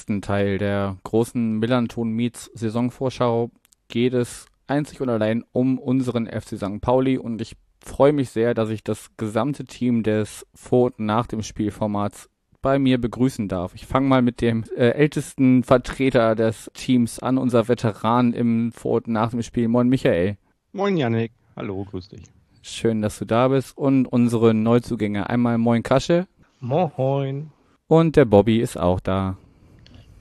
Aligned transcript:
letzten 0.00 0.22
Teil 0.22 0.56
der 0.56 0.96
großen 1.04 1.58
Millanton 1.58 2.12
Meets 2.12 2.50
Saisonvorschau 2.54 3.50
geht 3.88 4.14
es 4.14 4.46
einzig 4.66 5.02
und 5.02 5.10
allein 5.10 5.44
um 5.52 5.78
unseren 5.78 6.26
FC 6.26 6.56
St. 6.56 6.80
Pauli 6.80 7.18
und 7.18 7.42
ich 7.42 7.54
freue 7.84 8.14
mich 8.14 8.30
sehr, 8.30 8.54
dass 8.54 8.70
ich 8.70 8.82
das 8.82 9.10
gesamte 9.18 9.66
Team 9.66 10.02
des 10.02 10.46
Vor- 10.54 10.94
und 10.96 11.00
Nach 11.00 11.26
dem 11.26 11.42
Spielformats 11.42 12.30
bei 12.62 12.78
mir 12.78 12.98
begrüßen 12.98 13.46
darf. 13.46 13.74
Ich 13.74 13.86
fange 13.86 14.08
mal 14.08 14.22
mit 14.22 14.40
dem 14.40 14.64
äh, 14.74 14.88
ältesten 14.88 15.64
Vertreter 15.64 16.34
des 16.34 16.70
Teams 16.72 17.18
an, 17.18 17.36
unser 17.36 17.68
Veteran 17.68 18.32
im 18.32 18.72
Vor- 18.72 19.02
und 19.04 19.08
Nach 19.08 19.28
dem 19.28 19.42
Spiel. 19.42 19.68
Moin 19.68 19.90
Michael. 19.90 20.38
Moin 20.72 20.96
Janik. 20.96 21.32
Hallo, 21.56 21.84
grüß 21.84 22.08
dich. 22.08 22.22
Schön, 22.62 23.02
dass 23.02 23.18
du 23.18 23.26
da 23.26 23.48
bist. 23.48 23.76
Und 23.76 24.06
unsere 24.06 24.54
Neuzugänge. 24.54 25.28
Einmal 25.28 25.58
Moin 25.58 25.82
Kasche. 25.82 26.26
Moin. 26.58 27.50
Und 27.86 28.16
der 28.16 28.24
Bobby 28.24 28.60
ist 28.60 28.78
auch 28.78 29.00
da. 29.00 29.36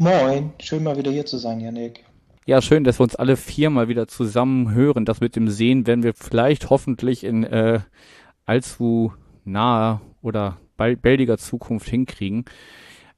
Moin. 0.02 0.54
Schön 0.62 0.84
mal 0.84 0.96
wieder 0.96 1.12
hier 1.12 1.26
zu 1.26 1.38
sein, 1.38 1.60
Janik. 1.60 2.06
Ja, 2.46 2.62
schön, 2.62 2.86
dass 2.86 3.00
wir 3.02 3.04
uns 3.04 3.18
alle 3.18 3.36
viermal 3.36 3.90
wieder 3.90 4.08
zusammen 4.08 4.72
hören. 4.72 5.04
Das 5.04 5.20
mit 5.20 5.36
dem 5.36 5.50
Sehen 5.50 5.88
werden 5.88 6.04
wir 6.04 6.14
vielleicht 6.14 6.70
hoffentlich 6.70 7.26
in 7.26 7.44
äh, 7.44 7.82
allzu 8.46 9.12
naher 9.44 10.00
oder 10.22 10.58
baldiger 10.78 11.38
Zukunft 11.38 11.90
hinkriegen. 11.90 12.46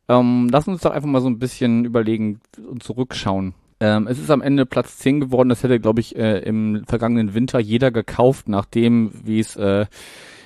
Ähm, 0.09 0.49
lass 0.51 0.67
uns 0.67 0.81
doch 0.81 0.89
einfach 0.89 1.07
mal 1.07 1.21
so 1.21 1.29
ein 1.29 1.37
bisschen 1.37 1.85
überlegen 1.85 2.39
und 2.67 2.81
zurückschauen. 2.81 3.53
Ähm, 3.79 4.07
es 4.07 4.17
ist 4.17 4.31
am 4.31 4.41
Ende 4.41 4.65
Platz 4.65 4.97
10 4.97 5.19
geworden. 5.19 5.49
Das 5.49 5.61
hätte, 5.61 5.79
glaube 5.79 5.99
ich, 5.99 6.15
äh, 6.15 6.39
im 6.39 6.83
vergangenen 6.87 7.35
Winter 7.35 7.59
jeder 7.59 7.91
gekauft, 7.91 8.49
nachdem, 8.49 9.11
wie 9.23 9.39
es 9.39 9.55
äh, 9.55 9.85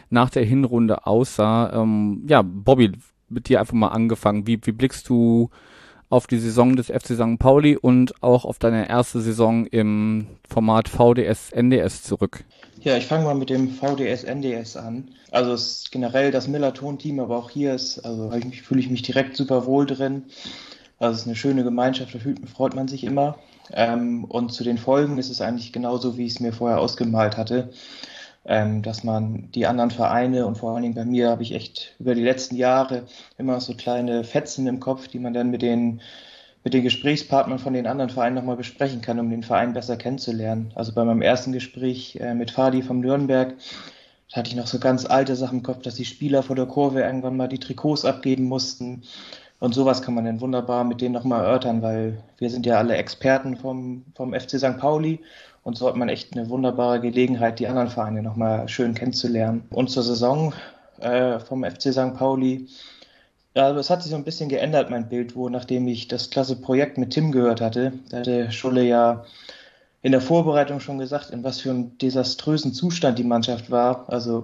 nach 0.09 0.29
der 0.29 0.43
Hinrunde 0.43 1.07
aussah. 1.07 1.81
Ähm, 1.81 2.25
ja, 2.27 2.41
Bobby, 2.41 2.91
mit 3.29 3.47
dir 3.47 3.61
einfach 3.61 3.73
mal 3.73 3.87
angefangen. 3.87 4.45
Wie, 4.47 4.59
wie 4.65 4.73
blickst 4.73 5.07
du 5.07 5.49
auf 6.15 6.27
die 6.27 6.39
Saison 6.39 6.77
des 6.77 6.87
FC 6.87 7.07
St. 7.07 7.37
Pauli 7.37 7.75
und 7.75 8.23
auch 8.23 8.45
auf 8.45 8.57
deine 8.57 8.87
erste 8.87 9.19
Saison 9.19 9.65
im 9.65 10.27
Format 10.49 10.87
VDS 10.87 11.51
NDS 11.51 12.03
zurück? 12.03 12.45
Ja, 12.79 12.95
ich 12.95 13.05
fange 13.05 13.25
mal 13.25 13.35
mit 13.35 13.49
dem 13.49 13.69
VDS 13.69 14.23
NDS 14.23 14.77
an. 14.77 15.09
Also 15.31 15.51
es 15.51 15.91
generell 15.91 16.31
das 16.31 16.47
Millerton-Team, 16.47 17.19
aber 17.19 17.35
auch 17.35 17.49
hier 17.49 17.75
ist, 17.75 17.99
also 17.99 18.31
fühle 18.63 18.79
ich 18.79 18.89
mich 18.89 19.01
direkt 19.01 19.35
super 19.35 19.65
wohl 19.65 19.85
drin. 19.85 20.23
Also 20.99 21.15
es 21.15 21.21
ist 21.21 21.27
eine 21.27 21.35
schöne 21.35 21.65
Gemeinschaft, 21.65 22.15
da 22.15 22.19
freut 22.47 22.75
man 22.75 22.87
sich 22.87 23.03
immer. 23.03 23.37
Ähm, 23.73 24.23
und 24.23 24.53
zu 24.53 24.63
den 24.63 24.77
Folgen 24.77 25.17
ist 25.17 25.29
es 25.29 25.41
eigentlich 25.41 25.73
genauso, 25.73 26.17
wie 26.17 26.25
ich 26.27 26.35
es 26.35 26.39
mir 26.39 26.53
vorher 26.53 26.79
ausgemalt 26.79 27.35
hatte 27.35 27.71
ähm, 28.45 28.81
dass 28.81 29.03
man 29.03 29.49
die 29.51 29.65
anderen 29.65 29.91
Vereine 29.91 30.45
und 30.45 30.57
vor 30.57 30.73
allen 30.73 30.83
Dingen 30.83 30.95
bei 30.95 31.05
mir 31.05 31.29
habe 31.29 31.43
ich 31.43 31.53
echt 31.53 31.95
über 31.99 32.15
die 32.15 32.23
letzten 32.23 32.55
Jahre 32.55 33.03
immer 33.37 33.59
so 33.59 33.73
kleine 33.73 34.23
Fetzen 34.23 34.67
im 34.67 34.79
Kopf, 34.79 35.07
die 35.07 35.19
man 35.19 35.33
dann 35.33 35.51
mit 35.51 35.61
den 35.61 36.01
mit 36.63 36.73
den 36.73 36.83
Gesprächspartnern 36.83 37.59
von 37.59 37.73
den 37.73 37.85
anderen 37.85 38.09
Vereinen 38.09 38.35
nochmal 38.35 38.55
besprechen 38.55 39.01
kann, 39.01 39.19
um 39.19 39.29
den 39.29 39.43
Verein 39.43 39.73
besser 39.73 39.97
kennenzulernen. 39.97 40.71
Also 40.73 40.93
bei 40.93 41.05
meinem 41.05 41.21
ersten 41.21 41.51
Gespräch 41.51 42.17
äh, 42.19 42.33
mit 42.33 42.49
Fadi 42.49 42.81
vom 42.81 43.01
Nürnberg 43.01 43.53
hatte 44.33 44.49
ich 44.49 44.55
noch 44.55 44.65
so 44.65 44.79
ganz 44.79 45.05
alte 45.05 45.35
Sachen 45.35 45.59
im 45.59 45.63
Kopf, 45.63 45.83
dass 45.83 45.93
die 45.93 46.05
Spieler 46.05 46.41
vor 46.41 46.55
der 46.55 46.65
Kurve 46.65 47.01
irgendwann 47.01 47.37
mal 47.37 47.47
die 47.47 47.59
Trikots 47.59 48.03
abgeben 48.03 48.45
mussten. 48.45 49.03
Und 49.59 49.75
sowas 49.75 50.01
kann 50.01 50.15
man 50.15 50.25
dann 50.25 50.41
wunderbar 50.41 50.83
mit 50.83 51.01
denen 51.01 51.13
nochmal 51.13 51.45
erörtern, 51.45 51.83
weil 51.83 52.23
wir 52.39 52.49
sind 52.49 52.65
ja 52.65 52.77
alle 52.79 52.97
Experten 52.97 53.55
vom, 53.55 54.03
vom 54.15 54.33
FC 54.33 54.57
St. 54.57 54.77
Pauli 54.77 55.21
und 55.65 55.75
so 55.75 55.87
hat 55.87 55.95
man 55.95 56.09
echt 56.09 56.37
eine 56.37 56.47
wunderbare 56.49 57.01
Gelegenheit, 57.01 57.57
die 57.57 57.67
anderen 57.67 57.89
Vereine 57.89 58.21
nochmal 58.21 58.69
schön 58.69 58.93
kennenzulernen. 58.93 59.63
Und 59.71 59.89
zur 59.89 60.03
Saison 60.03 60.53
äh, 60.99 61.39
vom 61.39 61.63
FC 61.63 61.91
St. 61.91 62.15
Pauli. 62.15 62.67
Also 63.55 63.79
es 63.79 63.89
hat 63.89 64.03
sich 64.03 64.11
so 64.11 64.15
ein 64.15 64.23
bisschen 64.23 64.47
geändert, 64.47 64.91
mein 64.91 65.09
Bild, 65.09 65.35
wo 65.35 65.49
nachdem 65.49 65.87
ich 65.87 66.07
das 66.07 66.29
klasse 66.29 66.55
Projekt 66.55 66.99
mit 66.99 67.09
Tim 67.09 67.31
gehört 67.31 67.61
hatte, 67.61 67.93
da 68.09 68.19
hatte 68.19 68.51
Schulle 68.51 68.83
ja 68.83 69.25
in 70.03 70.11
der 70.11 70.21
Vorbereitung 70.21 70.81
schon 70.81 70.99
gesagt, 70.99 71.31
in 71.31 71.43
was 71.43 71.61
für 71.61 71.71
einem 71.71 71.97
desaströsen 71.97 72.71
Zustand 72.71 73.17
die 73.17 73.23
Mannschaft 73.23 73.71
war. 73.71 74.07
Also 74.07 74.43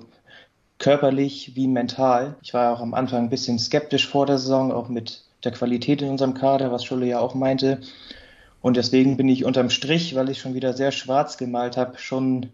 körperlich 0.79 1.55
wie 1.55 1.67
mental. 1.67 2.35
Ich 2.41 2.55
war 2.55 2.73
auch 2.73 2.81
am 2.81 2.95
Anfang 2.95 3.25
ein 3.25 3.29
bisschen 3.29 3.59
skeptisch 3.59 4.07
vor 4.07 4.25
der 4.25 4.39
Saison, 4.39 4.71
auch 4.71 4.89
mit 4.89 5.23
der 5.43 5.51
Qualität 5.51 6.01
in 6.01 6.09
unserem 6.09 6.33
Kader, 6.33 6.71
was 6.71 6.83
Schulle 6.83 7.05
ja 7.05 7.19
auch 7.19 7.35
meinte. 7.35 7.79
Und 8.61 8.77
deswegen 8.77 9.17
bin 9.17 9.27
ich 9.27 9.45
unterm 9.45 9.69
Strich, 9.69 10.15
weil 10.15 10.29
ich 10.29 10.39
schon 10.39 10.53
wieder 10.53 10.73
sehr 10.73 10.91
schwarz 10.91 11.37
gemalt 11.37 11.77
habe, 11.77 11.97
schon 11.97 12.47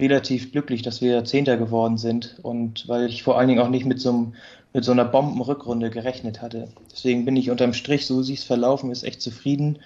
relativ 0.00 0.50
glücklich, 0.50 0.82
dass 0.82 1.00
wir 1.00 1.24
Zehnter 1.24 1.56
geworden 1.56 1.98
sind 1.98 2.38
und 2.42 2.88
weil 2.88 3.06
ich 3.06 3.22
vor 3.22 3.38
allen 3.38 3.48
Dingen 3.48 3.60
auch 3.60 3.68
nicht 3.68 3.86
mit 3.86 4.00
so, 4.00 4.10
einem, 4.10 4.34
mit 4.72 4.84
so 4.84 4.92
einer 4.92 5.04
Bombenrückrunde 5.04 5.90
gerechnet 5.90 6.42
hatte. 6.42 6.68
Deswegen 6.90 7.24
bin 7.24 7.36
ich 7.36 7.50
unterm 7.50 7.74
Strich, 7.74 8.06
so 8.06 8.26
wie 8.26 8.34
es 8.34 8.42
verlaufen 8.42 8.90
ist, 8.90 9.04
echt 9.04 9.22
zufrieden. 9.22 9.78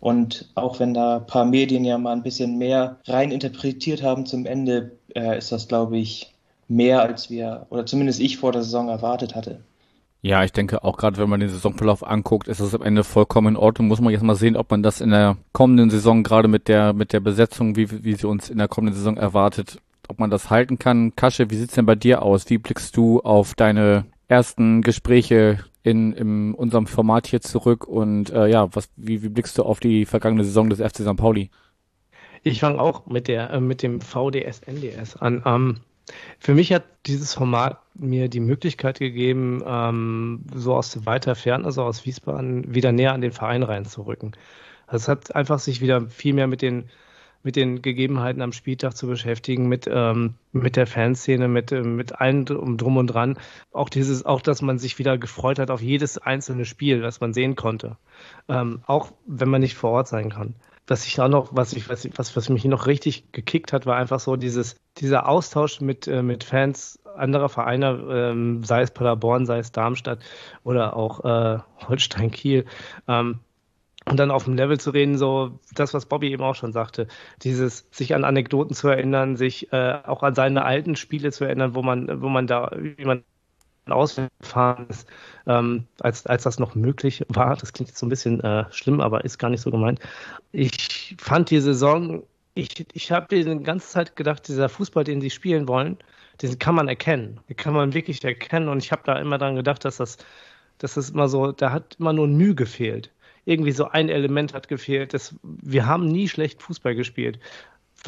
Und 0.00 0.50
auch 0.54 0.80
wenn 0.80 0.92
da 0.92 1.16
ein 1.16 1.26
paar 1.26 1.46
Medien 1.46 1.84
ja 1.84 1.96
mal 1.96 2.12
ein 2.12 2.22
bisschen 2.22 2.58
mehr 2.58 2.98
rein 3.06 3.30
interpretiert 3.30 4.02
haben 4.02 4.26
zum 4.26 4.44
Ende, 4.44 4.92
äh, 5.14 5.38
ist 5.38 5.50
das, 5.50 5.66
glaube 5.66 5.96
ich, 5.96 6.34
mehr 6.68 7.00
als 7.02 7.30
wir, 7.30 7.66
oder 7.70 7.86
zumindest 7.86 8.20
ich 8.20 8.36
vor 8.36 8.52
der 8.52 8.62
Saison 8.62 8.88
erwartet 8.88 9.34
hatte. 9.34 9.60
Ja, 10.24 10.42
ich 10.42 10.52
denke 10.52 10.82
auch 10.82 10.96
gerade, 10.96 11.18
wenn 11.18 11.28
man 11.28 11.40
den 11.40 11.50
Saisonverlauf 11.50 12.02
anguckt, 12.02 12.48
ist 12.48 12.58
es 12.58 12.74
am 12.74 12.80
Ende 12.80 13.04
vollkommen 13.04 13.48
in 13.48 13.56
Ordnung. 13.58 13.88
Muss 13.88 14.00
man 14.00 14.10
jetzt 14.10 14.22
mal 14.22 14.34
sehen, 14.34 14.56
ob 14.56 14.70
man 14.70 14.82
das 14.82 15.02
in 15.02 15.10
der 15.10 15.36
kommenden 15.52 15.90
Saison 15.90 16.22
gerade 16.22 16.48
mit 16.48 16.66
der 16.66 16.94
mit 16.94 17.12
der 17.12 17.20
Besetzung, 17.20 17.76
wie 17.76 18.02
wie 18.02 18.14
sie 18.14 18.26
uns 18.26 18.48
in 18.48 18.56
der 18.56 18.66
kommenden 18.66 18.96
Saison 18.96 19.18
erwartet, 19.18 19.82
ob 20.08 20.18
man 20.18 20.30
das 20.30 20.48
halten 20.48 20.78
kann. 20.78 21.14
Kasche, 21.14 21.50
wie 21.50 21.56
sieht's 21.56 21.74
denn 21.74 21.84
bei 21.84 21.94
dir 21.94 22.22
aus? 22.22 22.48
Wie 22.48 22.56
blickst 22.56 22.96
du 22.96 23.20
auf 23.20 23.54
deine 23.54 24.06
ersten 24.26 24.80
Gespräche 24.80 25.58
in, 25.82 26.14
in 26.14 26.54
unserem 26.54 26.86
Format 26.86 27.26
hier 27.26 27.42
zurück 27.42 27.86
und 27.86 28.30
äh, 28.30 28.46
ja, 28.46 28.74
was 28.74 28.88
wie, 28.96 29.22
wie 29.22 29.28
blickst 29.28 29.58
du 29.58 29.62
auf 29.62 29.78
die 29.78 30.06
vergangene 30.06 30.44
Saison 30.44 30.70
des 30.70 30.80
FC 30.80 31.02
St. 31.02 31.18
Pauli? 31.18 31.50
Ich 32.42 32.60
fange 32.60 32.80
auch 32.80 33.04
mit 33.04 33.28
der 33.28 33.50
äh, 33.50 33.60
mit 33.60 33.82
dem 33.82 34.00
VDS 34.00 34.62
NDS 34.62 35.16
an. 35.16 35.42
Ähm, 35.44 35.80
für 36.38 36.54
mich 36.54 36.72
hat 36.72 36.84
dieses 37.06 37.34
Format 37.34 37.80
mir 37.94 38.28
die 38.28 38.40
Möglichkeit 38.40 38.98
gegeben, 38.98 39.62
ähm, 39.66 40.44
so 40.54 40.74
aus 40.74 41.06
weiter 41.06 41.34
Ferne, 41.34 41.64
also 41.64 41.82
aus 41.82 42.04
Wiesbaden, 42.04 42.74
wieder 42.74 42.92
näher 42.92 43.12
an 43.12 43.20
den 43.20 43.32
Verein 43.32 43.62
reinzurücken. 43.62 44.32
Also 44.86 45.04
es 45.04 45.08
hat 45.08 45.34
einfach 45.34 45.58
sich 45.58 45.80
wieder 45.80 46.08
viel 46.08 46.34
mehr 46.34 46.46
mit 46.46 46.62
den 46.62 46.90
mit 47.44 47.56
den 47.56 47.82
Gegebenheiten 47.82 48.40
am 48.40 48.52
Spieltag 48.52 48.96
zu 48.96 49.06
beschäftigen, 49.06 49.68
mit, 49.68 49.86
ähm, 49.86 50.32
mit 50.52 50.76
der 50.76 50.86
Fanszene, 50.86 51.46
mit, 51.46 51.72
äh, 51.72 51.82
mit 51.82 52.18
allen 52.18 52.46
drum 52.46 52.96
und 52.96 53.08
dran. 53.08 53.36
Auch 53.70 53.90
dieses, 53.90 54.24
auch, 54.24 54.40
dass 54.40 54.62
man 54.62 54.78
sich 54.78 54.98
wieder 54.98 55.18
gefreut 55.18 55.58
hat 55.58 55.70
auf 55.70 55.82
jedes 55.82 56.16
einzelne 56.16 56.64
Spiel, 56.64 57.02
das 57.02 57.20
man 57.20 57.34
sehen 57.34 57.54
konnte. 57.54 57.98
Ähm, 58.48 58.80
auch 58.86 59.12
wenn 59.26 59.50
man 59.50 59.60
nicht 59.60 59.74
vor 59.74 59.90
Ort 59.90 60.08
sein 60.08 60.30
kann 60.30 60.54
was 60.86 61.06
ich 61.06 61.20
auch 61.20 61.28
noch, 61.28 61.48
was 61.52 61.72
ich, 61.72 61.88
was, 61.88 62.08
was, 62.16 62.36
was 62.36 62.48
mich 62.48 62.64
noch 62.64 62.86
richtig 62.86 63.32
gekickt 63.32 63.72
hat, 63.72 63.86
war 63.86 63.96
einfach 63.96 64.20
so 64.20 64.36
dieses, 64.36 64.76
dieser 64.98 65.28
Austausch 65.28 65.80
mit, 65.80 66.06
äh, 66.06 66.22
mit 66.22 66.44
Fans 66.44 66.98
anderer 67.16 67.48
Vereine, 67.48 68.04
ähm, 68.10 68.64
sei 68.64 68.82
es 68.82 68.90
Paderborn, 68.90 69.46
sei 69.46 69.58
es 69.58 69.72
Darmstadt 69.72 70.18
oder 70.62 70.96
auch 70.96 71.24
äh, 71.24 71.58
Holstein 71.88 72.30
Kiel. 72.30 72.64
Ähm, 73.08 73.40
und 74.06 74.18
dann 74.18 74.30
auf 74.30 74.44
dem 74.44 74.54
Level 74.54 74.78
zu 74.78 74.90
reden, 74.90 75.16
so 75.16 75.60
das, 75.74 75.94
was 75.94 76.06
Bobby 76.06 76.30
eben 76.30 76.42
auch 76.42 76.54
schon 76.54 76.72
sagte, 76.72 77.06
dieses 77.42 77.88
sich 77.90 78.14
an 78.14 78.24
Anekdoten 78.24 78.74
zu 78.74 78.88
erinnern, 78.88 79.36
sich 79.36 79.72
äh, 79.72 79.98
auch 80.04 80.22
an 80.22 80.34
seine 80.34 80.64
alten 80.64 80.94
Spiele 80.96 81.32
zu 81.32 81.44
erinnern, 81.44 81.74
wo 81.74 81.82
man, 81.82 82.20
wo 82.20 82.28
man 82.28 82.46
da, 82.46 82.70
wie 82.76 83.06
man 83.06 83.24
ausgefahren 83.92 84.86
ist, 84.88 85.08
ähm, 85.46 85.86
als, 86.00 86.26
als 86.26 86.44
das 86.44 86.58
noch 86.58 86.74
möglich 86.74 87.24
war. 87.28 87.56
Das 87.56 87.72
klingt 87.72 87.90
jetzt 87.90 87.98
so 87.98 88.06
ein 88.06 88.10
bisschen 88.10 88.40
äh, 88.40 88.64
schlimm, 88.70 89.00
aber 89.00 89.24
ist 89.24 89.38
gar 89.38 89.50
nicht 89.50 89.60
so 89.60 89.70
gemeint. 89.70 90.00
Ich 90.52 91.16
fand 91.18 91.50
die 91.50 91.60
Saison, 91.60 92.22
ich, 92.54 92.86
ich 92.92 93.12
habe 93.12 93.26
die 93.34 93.44
ganze 93.62 93.88
Zeit 93.88 94.16
gedacht, 94.16 94.48
dieser 94.48 94.68
Fußball, 94.68 95.04
den 95.04 95.20
sie 95.20 95.30
spielen 95.30 95.68
wollen, 95.68 95.98
den 96.42 96.58
kann 96.58 96.74
man 96.74 96.88
erkennen. 96.88 97.40
Den 97.48 97.56
kann 97.56 97.74
man 97.74 97.94
wirklich 97.94 98.22
erkennen. 98.24 98.68
Und 98.68 98.78
ich 98.82 98.92
habe 98.92 99.02
da 99.04 99.18
immer 99.18 99.38
dran 99.38 99.56
gedacht, 99.56 99.84
dass 99.84 99.98
das, 99.98 100.18
dass 100.78 100.94
das 100.94 101.10
immer 101.10 101.28
so, 101.28 101.52
da 101.52 101.72
hat 101.72 101.96
immer 101.98 102.12
nur 102.12 102.26
Mühe 102.26 102.54
gefehlt. 102.54 103.10
Irgendwie 103.44 103.72
so 103.72 103.88
ein 103.88 104.08
Element 104.08 104.54
hat 104.54 104.68
gefehlt. 104.68 105.12
Das, 105.12 105.34
wir 105.42 105.86
haben 105.86 106.06
nie 106.06 106.28
schlecht 106.28 106.62
Fußball 106.62 106.94
gespielt 106.94 107.38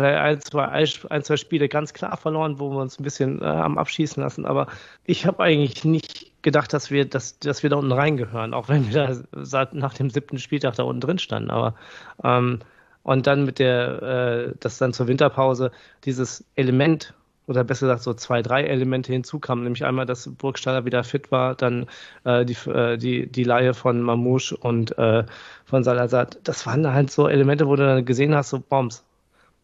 ein 0.05 0.41
zwei, 0.41 0.65
ein, 0.67 1.23
zwei 1.23 1.37
Spiele 1.37 1.69
ganz 1.69 1.93
klar 1.93 2.17
verloren, 2.17 2.59
wo 2.59 2.71
wir 2.71 2.79
uns 2.79 2.99
ein 2.99 3.05
bisschen 3.05 3.43
äh, 3.43 3.45
am 3.45 3.79
Abschießen 3.79 4.23
lassen. 4.23 4.47
Aber 4.47 4.67
ich 5.05 5.27
habe 5.27 5.43
eigentlich 5.43 5.85
nicht 5.85 6.33
gedacht, 6.43 6.73
dass 6.73 6.91
wir, 6.91 7.05
dass, 7.05 7.39
dass 7.39 7.63
wir 7.63 7.71
da 7.71 7.77
unten 7.77 7.93
reingehören, 7.93 8.55
auch 8.55 8.69
wenn 8.69 8.89
wir 8.89 9.07
da 9.07 9.17
seit, 9.33 9.75
nach 9.75 9.95
dem 9.95 10.11
siebten 10.11 10.39
Spieltag 10.39 10.75
da 10.75 10.85
unten 10.85 11.01
drin 11.01 11.19
standen. 11.19 11.51
Aber 11.51 11.75
ähm, 12.23 12.61
und 13.03 13.27
dann 13.29 13.45
mit 13.45 13.61
der, 13.61 14.03
äh, 14.03 14.55
das 14.59 14.79
dann 14.79 14.93
zur 14.93 15.07
Winterpause, 15.07 15.71
dieses 16.05 16.45
Element 16.57 17.15
oder 17.47 17.63
besser 17.65 17.87
gesagt 17.87 18.03
so 18.03 18.15
zwei, 18.15 18.43
drei 18.43 18.65
Elemente 18.65 19.13
hinzukamen, 19.13 19.63
nämlich 19.63 19.85
einmal, 19.85 20.07
dass 20.07 20.29
Burgstaller 20.29 20.85
wieder 20.85 21.05
fit 21.05 21.31
war, 21.31 21.55
dann 21.55 21.87
äh, 22.25 22.45
die, 22.45 22.57
äh, 22.69 22.97
die, 22.97 23.31
die 23.31 23.45
Laie 23.45 23.75
von 23.75 24.03
Mamouche 24.03 24.57
und 24.57 24.99
äh, 24.99 25.25
von 25.65 25.85
Salazar. 25.85 26.27
Das 26.43 26.67
waren 26.67 26.93
halt 26.93 27.11
so 27.11 27.29
Elemente, 27.29 27.69
wo 27.69 27.77
du 27.77 27.87
dann 27.87 28.05
gesehen 28.05 28.35
hast, 28.35 28.51
so 28.51 28.59
Bombs. 28.59 29.05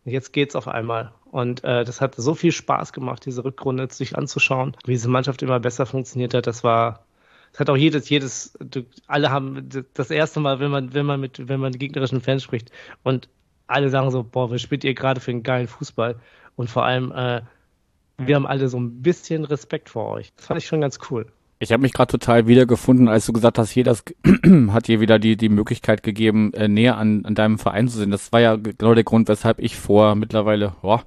Jetzt 0.05 0.33
geht's 0.33 0.57
auf 0.57 0.69
einmal. 0.69 1.13
Und 1.31 1.65
äh, 1.65 1.85
das 1.85 2.01
hat 2.01 2.15
so 2.17 2.35
viel 2.35 2.53
Spaß 2.53 2.93
gemacht, 2.93 3.25
diese 3.25 3.45
Rückrunde 3.45 3.89
sich 3.91 4.17
anzuschauen, 4.17 4.77
wie 4.85 4.93
diese 4.93 5.09
Mannschaft 5.09 5.43
immer 5.43 5.61
besser 5.61 5.87
funktioniert 5.87 6.35
hat. 6.35 6.47
Das 6.47 6.65
war, 6.65 7.05
das 7.53 7.61
hat 7.61 7.71
auch 7.71 7.77
jedes, 7.77 8.09
jedes, 8.09 8.59
alle 9.07 9.31
haben 9.31 9.69
das 9.95 10.11
erste 10.11 10.41
Mal, 10.41 10.61
wenn 10.61 10.71
man, 10.71 10.93
wenn 10.93 11.07
man 11.07 11.21
mit, 11.21 11.49
wenn 11.49 11.61
man 11.61 11.73
gegnerischen 11.73 12.21
Fans 12.21 12.43
spricht 12.43 12.71
und 13.03 13.29
alle 13.67 13.89
sagen 13.91 14.11
so, 14.11 14.23
boah, 14.23 14.51
was 14.51 14.61
spielt 14.61 14.85
ihr 14.85 14.95
gerade 14.95 15.21
für 15.21 15.31
einen 15.31 15.43
geilen 15.43 15.69
Fußball? 15.69 16.17
Und 16.57 16.69
vor 16.69 16.85
allem, 16.85 17.13
äh, 17.13 17.43
wir 18.19 18.37
haben 18.37 18.47
alle 18.47 18.69
so 18.69 18.79
ein 18.79 19.03
bisschen 19.03 19.45
Respekt 19.45 19.89
vor 19.89 20.09
euch. 20.11 20.33
Das 20.37 20.47
fand 20.47 20.61
ich 20.61 20.67
schon 20.67 20.81
ganz 20.81 20.99
cool. 21.11 21.27
Ich 21.63 21.71
habe 21.71 21.83
mich 21.83 21.93
gerade 21.93 22.11
total 22.11 22.49
wiedergefunden, 22.49 23.07
als 23.07 23.25
du 23.25 23.33
gesagt 23.33 23.57
hast, 23.57 23.73
jeder 23.77 23.97
hat 24.73 24.89
dir 24.89 24.99
wieder 24.99 25.21
die, 25.21 25.37
die 25.37 25.49
Möglichkeit 25.49 26.03
gegeben, 26.03 26.53
äh, 26.55 26.67
näher 26.67 26.97
an, 26.97 27.25
an 27.25 27.37
deinem 27.37 27.57
Verein 27.57 27.87
zu 27.87 27.99
sein. 27.99 28.11
Das 28.11 28.33
war 28.33 28.41
ja 28.41 28.57
genau 28.57 28.95
der 28.95 29.05
Grund, 29.05 29.29
weshalb 29.29 29.61
ich 29.61 29.77
vor 29.77 30.17
mittlerweile, 30.17 30.75
boah, 30.83 31.05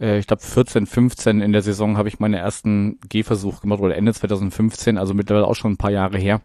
äh, 0.00 0.18
ich 0.18 0.26
glaube 0.26 0.42
14, 0.42 0.86
15 0.86 1.42
in 1.42 1.52
der 1.52 1.60
Saison 1.60 1.98
habe 1.98 2.08
ich 2.08 2.18
meine 2.20 2.38
ersten 2.38 2.98
Gehversuch 3.10 3.60
gemacht 3.60 3.80
oder 3.80 3.96
Ende 3.96 4.14
2015, 4.14 4.96
also 4.96 5.12
mittlerweile 5.12 5.46
auch 5.46 5.54
schon 5.54 5.72
ein 5.72 5.76
paar 5.76 5.90
Jahre 5.90 6.16
her, 6.16 6.40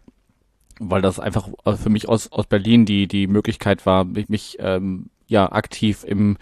weil 0.82 1.02
das 1.02 1.18
einfach 1.18 1.48
für 1.82 1.90
mich 1.90 2.10
aus, 2.10 2.34
aus 2.34 2.48
Berlin 2.48 2.86
die, 2.86 3.08
die 3.08 3.28
Möglichkeit 3.28 3.86
war, 3.86 4.04
mich, 4.04 4.28
mich 4.28 4.58
ähm, 4.60 5.06
ja 5.28 5.50
aktiv 5.50 6.04
im 6.06 6.36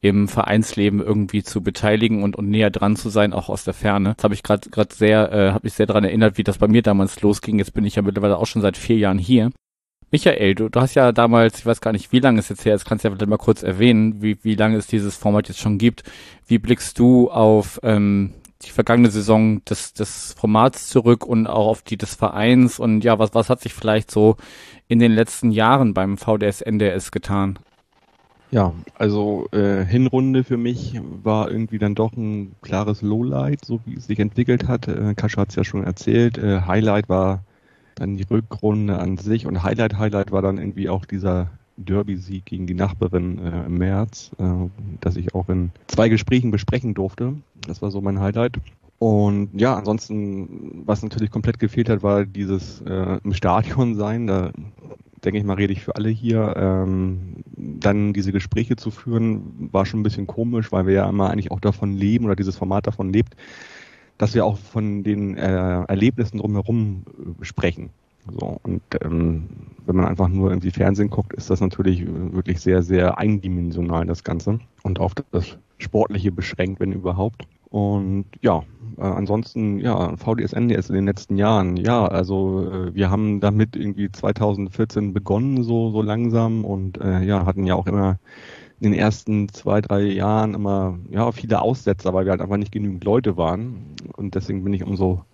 im 0.00 0.28
Vereinsleben 0.28 1.00
irgendwie 1.00 1.42
zu 1.42 1.62
beteiligen 1.62 2.22
und, 2.22 2.36
und 2.36 2.48
näher 2.48 2.70
dran 2.70 2.96
zu 2.96 3.08
sein, 3.08 3.32
auch 3.32 3.48
aus 3.48 3.64
der 3.64 3.74
Ferne. 3.74 4.14
Das 4.16 4.24
habe 4.24 4.34
ich 4.34 4.42
gerade 4.42 4.70
gerade 4.70 4.94
sehr, 4.94 5.32
äh, 5.32 5.50
habe 5.52 5.66
ich 5.66 5.74
sehr 5.74 5.86
daran 5.86 6.04
erinnert, 6.04 6.38
wie 6.38 6.44
das 6.44 6.58
bei 6.58 6.68
mir 6.68 6.82
damals 6.82 7.20
losging. 7.20 7.58
Jetzt 7.58 7.74
bin 7.74 7.84
ich 7.84 7.96
ja 7.96 8.02
mittlerweile 8.02 8.36
auch 8.36 8.46
schon 8.46 8.62
seit 8.62 8.76
vier 8.76 8.96
Jahren 8.96 9.18
hier. 9.18 9.50
Michael, 10.10 10.54
du, 10.54 10.68
du 10.70 10.80
hast 10.80 10.94
ja 10.94 11.12
damals, 11.12 11.58
ich 11.58 11.66
weiß 11.66 11.80
gar 11.80 11.92
nicht, 11.92 12.12
wie 12.12 12.20
lange 12.20 12.38
es 12.38 12.48
jetzt 12.48 12.64
her 12.64 12.74
ist, 12.74 12.86
kannst 12.86 13.04
du 13.04 13.08
ja 13.08 13.26
mal 13.26 13.36
kurz 13.36 13.62
erwähnen, 13.62 14.22
wie, 14.22 14.38
wie 14.42 14.54
lange 14.54 14.76
es 14.76 14.86
dieses 14.86 15.16
Format 15.16 15.48
jetzt 15.48 15.60
schon 15.60 15.76
gibt. 15.76 16.02
Wie 16.46 16.58
blickst 16.58 16.98
du 16.98 17.30
auf 17.30 17.78
ähm, 17.82 18.32
die 18.62 18.70
vergangene 18.70 19.10
Saison 19.10 19.62
des, 19.64 19.92
des 19.92 20.34
Formats 20.38 20.88
zurück 20.88 21.26
und 21.26 21.46
auch 21.46 21.66
auf 21.66 21.82
die 21.82 21.96
des 21.96 22.14
Vereins 22.14 22.78
und 22.78 23.04
ja, 23.04 23.18
was, 23.18 23.34
was 23.34 23.50
hat 23.50 23.60
sich 23.60 23.74
vielleicht 23.74 24.10
so 24.10 24.36
in 24.86 24.98
den 24.98 25.12
letzten 25.12 25.50
Jahren 25.50 25.92
beim 25.92 26.16
VDS 26.16 26.62
NDS 26.62 27.10
getan? 27.10 27.58
Ja, 28.50 28.72
also 28.94 29.46
äh, 29.52 29.84
Hinrunde 29.84 30.42
für 30.42 30.56
mich 30.56 30.98
war 31.22 31.50
irgendwie 31.50 31.78
dann 31.78 31.94
doch 31.94 32.12
ein 32.12 32.52
klares 32.62 33.02
Lowlight, 33.02 33.64
so 33.64 33.80
wie 33.84 33.96
es 33.96 34.06
sich 34.06 34.18
entwickelt 34.18 34.66
hat. 34.66 34.88
Äh, 34.88 35.14
Kascha 35.14 35.42
hat 35.42 35.50
es 35.50 35.56
ja 35.56 35.64
schon 35.64 35.84
erzählt. 35.84 36.38
Äh, 36.38 36.62
Highlight 36.62 37.08
war 37.08 37.42
dann 37.94 38.16
die 38.16 38.24
Rückrunde 38.24 38.98
an 38.98 39.18
sich 39.18 39.46
und 39.46 39.62
Highlight, 39.62 39.98
Highlight 39.98 40.32
war 40.32 40.40
dann 40.40 40.58
irgendwie 40.58 40.88
auch 40.88 41.04
dieser 41.04 41.50
Derby-Sieg 41.76 42.44
gegen 42.46 42.66
die 42.66 42.74
Nachbarin 42.74 43.38
äh, 43.38 43.66
im 43.66 43.78
März, 43.78 44.30
äh, 44.38 44.44
das 45.00 45.16
ich 45.16 45.34
auch 45.34 45.48
in 45.48 45.70
zwei 45.86 46.08
Gesprächen 46.08 46.50
besprechen 46.50 46.94
durfte. 46.94 47.34
Das 47.66 47.82
war 47.82 47.90
so 47.90 48.00
mein 48.00 48.20
Highlight. 48.20 48.56
Und 48.98 49.50
ja, 49.54 49.76
ansonsten, 49.76 50.82
was 50.84 51.02
natürlich 51.02 51.30
komplett 51.30 51.60
gefehlt 51.60 51.88
hat, 51.88 52.02
war 52.02 52.24
dieses 52.24 52.80
äh, 52.80 53.18
im 53.22 53.32
Stadion 53.32 53.94
sein. 53.94 54.26
Da 54.26 54.50
denke 55.24 55.38
ich 55.38 55.44
mal, 55.44 55.54
rede 55.54 55.72
ich 55.72 55.82
für 55.82 55.96
alle 55.96 56.08
hier. 56.08 56.54
Ähm, 56.56 57.44
dann 57.56 58.12
diese 58.12 58.32
Gespräche 58.32 58.76
zu 58.76 58.90
führen, 58.90 59.68
war 59.72 59.86
schon 59.86 60.00
ein 60.00 60.04
bisschen 60.04 60.26
komisch, 60.26 60.72
weil 60.72 60.86
wir 60.86 60.94
ja 60.94 61.08
immer 61.08 61.30
eigentlich 61.30 61.50
auch 61.50 61.60
davon 61.60 61.94
leben 61.94 62.24
oder 62.24 62.36
dieses 62.36 62.56
Format 62.56 62.86
davon 62.86 63.12
lebt, 63.12 63.34
dass 64.18 64.34
wir 64.34 64.44
auch 64.44 64.58
von 64.58 65.02
den 65.02 65.36
äh, 65.36 65.82
Erlebnissen 65.84 66.38
drumherum 66.38 67.04
äh, 67.40 67.44
sprechen. 67.44 67.90
So, 68.38 68.60
und 68.62 68.82
ähm, 69.02 69.48
wenn 69.86 69.96
man 69.96 70.04
einfach 70.04 70.28
nur 70.28 70.50
irgendwie 70.50 70.70
Fernsehen 70.70 71.08
guckt, 71.08 71.32
ist 71.32 71.50
das 71.50 71.60
natürlich 71.60 72.04
wirklich 72.06 72.60
sehr, 72.60 72.82
sehr 72.82 73.18
eindimensional, 73.18 74.04
das 74.06 74.22
Ganze. 74.22 74.60
Und 74.82 75.00
auf 75.00 75.14
das 75.30 75.56
Sportliche 75.78 76.32
beschränkt, 76.32 76.80
wenn 76.80 76.92
überhaupt. 76.92 77.46
Und 77.70 78.26
ja, 78.40 78.62
äh, 78.96 79.02
ansonsten, 79.02 79.78
ja, 79.78 80.16
VDS 80.16 80.52
NDS 80.54 80.88
in 80.88 80.94
den 80.94 81.06
letzten 81.06 81.36
Jahren, 81.36 81.76
ja, 81.76 82.06
also 82.06 82.70
äh, 82.70 82.94
wir 82.94 83.10
haben 83.10 83.40
damit 83.40 83.76
irgendwie 83.76 84.10
2014 84.10 85.12
begonnen, 85.12 85.62
so, 85.62 85.90
so 85.90 86.00
langsam 86.02 86.64
und 86.64 86.98
äh, 86.98 87.22
ja, 87.22 87.44
hatten 87.44 87.66
ja 87.66 87.74
auch 87.74 87.86
immer 87.86 88.18
in 88.80 88.92
den 88.92 88.98
ersten 88.98 89.48
zwei, 89.48 89.80
drei 89.80 90.02
Jahren 90.02 90.54
immer, 90.54 90.98
ja, 91.10 91.32
viele 91.32 91.60
Aussetzer, 91.60 92.14
weil 92.14 92.24
wir 92.24 92.30
halt 92.30 92.40
einfach 92.40 92.56
nicht 92.56 92.72
genügend 92.72 93.04
Leute 93.04 93.36
waren. 93.36 93.96
Und 94.16 94.34
deswegen 94.34 94.62
bin 94.64 94.72
ich 94.72 94.84
umso 94.84 95.24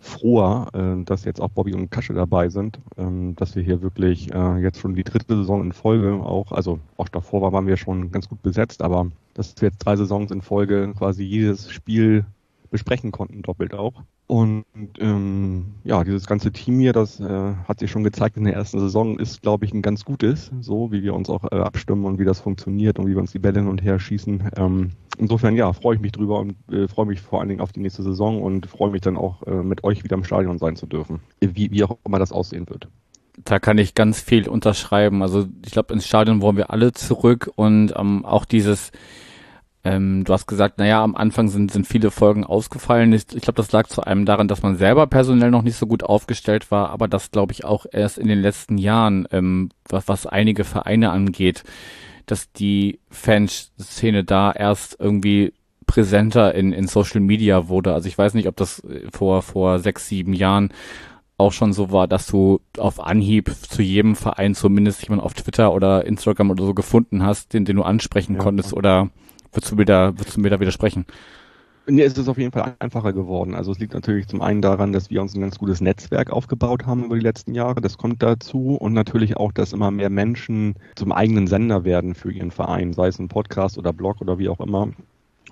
froher, 0.00 0.68
äh, 0.74 1.04
dass 1.04 1.24
jetzt 1.24 1.40
auch 1.40 1.50
Bobby 1.50 1.74
und 1.74 1.90
Kasche 1.90 2.14
dabei 2.14 2.48
sind, 2.48 2.78
ähm, 2.96 3.34
dass 3.36 3.56
wir 3.56 3.62
hier 3.62 3.82
wirklich 3.82 4.32
äh, 4.32 4.58
jetzt 4.58 4.78
schon 4.78 4.94
die 4.94 5.04
dritte 5.04 5.36
Saison 5.36 5.62
in 5.62 5.72
Folge 5.72 6.14
auch, 6.14 6.52
also 6.52 6.78
auch 6.96 7.08
davor 7.08 7.52
waren 7.52 7.66
wir 7.66 7.76
schon 7.76 8.10
ganz 8.10 8.28
gut 8.28 8.42
besetzt, 8.42 8.82
aber 8.82 9.10
dass 9.34 9.54
wir 9.60 9.68
jetzt 9.68 9.78
drei 9.78 9.96
Saisons 9.96 10.30
in 10.30 10.42
Folge 10.42 10.92
quasi 10.96 11.24
jedes 11.24 11.70
Spiel 11.70 12.24
besprechen 12.70 13.12
konnten, 13.12 13.42
doppelt 13.42 13.74
auch. 13.74 14.02
Und 14.28 14.66
ähm, 14.98 15.76
ja, 15.84 16.04
dieses 16.04 16.26
ganze 16.26 16.52
Team 16.52 16.78
hier, 16.80 16.92
das 16.92 17.18
äh, 17.18 17.54
hat 17.66 17.80
sich 17.80 17.90
schon 17.90 18.04
gezeigt 18.04 18.36
in 18.36 18.44
der 18.44 18.52
ersten 18.52 18.78
Saison, 18.78 19.18
ist, 19.18 19.40
glaube 19.40 19.64
ich, 19.64 19.72
ein 19.72 19.80
ganz 19.80 20.04
gutes, 20.04 20.50
so 20.60 20.92
wie 20.92 21.02
wir 21.02 21.14
uns 21.14 21.30
auch 21.30 21.50
äh, 21.50 21.56
abstimmen 21.56 22.04
und 22.04 22.18
wie 22.18 22.26
das 22.26 22.38
funktioniert 22.38 22.98
und 22.98 23.06
wie 23.06 23.12
wir 23.12 23.20
uns 23.20 23.32
die 23.32 23.38
Bälle 23.38 23.60
hin 23.60 23.68
und 23.68 23.82
her 23.82 23.98
schießen. 23.98 24.50
Ähm, 24.56 24.90
insofern, 25.16 25.56
ja, 25.56 25.72
freue 25.72 25.96
ich 25.96 26.02
mich 26.02 26.12
drüber 26.12 26.40
und 26.40 26.56
äh, 26.70 26.88
freue 26.88 27.06
mich 27.06 27.22
vor 27.22 27.40
allen 27.40 27.48
Dingen 27.48 27.62
auf 27.62 27.72
die 27.72 27.80
nächste 27.80 28.02
Saison 28.02 28.42
und 28.42 28.66
freue 28.66 28.90
mich 28.90 29.00
dann 29.00 29.16
auch 29.16 29.44
äh, 29.44 29.62
mit 29.62 29.82
euch 29.82 30.04
wieder 30.04 30.16
im 30.16 30.24
Stadion 30.24 30.58
sein 30.58 30.76
zu 30.76 30.84
dürfen, 30.84 31.20
wie, 31.40 31.70
wie 31.70 31.82
auch 31.84 31.96
immer 32.04 32.18
das 32.18 32.30
aussehen 32.30 32.68
wird 32.68 32.86
da 33.44 33.60
kann 33.60 33.78
ich 33.78 33.94
ganz 33.94 34.20
viel 34.20 34.48
unterschreiben. 34.48 35.22
Also 35.22 35.46
ich 35.64 35.70
glaube, 35.70 35.94
ins 35.94 36.08
Stadion 36.08 36.42
wollen 36.42 36.56
wir 36.56 36.72
alle 36.72 36.92
zurück 36.92 37.48
und 37.54 37.94
ähm, 37.96 38.24
auch 38.24 38.44
dieses, 38.44 38.90
ähm, 39.88 40.24
du 40.24 40.32
hast 40.34 40.46
gesagt, 40.46 40.78
naja, 40.78 41.02
am 41.02 41.16
Anfang 41.16 41.48
sind, 41.48 41.72
sind 41.72 41.86
viele 41.86 42.10
Folgen 42.10 42.44
ausgefallen. 42.44 43.12
Ich, 43.14 43.34
ich 43.34 43.40
glaube, 43.40 43.56
das 43.56 43.72
lag 43.72 43.86
zu 43.86 44.02
einem 44.02 44.26
daran, 44.26 44.46
dass 44.46 44.62
man 44.62 44.76
selber 44.76 45.06
personell 45.06 45.50
noch 45.50 45.62
nicht 45.62 45.76
so 45.76 45.86
gut 45.86 46.02
aufgestellt 46.02 46.70
war, 46.70 46.90
aber 46.90 47.08
das 47.08 47.30
glaube 47.30 47.52
ich 47.52 47.64
auch 47.64 47.86
erst 47.90 48.18
in 48.18 48.28
den 48.28 48.40
letzten 48.40 48.76
Jahren, 48.76 49.26
ähm, 49.32 49.70
was, 49.88 50.06
was 50.06 50.26
einige 50.26 50.64
Vereine 50.64 51.10
angeht, 51.10 51.64
dass 52.26 52.52
die 52.52 53.00
Fanszene 53.08 54.24
da 54.24 54.52
erst 54.52 54.98
irgendwie 55.00 55.54
präsenter 55.86 56.54
in, 56.54 56.72
in 56.72 56.86
Social 56.86 57.20
Media 57.20 57.68
wurde. 57.68 57.94
Also 57.94 58.08
ich 58.08 58.18
weiß 58.18 58.34
nicht, 58.34 58.46
ob 58.46 58.56
das 58.56 58.82
vor, 59.10 59.40
vor 59.40 59.78
sechs, 59.78 60.06
sieben 60.06 60.34
Jahren 60.34 60.70
auch 61.38 61.52
schon 61.52 61.72
so 61.72 61.90
war, 61.92 62.06
dass 62.06 62.26
du 62.26 62.60
auf 62.76 63.00
Anhieb 63.00 63.50
zu 63.70 63.80
jedem 63.80 64.16
Verein 64.16 64.54
zumindest 64.54 65.02
jemand 65.02 65.22
auf 65.22 65.32
Twitter 65.32 65.72
oder 65.72 66.04
Instagram 66.04 66.50
oder 66.50 66.66
so 66.66 66.74
gefunden 66.74 67.22
hast, 67.22 67.54
den, 67.54 67.64
den 67.64 67.76
du 67.76 67.84
ansprechen 67.84 68.34
ja. 68.34 68.40
konntest 68.40 68.74
oder 68.74 69.08
Würdest 69.52 69.72
du 69.72 69.76
mir 69.76 69.84
da, 69.84 70.16
würdest 70.18 70.36
du 70.36 70.40
mir 70.40 70.50
da 70.50 70.60
widersprechen? 70.60 71.06
Nee, 71.90 72.02
es 72.02 72.18
ist 72.18 72.28
auf 72.28 72.36
jeden 72.36 72.52
Fall 72.52 72.76
einfacher 72.80 73.14
geworden. 73.14 73.54
Also 73.54 73.72
es 73.72 73.78
liegt 73.78 73.94
natürlich 73.94 74.26
zum 74.28 74.42
einen 74.42 74.60
daran, 74.60 74.92
dass 74.92 75.08
wir 75.08 75.22
uns 75.22 75.34
ein 75.34 75.40
ganz 75.40 75.58
gutes 75.58 75.80
Netzwerk 75.80 76.30
aufgebaut 76.30 76.84
haben 76.84 77.04
über 77.04 77.16
die 77.16 77.22
letzten 77.22 77.54
Jahre. 77.54 77.80
Das 77.80 77.96
kommt 77.96 78.22
dazu. 78.22 78.76
Und 78.76 78.92
natürlich 78.92 79.38
auch, 79.38 79.52
dass 79.52 79.72
immer 79.72 79.90
mehr 79.90 80.10
Menschen 80.10 80.74
zum 80.96 81.12
eigenen 81.12 81.46
Sender 81.46 81.84
werden 81.84 82.14
für 82.14 82.30
ihren 82.30 82.50
Verein, 82.50 82.92
sei 82.92 83.08
es 83.08 83.18
ein 83.18 83.28
Podcast 83.28 83.78
oder 83.78 83.94
Blog 83.94 84.20
oder 84.20 84.38
wie 84.38 84.50
auch 84.50 84.60
immer. 84.60 84.90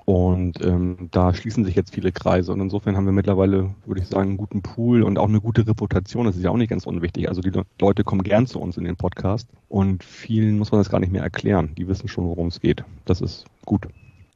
Und 0.07 0.65
ähm, 0.65 1.09
da 1.11 1.35
schließen 1.35 1.65
sich 1.65 1.75
jetzt 1.75 1.93
viele 1.93 2.13
Kreise. 2.13 2.53
Und 2.53 2.61
insofern 2.61 2.97
haben 2.97 3.07
wir 3.07 3.13
mittlerweile, 3.13 3.75
würde 3.87 4.01
ich 4.01 4.07
sagen, 4.07 4.29
einen 4.29 4.37
guten 4.37 4.63
Pool 4.63 5.03
und 5.03 5.19
auch 5.19 5.29
eine 5.29 5.41
gute 5.41 5.67
Reputation. 5.67 6.27
Das 6.27 6.37
ist 6.37 6.45
ja 6.45 6.51
auch 6.51 6.57
nicht 6.57 6.71
ganz 6.71 6.87
unwichtig. 6.87 7.29
Also 7.29 7.41
die 7.41 7.51
Leute 7.81 8.05
kommen 8.05 8.23
gern 8.23 8.47
zu 8.47 8.61
uns 8.61 8.77
in 8.77 8.85
den 8.85 8.95
Podcast. 8.95 9.49
Und 9.69 10.05
vielen 10.05 10.59
muss 10.59 10.71
man 10.71 10.81
das 10.81 10.91
gar 10.91 11.01
nicht 11.01 11.13
mehr 11.13 11.25
erklären. 11.25 11.73
Die 11.77 11.89
wissen 11.89 12.07
schon, 12.07 12.29
worum 12.29 12.47
es 12.47 12.61
geht. 12.61 12.85
Das 13.05 13.21
ist 13.21 13.47
gut. 13.65 13.89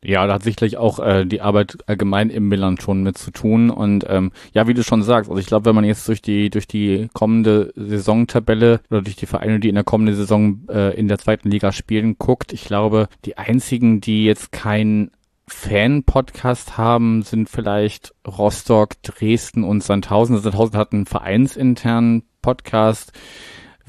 Ja, 0.03 0.27
da 0.27 0.35
hat 0.35 0.43
sicherlich 0.43 0.77
auch 0.77 0.99
äh, 0.99 1.25
die 1.25 1.41
Arbeit 1.41 1.79
allgemein 1.87 2.31
im 2.31 2.49
Milan 2.49 2.81
schon 2.81 3.05
mit 3.05 3.17
zu 3.17 3.31
tun. 3.31 3.71
Und 3.71 4.05
ähm, 4.09 4.33
ja, 4.53 4.67
wie 4.67 4.75
du 4.75 4.83
schon 4.83 5.05
sagst, 5.05 5.31
also 5.31 5.39
ich 5.39 5.47
glaube, 5.47 5.67
wenn 5.67 5.75
man 5.77 5.85
jetzt 5.85 6.09
durch 6.09 6.21
die 6.21 6.51
durch 6.51 6.67
die 6.67 7.09
kommende 7.13 7.73
Saisontabelle 7.77 8.81
oder 8.91 9.03
durch 9.03 9.15
die 9.17 9.27
Vereine, 9.27 9.61
die 9.61 9.69
in 9.69 9.77
der 9.77 9.85
kommenden 9.85 10.17
Saison 10.17 10.63
äh, 10.69 10.99
in 10.99 11.07
der 11.07 11.19
zweiten 11.19 11.49
Liga 11.49 11.71
spielen, 11.71 12.17
guckt, 12.19 12.53
ich 12.53 12.65
glaube, 12.65 13.09
die 13.25 13.39
einzigen, 13.39 14.01
die 14.01 14.25
jetzt 14.25 14.51
kein 14.51 15.13
Fan-Podcast 15.53 16.79
haben, 16.79 17.23
sind 17.23 17.49
vielleicht 17.49 18.15
Rostock, 18.27 19.03
Dresden 19.03 19.65
und 19.65 19.83
Sandhausen. 19.83 20.39
Sandhausen 20.39 20.77
hat 20.77 20.93
einen 20.93 21.07
vereinsinternen 21.07 22.23
Podcast 22.41 23.13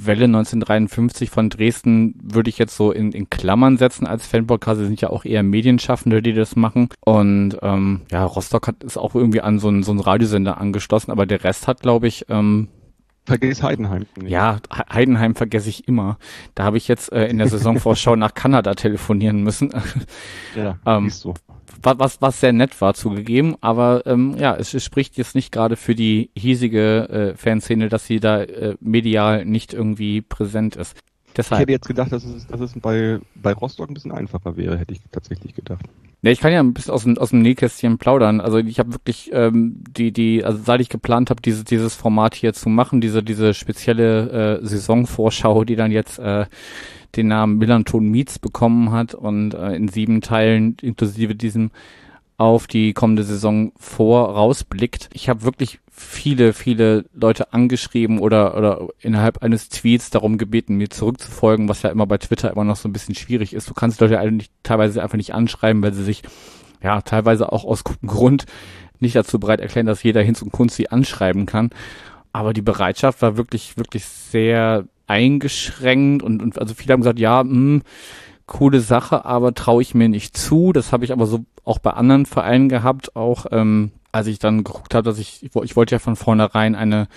Welle 0.06 0.26
1953 0.26 1.30
von 1.30 1.50
Dresden 1.50 2.16
würde 2.24 2.50
ich 2.50 2.58
jetzt 2.58 2.76
so 2.76 2.92
in, 2.92 3.12
in 3.12 3.30
Klammern 3.30 3.78
setzen 3.78 4.08
als 4.08 4.26
Fanpodcast. 4.26 4.80
Sie 4.80 4.86
sind 4.88 5.02
ja 5.02 5.10
auch 5.10 5.26
eher 5.26 5.44
Medienschaffende, 5.44 6.22
die 6.22 6.34
das 6.34 6.56
machen. 6.56 6.90
Und 7.02 7.58
ähm, 7.62 8.02
ja, 8.12 8.24
Rostock 8.26 8.68
hat 8.68 8.84
ist 8.84 8.98
auch 8.98 9.16
irgendwie 9.16 9.42
an 9.42 9.60
so 9.60 9.68
einen, 9.68 9.84
so 9.84 9.92
einen 9.92 10.00
Radiosender 10.00 10.60
angeschlossen, 10.60 11.12
aber 11.12 11.26
der 11.26 11.44
Rest 11.44 11.68
hat, 11.68 11.82
glaube 11.82 12.08
ich, 12.08 12.26
ähm, 12.30 12.70
Vergiss 13.26 13.62
Heidenheim 13.62 14.06
nicht. 14.16 14.32
Ja, 14.32 14.58
Heidenheim 14.92 15.36
vergesse 15.36 15.70
ich 15.70 15.88
immer. 15.88 16.18
Da 16.56 16.64
habe 16.64 16.78
ich 16.78 16.88
jetzt 16.88 17.12
äh, 17.12 17.28
in 17.28 17.38
der 17.38 17.48
Saisonvorschau 17.48 18.16
nach 18.18 18.34
Kanada 18.34 18.74
telefonieren 18.74 19.44
müssen. 19.44 19.72
ja, 20.56 20.80
ähm, 20.86 21.10
so. 21.10 21.36
was, 21.84 22.00
was, 22.00 22.22
was 22.22 22.40
sehr 22.40 22.52
nett 22.52 22.80
war 22.82 22.96
zugegeben, 22.96 23.56
aber 23.62 24.04
ähm, 24.08 24.36
ja, 24.38 24.56
es, 24.56 24.74
es 24.74 24.84
spricht 24.84 25.18
jetzt 25.18 25.36
nicht 25.36 25.52
gerade 25.52 25.76
für 25.76 25.94
die 25.94 26.32
hiesige 26.36 27.10
äh, 27.10 27.38
Fanszene, 27.38 27.90
dass 27.90 28.08
sie 28.08 28.20
da 28.20 28.42
äh, 28.42 28.76
medial 28.80 29.46
nicht 29.46 29.74
irgendwie 29.74 30.22
präsent 30.22 30.76
ist. 30.76 30.98
Deshalb. 31.38 31.60
Ich 31.60 31.62
hätte 31.62 31.72
jetzt 31.72 31.88
gedacht, 31.88 32.12
dass 32.12 32.24
es, 32.24 32.48
dass 32.48 32.60
es 32.60 32.74
bei, 32.80 33.20
bei 33.36 33.54
Rostock 33.54 33.90
ein 33.90 33.94
bisschen 33.94 34.12
einfacher 34.12 34.58
wäre, 34.58 34.78
hätte 34.78 34.94
ich 34.94 35.02
tatsächlich 35.12 35.56
gedacht. 35.56 35.86
Ja, 36.24 36.30
ich 36.32 36.40
kann 36.40 36.54
ja 36.54 36.60
ein 36.60 36.74
bisschen 36.74 36.94
aus 36.94 37.04
dem, 37.04 37.18
aus 37.18 37.32
dem 37.32 37.42
Nähkästchen 37.42 37.98
plaudern. 37.98 38.42
Also 38.42 38.60
ich 38.60 38.78
habe 38.78 38.94
wirklich 38.94 39.32
ähm, 39.34 39.84
die, 39.90 40.12
die, 40.12 40.46
also 40.46 40.62
seit 40.64 40.80
ich 40.80 40.90
geplant 40.90 41.32
habe, 41.32 41.42
dieses, 41.42 41.64
dieses 41.64 41.96
Format 41.96 42.36
hier 42.36 42.54
zu 42.54 42.70
machen, 42.70 43.02
diese, 43.02 43.24
diese 43.24 43.56
spezielle 43.56 44.60
äh, 44.62 44.66
Saisonvorschau, 44.66 45.64
die 45.64 45.76
dann 45.76 45.92
jetzt 45.92 46.20
äh, 46.20 46.46
den 47.16 47.28
Namen 47.28 47.58
Millanton 47.58 48.08
Meets 48.10 48.38
bekommen 48.38 48.92
hat 48.92 49.16
und 49.16 49.56
äh, 49.56 49.76
in 49.76 49.88
sieben 49.88 50.22
Teilen 50.22 50.78
inklusive 50.82 51.34
diesem 51.34 51.72
auf 52.42 52.66
die 52.66 52.94
kommende 52.94 53.24
Saison 53.24 53.72
vorausblickt. 53.78 55.12
Ich 55.14 55.30
habe 55.30 55.44
wirklich 55.44 55.80
viele, 55.92 56.54
viele 56.54 57.06
Leute 57.14 57.54
angeschrieben 57.54 58.18
oder, 58.18 58.58
oder 58.58 58.88
innerhalb 59.00 59.44
eines 59.44 59.70
Tweets 59.70 60.10
darum 60.10 60.40
gebeten, 60.40 60.74
mir 60.74 60.90
zurückzufolgen, 60.90 61.70
was 61.70 61.84
ja 61.84 61.92
immer 61.92 62.08
bei 62.08 62.18
Twitter 62.18 62.50
immer 62.50 62.64
noch 62.64 62.78
so 62.78 62.90
ein 62.90 62.94
bisschen 62.94 63.14
schwierig 63.14 63.54
ist. 63.54 63.70
Du 63.70 63.76
kannst 63.76 64.02
Leute 64.02 64.18
eigentlich 64.18 64.50
teilweise 64.64 65.04
einfach 65.04 65.18
nicht 65.18 65.36
anschreiben, 65.36 65.84
weil 65.84 65.94
sie 65.94 66.04
sich 66.04 66.24
ja 66.82 67.04
teilweise 67.04 67.52
auch 67.52 67.64
aus 67.64 67.84
gutem 67.84 68.10
Grund 68.10 68.48
nicht 69.00 69.16
dazu 69.16 69.40
bereit 69.40 69.60
erklären, 69.60 69.86
dass 69.86 70.02
jeder 70.02 70.24
Hinz 70.24 70.42
und 70.42 70.52
Kunst 70.52 70.78
sie 70.78 70.90
anschreiben 70.90 71.46
kann. 71.46 71.70
Aber 72.34 72.54
die 72.54 72.64
Bereitschaft 72.64 73.22
war 73.22 73.38
wirklich, 73.38 73.78
wirklich 73.78 74.06
sehr 74.06 74.86
eingeschränkt 75.06 76.24
und, 76.24 76.42
und 76.42 76.58
also 76.58 76.74
viele 76.74 76.94
haben 76.94 77.02
gesagt, 77.02 77.20
ja, 77.20 77.44
mh, 77.44 77.52
hm, 77.52 77.82
coole 78.52 78.82
Sache, 78.82 79.24
aber 79.24 79.54
traue 79.54 79.82
ich 79.82 79.96
mir 79.96 80.10
nicht 80.10 80.36
zu. 80.36 80.74
Das 80.74 80.92
habe 80.92 81.06
ich 81.06 81.14
aber 81.14 81.26
so 81.26 81.46
auch 81.64 81.80
bei 81.80 81.92
anderen 81.92 82.26
Vereinen 82.26 82.68
gehabt, 82.68 83.16
auch 83.16 83.46
ähm, 83.52 83.92
als 84.12 84.28
ich 84.28 84.40
dann 84.40 84.66
geguckt 84.66 84.94
habe, 84.94 85.04
dass 85.04 85.20
ich, 85.20 85.42
ich 85.42 85.76
wollte 85.76 85.96
ja 85.96 86.00
von 86.00 86.18
vornherein 86.18 86.76
eine, 86.76 87.08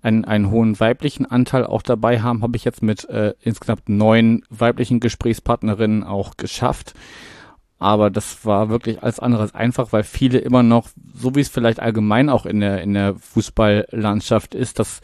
einen, 0.00 0.24
einen 0.24 0.50
hohen 0.50 0.80
weiblichen 0.80 1.26
Anteil 1.26 1.66
auch 1.66 1.82
dabei 1.82 2.22
haben, 2.22 2.42
habe 2.42 2.56
ich 2.56 2.64
jetzt 2.64 2.82
mit 2.82 3.06
äh, 3.10 3.34
insgesamt 3.42 3.90
neun 3.90 4.44
weiblichen 4.48 4.98
Gesprächspartnerinnen 4.98 6.04
auch 6.04 6.38
geschafft. 6.38 6.94
Aber 7.78 8.08
das 8.08 8.46
war 8.46 8.70
wirklich 8.70 9.02
alles 9.02 9.20
anderes 9.20 9.54
einfach, 9.54 9.92
weil 9.92 10.04
viele 10.04 10.38
immer 10.38 10.62
noch, 10.62 10.88
so 11.12 11.34
wie 11.34 11.40
es 11.40 11.50
vielleicht 11.50 11.80
allgemein 11.80 12.30
auch 12.30 12.46
in 12.46 12.60
der, 12.60 12.80
in 12.80 12.94
der 12.94 13.14
Fußballlandschaft 13.16 14.54
ist, 14.54 14.78
dass 14.78 15.02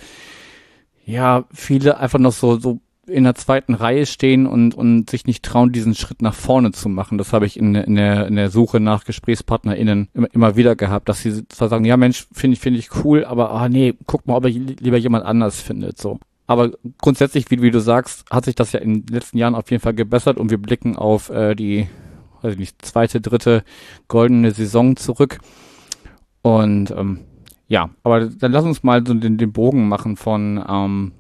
ja, 1.05 1.45
viele 1.53 1.99
einfach 1.99 2.19
noch 2.19 2.33
so, 2.33 2.59
so 2.59 2.81
in 3.07 3.25
der 3.25 3.35
zweiten 3.35 3.75
Reihe 3.75 4.07
stehen 4.07 4.47
und, 4.47 4.75
und 4.75 5.11
sich 5.11 5.27
nicht 5.27 5.45
trauen, 5.45 5.73
diesen 5.73 5.95
Schritt 5.95 6.23
nach 6.23 6.35
vorne 6.35 6.73
zu 6.73 6.89
machen. 6.89 7.19
Das 7.19 7.33
habe 7.33 7.47
ich 7.47 7.59
in, 7.59 7.75
in, 7.75 7.97
der, 7.97 8.27
in 8.27 8.37
der 8.37 8.51
Suche 8.51 8.81
nach 8.81 9.05
GesprächspartnerInnen 9.05 10.09
immer, 10.15 10.29
immer 10.33 10.57
wieder 10.57 10.77
gehabt, 10.77 11.09
dass 11.09 11.21
sie 11.21 11.47
zwar 11.49 11.69
sagen, 11.69 11.85
ja 11.85 11.97
Mensch, 11.97 12.27
finde 12.33 12.55
ich, 12.55 12.61
finde 12.61 12.79
ich 12.79 13.05
cool, 13.05 13.25
aber 13.25 13.51
ah 13.51 13.69
nee, 13.69 13.95
guck 14.07 14.27
mal, 14.27 14.37
ob 14.37 14.47
ich 14.47 14.57
lieber 14.57 14.97
jemand 14.97 15.25
anders 15.25 15.61
findet, 15.61 15.99
so. 15.99 16.19
Aber 16.47 16.73
grundsätzlich, 17.01 17.51
wie, 17.51 17.63
wie 17.63 17.71
du 17.71 17.81
sagst, 17.81 18.31
hat 18.31 18.45
sich 18.45 18.55
das 18.55 18.73
ja 18.73 18.81
in 18.81 19.07
den 19.07 19.15
letzten 19.15 19.39
Jahren 19.39 19.55
auf 19.55 19.71
jeden 19.71 19.83
Fall 19.83 19.95
gebessert 19.95 20.37
und 20.37 20.51
wir 20.51 20.59
blicken 20.59 20.97
auf 20.97 21.31
äh, 21.31 21.55
die, 21.55 21.89
weiß 22.43 22.53
ich 22.53 22.59
nicht, 22.59 22.85
zweite, 22.85 23.21
dritte 23.21 23.65
goldene 24.09 24.51
Saison 24.51 24.97
zurück. 24.97 25.39
Und 26.43 26.91
ähm, 26.91 27.21
ja, 27.67 27.89
aber 28.03 28.27
dann 28.27 28.53
lass 28.53 28.65
uns 28.65 28.83
mal 28.83 29.07
so 29.07 29.15
den, 29.15 29.39
den 29.39 29.53
Bogen 29.53 29.89
machen 29.89 30.17
von 30.17 30.63
ähm, 30.69 31.13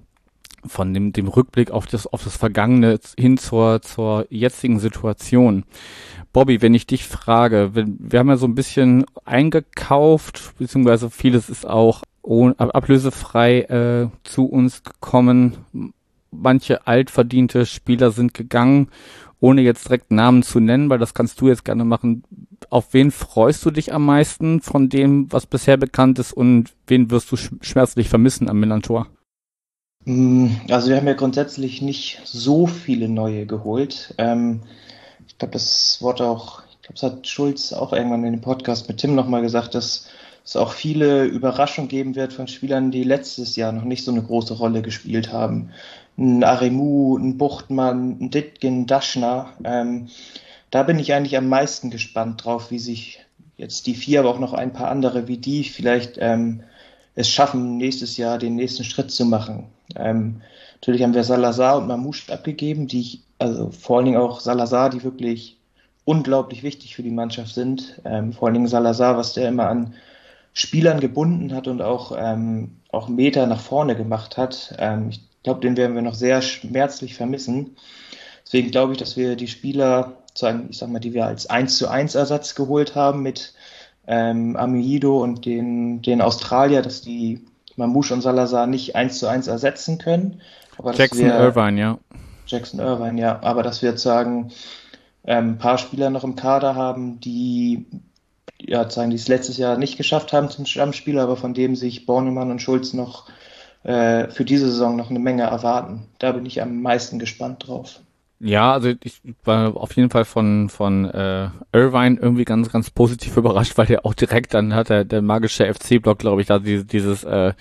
von 0.67 0.95
dem, 0.95 1.13
dem 1.13 1.29
Rückblick 1.29 1.71
auf 1.71 1.87
das, 1.87 2.07
auf 2.07 2.25
das 2.25 2.37
Vergangene 2.37 2.99
hin 3.19 3.37
zur, 3.39 3.83
zur 3.83 4.27
jetzigen 4.31 4.79
Situation. 4.79 5.65
Bobby, 6.33 6.63
wenn 6.63 6.75
ich 6.75 6.87
dich 6.87 7.07
frage, 7.07 7.71
wir, 7.75 7.87
wir 7.87 8.19
haben 8.19 8.29
ja 8.29 8.37
so 8.37 8.47
ein 8.47 8.55
bisschen 8.55 9.05
eingekauft, 9.25 10.55
beziehungsweise 10.59 11.11
vieles 11.11 11.49
ist 11.49 11.67
auch 11.67 12.03
ohne, 12.23 12.59
ablösefrei 12.59 13.61
äh, 13.61 14.09
zu 14.25 14.47
uns 14.47 14.83
gekommen. 14.83 15.55
Manche 16.31 16.87
altverdiente 16.87 17.67
Spieler 17.67 18.11
sind 18.11 18.35
gegangen, 18.35 18.89
ohne 19.41 19.61
jetzt 19.61 19.87
direkt 19.87 20.11
Namen 20.11 20.43
zu 20.43 20.59
nennen, 20.59 20.91
weil 20.91 20.99
das 20.99 21.15
kannst 21.15 21.41
du 21.41 21.49
jetzt 21.49 21.65
gerne 21.65 21.85
machen. 21.85 22.25
Auf 22.71 22.95
wen 22.95 23.11
freust 23.11 23.65
du 23.65 23.71
dich 23.71 23.93
am 23.93 24.07
meisten 24.07 24.61
von 24.61 24.89
dem, 24.89 25.31
was 25.31 25.47
bisher 25.47 25.77
bekannt 25.77 26.19
ist 26.19 26.33
und 26.33 26.73
wen 26.87 27.11
wirst 27.11 27.31
du 27.31 27.37
schmerzlich 27.37 28.09
vermissen 28.09 28.49
am 28.49 28.59
Millantor? 28.59 29.07
Mm, 30.05 30.49
also 30.71 30.89
wir 30.91 30.97
haben 30.97 31.07
ja 31.07 31.15
grundsätzlich 31.15 31.81
nicht 31.83 32.21
so 32.25 32.67
viele 32.67 33.09
neue 33.09 33.47
geholt. 33.47 34.15
Ähm, 34.19 34.63
ich 35.27 35.39
glaube, 35.39 35.53
das 35.53 35.99
Wort 36.03 36.21
auch, 36.21 36.63
ich 36.71 36.83
glaube, 36.83 36.95
das 37.01 37.03
hat 37.03 37.27
Schulz 37.29 37.73
auch 37.73 37.93
irgendwann 37.93 38.25
in 38.25 38.33
dem 38.33 38.41
Podcast 38.41 38.89
mit 38.89 38.99
Tim 38.99 39.15
nochmal 39.15 39.43
gesagt, 39.43 39.75
dass 39.75 40.09
es 40.45 40.57
auch 40.57 40.73
viele 40.73 41.25
Überraschungen 41.25 41.89
geben 41.89 42.15
wird 42.17 42.33
von 42.35 42.49
Spielern, 42.49 42.91
die 42.91 43.05
letztes 43.05 43.57
Jahr 43.57 43.73
noch 43.73 43.85
nicht 43.85 44.05
so 44.05 44.13
eine 44.13 44.23
große 44.23 44.55
Rolle 44.55 44.83
gespielt 44.83 45.33
haben. 45.33 45.71
Ein 46.19 46.45
Aremu, 46.45 47.17
ein 47.17 47.39
Buchtmann, 47.39 48.19
ein 48.21 48.31
Ditgen, 48.31 48.87
Daschner. 48.87 49.55
Ähm, 49.65 50.09
da 50.71 50.83
bin 50.83 50.99
ich 50.99 51.15
eigentlich 51.15 51.37
am 51.37 51.49
meisten 51.49 51.91
gespannt 51.91 52.45
drauf, 52.45 52.71
wie 52.71 52.79
sich 52.79 53.21
jetzt 53.57 53.87
die 53.87 53.95
vier, 53.95 54.21
aber 54.21 54.31
auch 54.31 54.39
noch 54.39 54.53
ein 54.53 54.73
paar 54.73 54.91
andere 54.91 55.29
wie 55.29 55.39
die 55.39 55.65
vielleicht 55.65 56.17
ähm, 56.19 56.63
es 57.15 57.31
schaffen, 57.31 57.79
nächstes 57.79 58.17
Jahr 58.17 58.39
den 58.39 58.57
nächsten 58.57 58.85
Schritt 58.85 59.11
zu 59.11 59.25
machen. 59.25 59.74
Ähm, 59.97 60.41
natürlich 60.75 61.03
haben 61.03 61.15
wir 61.15 61.25
Salazar 61.25 61.79
und 61.79 61.87
Mamouche 61.87 62.33
abgegeben, 62.33 62.87
die 62.87 63.01
ich, 63.01 63.23
also 63.39 63.71
vor 63.71 63.97
allen 63.97 64.07
Dingen 64.07 64.19
auch 64.19 64.41
Salazar, 64.41 64.91
die 64.91 65.03
wirklich 65.03 65.59
unglaublich 66.05 66.63
wichtig 66.63 66.97
für 66.97 67.03
die 67.03 67.11
Mannschaft 67.11 67.55
sind. 67.55 68.01
Ähm, 68.05 68.33
vor 68.33 68.49
allen 68.49 68.55
Dingen 68.55 68.69
Salazar, 68.69 69.17
was 69.17 69.33
der 69.35 69.49
immer 69.49 69.69
an 69.69 69.95
Spielern 70.53 71.01
gebunden 71.01 71.55
hat 71.55 71.67
und 71.67 71.83
auch, 71.83 72.13
ähm, 72.17 72.77
auch 72.91 73.09
Meter 73.09 73.47
nach 73.47 73.61
vorne 73.61 73.97
gemacht 73.97 74.37
hat. 74.37 74.75
Ähm, 74.79 75.09
ich 75.11 75.21
glaube, 75.43 75.61
den 75.61 75.77
werden 75.77 75.95
wir 75.95 76.03
noch 76.03 76.15
sehr 76.15 76.43
schmerzlich 76.43 77.15
vermissen. 77.15 77.77
Deswegen 78.45 78.71
glaube 78.71 78.93
ich, 78.93 78.99
dass 78.99 79.17
wir 79.17 79.37
die 79.37 79.49
Spieler, 79.49 80.13
ich 80.69 80.79
sag 80.79 80.91
mal, 80.91 80.99
die 81.01 81.15
wir 81.15 81.27
als 81.27 81.49
1 81.49 81.77
zu 81.77 81.89
1 81.89 82.15
Ersatz 82.15 82.55
geholt 82.55 82.95
haben 82.95 83.23
mit 83.23 83.55
ähm, 84.07 84.57
Amido 84.57 85.23
und 85.23 85.47
den, 85.47 86.03
den 86.03 86.21
Australier, 86.21 86.83
dass 86.83 87.01
die 87.01 87.45
Mamouche 87.77 88.15
und 88.15 88.23
Salazar 88.23 88.67
nicht 88.67 88.97
eins 88.97 89.19
zu 89.19 89.27
eins 89.27 89.47
ersetzen 89.47 89.99
können. 89.99 90.41
Jackson 90.95 91.27
wir, 91.27 91.35
Irvine, 91.35 91.81
ja. 91.81 91.99
Jackson 92.47 92.81
Irvine, 92.81 93.21
ja. 93.21 93.41
Aber 93.43 93.63
dass 93.63 93.83
wir 93.83 93.91
jetzt 93.91 94.03
sagen, 94.03 94.53
ähm, 95.25 95.53
ein 95.53 95.59
paar 95.59 95.79
Spieler 95.79 96.11
noch 96.11 96.25
im 96.25 96.37
Kader 96.37 96.75
haben, 96.75 97.21
die 97.21 97.87
ja, 98.61 98.89
sagen, 98.89 99.11
die 99.11 99.17
es 99.17 99.29
letztes 99.29 99.57
Jahr 99.57 99.79
nicht 99.79 99.97
geschafft 99.97 100.33
haben 100.33 100.51
zum 100.51 100.67
Stammspieler, 100.67 101.23
aber 101.23 101.37
von 101.37 101.55
dem 101.55 101.77
sich 101.77 102.07
Bornemann 102.07 102.51
und 102.51 102.63
Schulz 102.63 102.93
noch 102.93 103.29
äh, 103.83 104.29
für 104.29 104.45
diese 104.45 104.71
Saison 104.71 104.97
noch 104.97 105.11
eine 105.11 105.19
Menge 105.19 105.43
erwarten. 105.43 106.07
Da 106.19 106.33
bin 106.33 106.47
ich 106.47 106.63
am 106.63 106.81
meisten 106.81 107.19
gespannt 107.19 107.67
drauf. 107.67 108.01
Ja, 108.47 108.75
also 108.75 108.93
ich 109.03 109.23
war 109.45 109.75
auf 109.75 109.97
jeden 109.97 110.11
Fall 110.11 110.27
von 110.27 110.69
von 110.69 111.07
äh, 111.07 111.49
Irvine 111.73 112.19
irgendwie 112.21 112.45
ganz 112.45 112.71
ganz 112.71 112.91
positiv 112.91 113.37
überrascht, 113.39 113.79
weil 113.79 113.87
der 113.87 114.05
auch 114.05 114.13
direkt 114.13 114.53
dann 114.53 114.75
hat 114.75 114.91
der, 114.91 115.07
der 115.07 115.23
magische 115.23 115.73
FC-Blog, 115.73 116.19
glaube 116.19 116.43
ich, 116.43 116.49
da 116.49 116.59
dieses, 116.59 116.87
dieses 116.87 117.25
äh, 117.25 117.55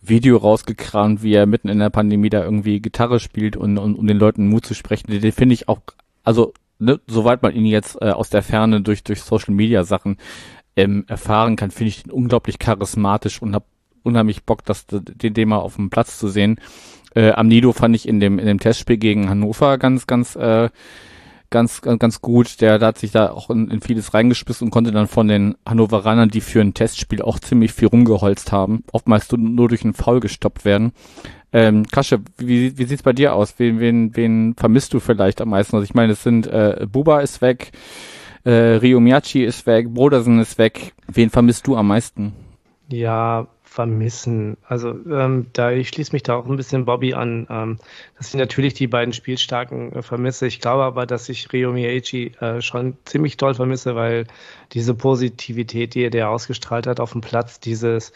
Video 0.00 0.38
rausgekramt, 0.38 1.22
wie 1.22 1.34
er 1.34 1.44
mitten 1.44 1.68
in 1.68 1.78
der 1.80 1.90
Pandemie 1.90 2.30
da 2.30 2.42
irgendwie 2.42 2.80
Gitarre 2.80 3.20
spielt 3.20 3.58
und, 3.58 3.76
und 3.76 3.94
um 3.94 4.06
den 4.06 4.16
Leuten 4.16 4.48
Mut 4.48 4.64
zu 4.64 4.72
sprechen. 4.72 5.10
Den, 5.10 5.20
den 5.20 5.32
finde 5.32 5.52
ich 5.52 5.68
auch, 5.68 5.80
also 6.24 6.54
ne, 6.78 6.98
soweit 7.06 7.42
man 7.42 7.54
ihn 7.54 7.66
jetzt 7.66 8.00
äh, 8.00 8.08
aus 8.08 8.30
der 8.30 8.42
Ferne 8.42 8.80
durch 8.80 9.04
durch 9.04 9.20
Social 9.20 9.52
Media 9.52 9.84
Sachen 9.84 10.16
ähm, 10.76 11.04
erfahren 11.08 11.56
kann, 11.56 11.70
finde 11.70 11.88
ich 11.88 12.04
den 12.04 12.12
unglaublich 12.12 12.58
charismatisch 12.58 13.42
und 13.42 13.54
habe 13.54 13.66
unheimlich 14.02 14.44
Bock, 14.44 14.64
das 14.64 14.86
den, 14.86 15.34
den 15.34 15.48
mal 15.50 15.58
auf 15.58 15.76
dem 15.76 15.90
Platz 15.90 16.18
zu 16.18 16.28
sehen. 16.28 16.58
Äh, 17.14 17.32
Amnido 17.32 17.72
fand 17.72 17.94
ich 17.96 18.08
in 18.08 18.20
dem, 18.20 18.38
in 18.38 18.46
dem 18.46 18.60
Testspiel 18.60 18.96
gegen 18.96 19.28
Hannover 19.28 19.78
ganz, 19.78 20.06
ganz, 20.06 20.36
äh, 20.36 20.70
ganz, 21.50 21.82
ganz, 21.82 21.98
ganz 21.98 22.20
gut. 22.20 22.60
Der, 22.60 22.78
der 22.78 22.88
hat 22.88 22.98
sich 22.98 23.12
da 23.12 23.30
auch 23.30 23.50
in, 23.50 23.70
in 23.70 23.80
vieles 23.80 24.14
reingespissen 24.14 24.66
und 24.66 24.70
konnte 24.70 24.92
dann 24.92 25.06
von 25.06 25.28
den 25.28 25.56
Hannoveranern, 25.66 26.30
die 26.30 26.40
für 26.40 26.60
ein 26.60 26.74
Testspiel 26.74 27.22
auch 27.22 27.38
ziemlich 27.38 27.72
viel 27.72 27.88
rumgeholzt 27.88 28.52
haben, 28.52 28.84
oftmals 28.92 29.30
nur 29.32 29.68
durch 29.68 29.84
einen 29.84 29.94
Foul 29.94 30.20
gestoppt 30.20 30.64
werden. 30.64 30.92
Ähm, 31.52 31.86
Kasche, 31.86 32.20
wie, 32.38 32.78
wie 32.78 32.84
sieht's 32.84 33.02
bei 33.02 33.12
dir 33.12 33.34
aus? 33.34 33.54
Wen, 33.58 33.78
wen, 33.78 34.16
wen 34.16 34.54
vermisst 34.56 34.94
du 34.94 35.00
vielleicht 35.00 35.40
am 35.42 35.50
meisten? 35.50 35.76
Also 35.76 35.84
ich 35.84 35.94
meine, 35.94 36.14
es 36.14 36.22
sind 36.22 36.46
äh, 36.46 36.86
Buba 36.90 37.20
ist 37.20 37.42
weg, 37.42 37.72
äh, 38.44 38.50
Rio 38.50 39.00
Miyachi 39.00 39.44
ist 39.44 39.66
weg, 39.66 39.92
Brodersen 39.92 40.40
ist 40.40 40.56
weg. 40.56 40.94
Wen 41.06 41.28
vermisst 41.28 41.66
du 41.66 41.76
am 41.76 41.88
meisten? 41.88 42.32
Ja, 42.88 43.46
vermissen. 43.72 44.58
Also 44.68 44.90
ähm, 45.10 45.46
da 45.54 45.70
ich 45.70 45.88
schließe 45.88 46.12
mich 46.12 46.22
da 46.22 46.36
auch 46.36 46.46
ein 46.46 46.56
bisschen 46.56 46.84
Bobby 46.84 47.14
an, 47.14 47.46
ähm, 47.48 47.78
dass 48.18 48.28
ich 48.28 48.34
natürlich 48.34 48.74
die 48.74 48.86
beiden 48.86 49.14
Spielstarken 49.14 49.92
äh, 49.92 50.02
vermisse. 50.02 50.46
Ich 50.46 50.60
glaube 50.60 50.84
aber, 50.84 51.06
dass 51.06 51.28
ich 51.28 51.52
Rio 51.52 51.72
Miyachi 51.72 52.32
äh, 52.40 52.60
schon 52.60 52.96
ziemlich 53.06 53.38
toll 53.38 53.54
vermisse, 53.54 53.96
weil 53.96 54.26
diese 54.72 54.94
Positivität, 54.94 55.94
die 55.94 56.04
er 56.04 56.28
ausgestrahlt 56.28 56.86
hat 56.86 57.00
auf 57.00 57.12
dem 57.12 57.22
Platz, 57.22 57.60
dieses, 57.60 58.12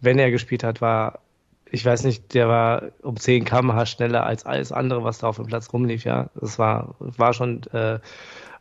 wenn 0.00 0.18
er 0.18 0.30
gespielt 0.30 0.62
hat, 0.62 0.80
war 0.80 1.20
ich 1.68 1.84
weiß 1.84 2.04
nicht, 2.04 2.32
der 2.32 2.48
war 2.48 2.82
um 3.02 3.16
10 3.16 3.44
km/h 3.44 3.86
schneller 3.86 4.24
als 4.24 4.46
alles 4.46 4.70
andere, 4.70 5.02
was 5.02 5.18
da 5.18 5.26
auf 5.26 5.36
dem 5.36 5.46
Platz 5.46 5.72
rumlief, 5.72 6.04
ja. 6.04 6.30
Das 6.36 6.60
war, 6.60 6.94
war 7.00 7.34
schon, 7.34 7.64
äh, 7.72 7.98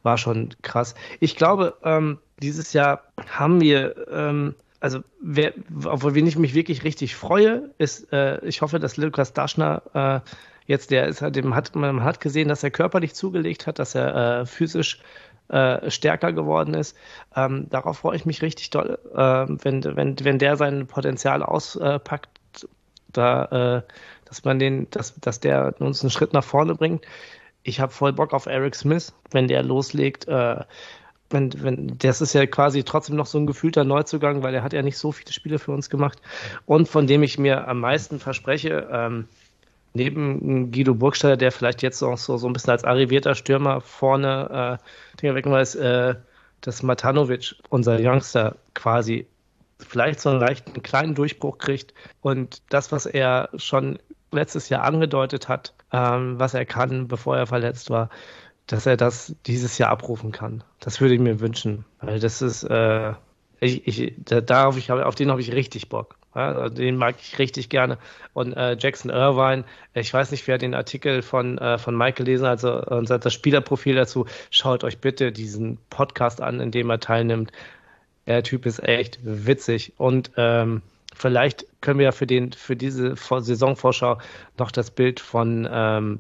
war 0.01 0.17
schon 0.17 0.50
krass. 0.63 0.96
Ich 1.20 1.36
glaube, 1.36 1.75
ähm, 1.84 2.17
dieses 2.41 2.74
Jahr 2.74 3.03
haben 3.29 3.62
wir, 3.62 4.08
ähm, 4.12 4.55
also 4.79 5.00
wer, 5.22 5.53
obwohl 5.86 6.17
ich 6.17 6.38
mich 6.38 6.53
wirklich 6.53 6.84
richtig 6.84 7.15
freue, 7.15 7.70
ist, 7.77 8.12
äh, 8.12 8.44
ich 8.46 8.62
hoffe, 8.62 8.79
dass 8.79 8.98
Lukas 8.98 9.34
Daschner 9.34 10.24
äh, 10.25 10.29
jetzt, 10.65 10.91
der 10.91 11.08
ist 11.08 11.22
dem 11.22 11.55
hat, 11.55 11.75
man 11.75 12.03
hat 12.03 12.20
gesehen, 12.20 12.50
dass 12.50 12.63
er 12.63 12.72
körperlich 12.72 13.13
zugelegt 13.13 13.67
hat, 13.67 13.79
dass 13.79 13.96
er 13.96 14.41
äh, 14.41 14.46
physisch 14.46 15.00
äh, 15.48 15.89
stärker 15.91 16.34
geworden 16.34 16.74
ist. 16.74 16.98
Ähm, 17.36 17.67
darauf 17.70 18.00
freue 18.00 18.15
ich 18.15 18.25
mich 18.25 18.41
richtig 18.41 18.72
doll, 18.72 18.98
äh, 19.13 19.17
wenn, 19.63 19.84
wenn, 19.84 20.15
wenn 20.24 20.39
der 20.39 20.58
sein 20.58 20.88
Potenzial 20.88 21.44
auspackt, 21.44 22.29
da, 23.12 23.46
äh, 23.46 23.82
dass 24.25 24.44
man 24.44 24.60
den, 24.60 24.89
dass, 24.89 25.15
dass 25.15 25.39
der 25.39 25.75
uns 25.79 26.01
einen 26.01 26.12
Schritt 26.12 26.34
nach 26.34 26.44
vorne 26.44 26.75
bringt. 26.75 27.05
Ich 27.63 27.79
habe 27.79 27.91
voll 27.91 28.13
Bock 28.13 28.34
auf 28.34 28.46
Eric 28.46 28.75
Smith, 28.75 29.13
wenn 29.32 29.48
der 29.48 29.63
loslegt. 29.63 30.27
Wenn, 31.29 31.51
wenn, 31.63 31.98
das 31.98 32.22
ist 32.22 32.34
ja 32.34 32.46
quasi 32.46 32.84
trotzdem 32.84 33.15
noch 33.15 33.25
so 33.25 33.39
ein 33.39 33.48
gefühlter 33.48 33.84
Neuzugang, 33.84 34.44
weil 34.44 34.53
er 34.53 34.63
hat 34.63 34.74
ja 34.74 34.84
nicht 34.84 34.98
so 34.98 35.12
viele 35.12 35.32
Spiele 35.34 35.60
für 35.60 35.72
uns 35.72 35.89
gemacht. 35.89 36.22
Und 36.65 36.88
von 36.88 37.08
dem 37.08 37.24
ich 37.24 37.39
mir 37.39 37.67
am 37.67 37.79
meisten 37.79 38.20
verspreche, 38.20 38.88
ähm, 38.91 39.27
neben 39.96 40.72
Guido 40.72 40.94
Burgstaller, 40.94 41.38
der 41.38 41.51
vielleicht 41.51 41.82
jetzt 41.82 42.03
auch 42.03 42.17
so, 42.17 42.38
so 42.38 42.48
ein 42.48 42.53
bisschen 42.53 42.72
als 42.72 42.84
arrivierter 42.84 43.34
Stürmer 43.34 43.82
vorne 43.82 44.79
äh, 44.79 45.22
Dinge 45.22 45.44
weiß, 45.51 45.75
äh, 45.75 46.15
dass 46.62 46.84
Matanovic, 46.84 47.55
unser 47.70 47.98
Youngster, 48.00 48.58
quasi 48.74 49.25
vielleicht 49.79 50.20
so 50.20 50.29
einen 50.29 50.39
leichten 50.39 50.82
kleinen 50.84 51.15
Durchbruch 51.15 51.58
kriegt 51.58 51.94
und 52.22 52.62
das, 52.70 52.91
was 52.91 53.05
er 53.05 53.50
schon 53.55 54.00
letztes 54.32 54.70
Jahr 54.70 54.84
angedeutet 54.84 55.48
hat, 55.48 55.74
ähm, 55.91 56.39
was 56.39 56.53
er 56.53 56.65
kann, 56.65 57.08
bevor 57.08 57.38
er 57.38 57.48
verletzt 57.48 57.89
war, 57.89 58.10
dass 58.67 58.86
er 58.86 58.98
das 58.98 59.36
dieses 59.45 59.77
Jahr 59.77 59.91
abrufen 59.91 60.31
kann. 60.31 60.63
Das 60.79 61.01
würde 61.01 61.13
ich 61.13 61.19
mir 61.19 61.39
wünschen, 61.39 61.86
weil 62.01 62.19
das 62.19 62.41
ist, 62.41 62.63
äh, 62.63 63.13
ich, 63.60 63.88
ich, 63.88 64.13
darauf 64.25 64.77
ich, 64.77 64.91
auf 64.91 65.15
den 65.15 65.29
habe 65.29 65.41
ich 65.41 65.53
richtig 65.53 65.89
Bock. 65.89 66.17
Ja, 66.34 66.67
den 66.67 66.98
mag 66.98 67.15
ich 67.22 67.39
richtig 67.39 67.69
gerne. 67.69 67.98
Und 68.34 68.53
äh, 68.53 68.75
Jackson 68.77 69.10
Irvine, 69.10 69.63
ich 69.93 70.13
weiß 70.13 70.31
nicht, 70.31 70.45
wer 70.48 70.57
den 70.57 70.74
Artikel 70.74 71.22
von, 71.22 71.57
äh, 71.57 71.77
von 71.77 71.95
Michael 71.95 72.25
lesen, 72.25 72.45
also 72.45 72.84
unser 72.84 73.19
das 73.19 73.34
Spielerprofil 73.34 73.95
dazu, 73.95 74.25
schaut 74.51 74.84
euch 74.84 74.98
bitte 74.98 75.31
diesen 75.31 75.77
Podcast 75.89 76.41
an, 76.41 76.60
in 76.60 76.72
dem 76.72 76.89
er 76.89 77.00
teilnimmt. 77.00 77.53
Der 78.27 78.43
Typ 78.43 78.65
ist 78.65 78.84
echt 78.84 79.19
witzig 79.24 79.93
und 79.98 80.31
ähm, 80.36 80.81
vielleicht 81.15 81.67
können 81.79 82.00
wir 82.00 82.05
ja 82.05 82.12
für 82.12 82.27
den 82.27 82.51
für 82.51 82.75
diese 82.75 83.15
Saisonvorschau 83.15 84.17
noch 84.57 84.72
das 84.72 84.91
Bild 84.91 85.19
von 85.19 85.67
ähm, 85.72 86.19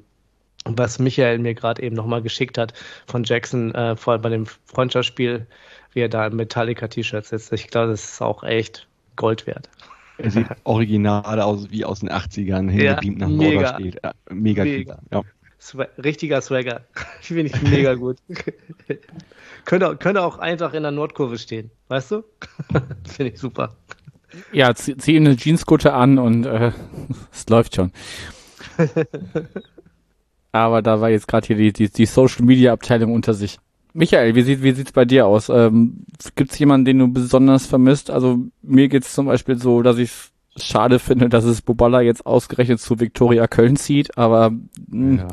was 0.65 0.99
Michael 0.99 1.39
mir 1.39 1.53
gerade 1.53 1.81
eben 1.81 1.95
nochmal 1.95 2.21
geschickt 2.21 2.57
hat 2.57 2.73
von 3.07 3.23
Jackson, 3.23 3.73
äh, 3.75 3.95
vor 3.95 4.13
allem 4.13 4.21
bei 4.21 4.29
dem 4.29 4.45
Freundschaftsspiel, 4.65 5.45
wie 5.93 6.01
er 6.01 6.09
da 6.09 6.27
im 6.27 6.35
Metallica-T-Shirt 6.35 7.25
sitzt. 7.25 7.53
Ich 7.53 7.67
glaube, 7.67 7.91
das 7.91 8.03
ist 8.03 8.21
auch 8.21 8.43
echt 8.43 8.87
Gold 9.15 9.47
wert. 9.47 9.69
Er 10.17 10.31
sieht 10.31 10.47
original 10.63 11.41
aus 11.41 11.69
wie 11.71 11.83
aus 11.83 11.99
den 11.99 12.09
80ern, 12.09 12.69
hingebeamt 12.69 13.19
ja, 13.19 13.27
nach 13.27 13.35
mega, 13.35 13.75
steht. 13.75 13.99
Ja, 14.03 14.13
mega, 14.29 14.63
mega. 14.63 14.99
Ja. 15.11 15.21
richtiger 15.97 16.41
Swagger. 16.41 16.81
Finde 17.21 17.51
ich 17.53 17.61
mega 17.61 17.95
gut. 17.95 18.17
könnte, 19.65 19.97
könnte 19.97 20.23
auch 20.23 20.39
einfach 20.39 20.73
in 20.73 20.83
der 20.83 20.91
Nordkurve 20.91 21.37
stehen, 21.37 21.69
weißt 21.89 22.11
du? 22.11 22.23
Finde 23.03 23.33
ich 23.33 23.39
super. 23.39 23.75
Ja, 24.51 24.73
zieh, 24.73 24.97
zieh 24.97 25.15
eine 25.15 25.35
Jeanskutte 25.35 25.93
an 25.93 26.17
und 26.17 26.45
äh, 26.45 26.71
es 27.31 27.47
läuft 27.49 27.75
schon. 27.75 27.91
Aber 30.55 30.81
da 30.81 31.01
war 31.01 31.09
jetzt 31.09 31.27
gerade 31.27 31.47
hier 31.47 31.57
die, 31.57 31.73
die, 31.73 31.89
die 31.89 32.05
Social 32.05 32.45
Media 32.45 32.71
Abteilung 32.71 33.11
unter 33.11 33.33
sich. 33.33 33.59
Michael, 33.91 34.35
wie 34.35 34.41
sieht 34.41 34.63
wie 34.63 34.71
sieht's 34.71 34.93
bei 34.93 35.03
dir 35.03 35.27
aus? 35.27 35.49
Ähm, 35.49 36.05
Gibt 36.35 36.51
es 36.51 36.59
jemanden, 36.59 36.85
den 36.85 36.99
du 36.99 37.09
besonders 37.09 37.65
vermisst? 37.65 38.09
Also 38.09 38.39
mir 38.61 38.87
geht's 38.87 39.13
zum 39.13 39.25
Beispiel 39.25 39.57
so, 39.57 39.81
dass 39.81 39.97
ich 39.97 40.11
schade 40.55 40.99
finde, 40.99 41.27
dass 41.27 41.43
es 41.43 41.61
Boballa 41.61 41.99
jetzt 41.99 42.25
ausgerechnet 42.25 42.79
zu 42.79 43.01
Viktoria 43.01 43.47
Köln 43.47 43.75
zieht, 43.75 44.17
aber 44.17 44.51
mh, 44.51 44.61
hm, 44.91 45.17
ja. 45.17 45.27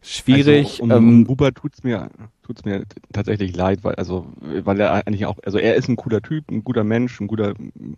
schwierig. 0.00 0.80
Also, 0.80 0.84
um, 0.84 0.90
ähm, 0.90 1.08
um 1.08 1.24
Buber 1.24 1.52
tut's 1.52 1.84
mir 1.84 2.08
tut's 2.44 2.64
mir 2.64 2.84
tatsächlich 3.12 3.56
leid, 3.56 3.80
weil 3.82 3.94
also 3.96 4.26
weil 4.40 4.78
er 4.80 5.06
eigentlich 5.06 5.26
auch 5.26 5.38
also 5.44 5.58
er 5.58 5.74
ist 5.74 5.88
ein 5.88 5.96
cooler 5.96 6.22
Typ, 6.22 6.50
ein 6.50 6.62
guter 6.62 6.84
Mensch, 6.84 7.20
ein 7.20 7.26
guter 7.26 7.54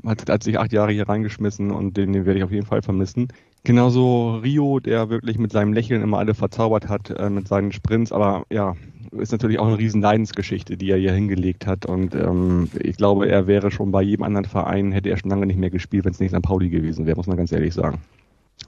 hat, 0.06 0.28
hat 0.28 0.42
sich 0.42 0.58
acht 0.58 0.72
Jahre 0.72 0.92
hier 0.92 1.08
reingeschmissen 1.08 1.70
und 1.70 1.96
den, 1.96 2.12
den 2.12 2.26
werde 2.26 2.38
ich 2.38 2.44
auf 2.44 2.52
jeden 2.52 2.66
Fall 2.66 2.82
vermissen. 2.82 3.28
Genauso 3.64 4.36
Rio, 4.36 4.78
der 4.78 5.10
wirklich 5.10 5.38
mit 5.38 5.52
seinem 5.52 5.72
Lächeln 5.72 6.02
immer 6.02 6.18
alle 6.18 6.34
verzaubert 6.34 6.88
hat, 6.88 7.10
äh, 7.10 7.28
mit 7.28 7.48
seinen 7.48 7.72
Sprints, 7.72 8.12
aber 8.12 8.46
ja, 8.50 8.76
ist 9.12 9.32
natürlich 9.32 9.58
auch 9.58 9.66
eine 9.66 9.78
riesen 9.78 10.00
Leidensgeschichte, 10.00 10.76
die 10.76 10.90
er 10.90 10.98
hier 10.98 11.12
hingelegt 11.12 11.66
hat. 11.66 11.86
Und 11.86 12.14
ähm, 12.14 12.68
ich 12.78 12.96
glaube, 12.96 13.28
er 13.28 13.46
wäre 13.46 13.70
schon 13.70 13.90
bei 13.90 14.02
jedem 14.02 14.24
anderen 14.24 14.44
Verein, 14.44 14.92
hätte 14.92 15.10
er 15.10 15.16
schon 15.16 15.30
lange 15.30 15.46
nicht 15.46 15.58
mehr 15.58 15.70
gespielt, 15.70 16.04
wenn 16.04 16.12
es 16.12 16.20
nicht 16.20 16.34
St. 16.34 16.42
Pauli 16.42 16.68
gewesen 16.68 17.06
wäre, 17.06 17.16
muss 17.16 17.26
man 17.26 17.36
ganz 17.36 17.52
ehrlich 17.52 17.74
sagen. 17.74 18.00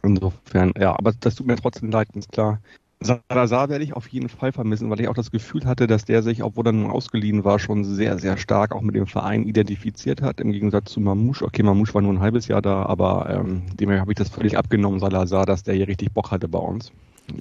Insofern, 0.03 0.73
ja, 0.79 0.99
aber 0.99 1.13
das 1.21 1.35
tut 1.35 1.47
mir 1.47 1.57
trotzdem 1.57 1.91
leid, 1.91 2.09
ist 2.15 2.33
klar. 2.33 2.61
Salazar 3.01 3.69
werde 3.69 3.85
ich 3.85 3.95
auf 3.95 4.09
jeden 4.09 4.29
Fall 4.29 4.51
vermissen, 4.51 4.91
weil 4.91 5.01
ich 5.01 5.09
auch 5.09 5.15
das 5.15 5.31
Gefühl 5.31 5.65
hatte, 5.67 5.87
dass 5.87 6.05
der 6.05 6.23
sich, 6.23 6.43
obwohl 6.43 6.67
er 6.67 6.73
nun 6.73 6.91
ausgeliehen 6.91 7.45
war, 7.45 7.59
schon 7.61 7.85
sehr, 7.85 8.19
sehr 8.19 8.37
stark 8.37 8.75
auch 8.75 8.81
mit 8.81 8.97
dem 8.97 9.07
Verein 9.07 9.45
identifiziert 9.45 10.21
hat, 10.21 10.41
im 10.41 10.51
Gegensatz 10.51 10.93
zu 10.93 11.01
Mamouche. 11.01 11.45
Okay, 11.45 11.63
Mamouche 11.63 11.95
war 11.95 12.03
nur 12.03 12.13
ein 12.13 12.21
halbes 12.21 12.49
Jahr 12.49 12.61
da, 12.61 12.85
aber 12.87 13.31
ähm, 13.31 13.63
dem 13.79 13.91
habe 13.91 14.11
ich 14.11 14.19
das 14.19 14.29
völlig 14.29 14.59
abgenommen, 14.59 14.99
Salazar, 14.99 15.47
dass 15.47 15.63
der 15.63 15.75
hier 15.75 15.87
richtig 15.87 16.13
Bock 16.13 16.33
hatte 16.33 16.49
bei 16.49 16.59
uns. 16.59 16.91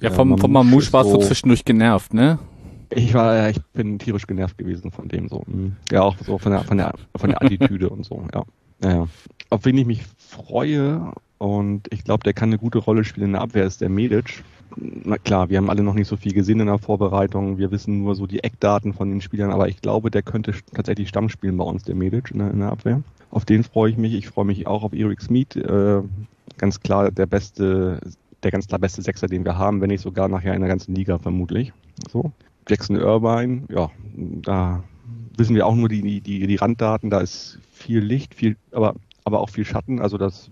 Ja, 0.00 0.10
vom, 0.10 0.32
äh, 0.32 0.38
vom 0.38 0.52
Mamouche 0.52 0.92
warst 0.92 1.10
so, 1.10 1.16
du 1.16 1.26
zwischendurch 1.26 1.64
genervt, 1.64 2.14
ne? 2.14 2.38
Ich 2.90 3.12
war, 3.14 3.50
ich 3.50 3.60
bin 3.72 3.98
tierisch 3.98 4.26
genervt 4.26 4.56
gewesen 4.58 4.92
von 4.92 5.08
dem 5.08 5.28
so. 5.28 5.42
Hm. 5.44 5.76
Ja, 5.90 6.02
auch 6.02 6.16
so 6.24 6.38
von 6.38 6.52
der, 6.52 6.62
von 6.62 6.78
der, 6.78 6.94
von 7.16 7.30
der 7.30 7.42
Attitüde 7.42 7.90
und 7.90 8.04
so, 8.04 8.22
ja. 8.32 8.44
Naja. 8.80 9.08
Auf 9.50 9.64
wen 9.64 9.76
ich 9.76 9.86
mich 9.86 10.04
freue 10.16 11.12
und 11.38 11.88
ich 11.92 12.04
glaube, 12.04 12.22
der 12.22 12.32
kann 12.32 12.50
eine 12.50 12.58
gute 12.58 12.78
Rolle 12.78 13.04
spielen 13.04 13.26
in 13.26 13.32
der 13.32 13.42
Abwehr, 13.42 13.64
ist 13.64 13.80
der 13.80 13.88
Medic. 13.88 14.44
Na 14.76 15.18
klar, 15.18 15.48
wir 15.48 15.56
haben 15.56 15.70
alle 15.70 15.82
noch 15.82 15.94
nicht 15.94 16.08
so 16.08 16.16
viel 16.16 16.32
gesehen 16.32 16.60
in 16.60 16.66
der 16.66 16.78
Vorbereitung. 16.78 17.58
Wir 17.58 17.70
wissen 17.70 18.02
nur 18.02 18.14
so 18.14 18.26
die 18.26 18.42
Eckdaten 18.42 18.92
von 18.92 19.08
den 19.10 19.20
Spielern, 19.20 19.50
aber 19.50 19.68
ich 19.68 19.80
glaube, 19.80 20.10
der 20.10 20.22
könnte 20.22 20.54
tatsächlich 20.74 21.08
Stamm 21.08 21.28
spielen 21.28 21.56
bei 21.56 21.64
uns, 21.64 21.84
der 21.84 21.94
Medic 21.94 22.30
in 22.30 22.38
der, 22.38 22.50
in 22.50 22.58
der 22.60 22.70
Abwehr. 22.70 23.02
Auf 23.30 23.44
den 23.44 23.64
freue 23.64 23.90
ich 23.90 23.96
mich. 23.96 24.14
Ich 24.14 24.28
freue 24.28 24.44
mich 24.44 24.66
auch 24.66 24.82
auf 24.82 24.92
Eric 24.92 25.20
Smith. 25.20 25.56
Äh, 25.56 26.02
ganz 26.56 26.80
klar 26.80 27.10
der 27.10 27.26
beste, 27.26 28.00
der 28.42 28.50
ganz 28.50 28.66
klar 28.66 28.78
beste 28.78 29.02
Sechser, 29.02 29.26
den 29.26 29.44
wir 29.44 29.56
haben, 29.56 29.80
wenn 29.80 29.88
nicht 29.88 30.02
sogar 30.02 30.28
nachher 30.28 30.54
in 30.54 30.60
der 30.60 30.68
ganzen 30.68 30.94
Liga 30.94 31.18
vermutlich. 31.18 31.72
So. 32.10 32.32
Jackson 32.68 32.96
Irvine, 32.96 33.62
ja, 33.70 33.90
da 34.14 34.82
wissen 35.36 35.54
wir 35.54 35.66
auch 35.66 35.74
nur 35.74 35.88
die, 35.88 36.20
die, 36.20 36.46
die 36.46 36.56
Randdaten, 36.56 37.10
da 37.10 37.20
ist 37.20 37.58
viel 37.72 38.00
Licht, 38.00 38.34
viel, 38.34 38.56
aber, 38.72 38.94
aber 39.24 39.40
auch 39.40 39.48
viel 39.48 39.64
Schatten. 39.64 40.00
Also 40.00 40.18
das 40.18 40.50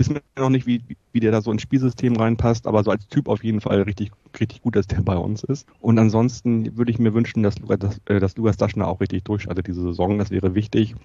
wissen 0.00 0.14
wir 0.14 0.22
noch 0.42 0.50
nicht, 0.50 0.66
wie, 0.66 0.82
wie 1.12 1.20
der 1.20 1.30
da 1.30 1.42
so 1.42 1.52
ins 1.52 1.62
Spielsystem 1.62 2.16
reinpasst, 2.16 2.66
aber 2.66 2.82
so 2.82 2.90
als 2.90 3.06
Typ 3.08 3.28
auf 3.28 3.44
jeden 3.44 3.60
Fall 3.60 3.82
richtig, 3.82 4.10
richtig 4.40 4.62
gut, 4.62 4.74
dass 4.74 4.86
der 4.86 5.02
bei 5.02 5.16
uns 5.16 5.44
ist. 5.44 5.68
Und 5.78 5.98
ansonsten 5.98 6.76
würde 6.76 6.90
ich 6.90 6.98
mir 6.98 7.14
wünschen, 7.14 7.42
dass, 7.42 7.54
dass, 7.56 8.00
äh, 8.06 8.18
dass 8.18 8.36
Lukas 8.36 8.56
Daschner 8.56 8.88
auch 8.88 9.00
richtig 9.00 9.24
durchschaltet 9.24 9.66
diese 9.66 9.82
Saison. 9.82 10.18
Das 10.18 10.30
wäre 10.30 10.54
wichtig. 10.54 10.96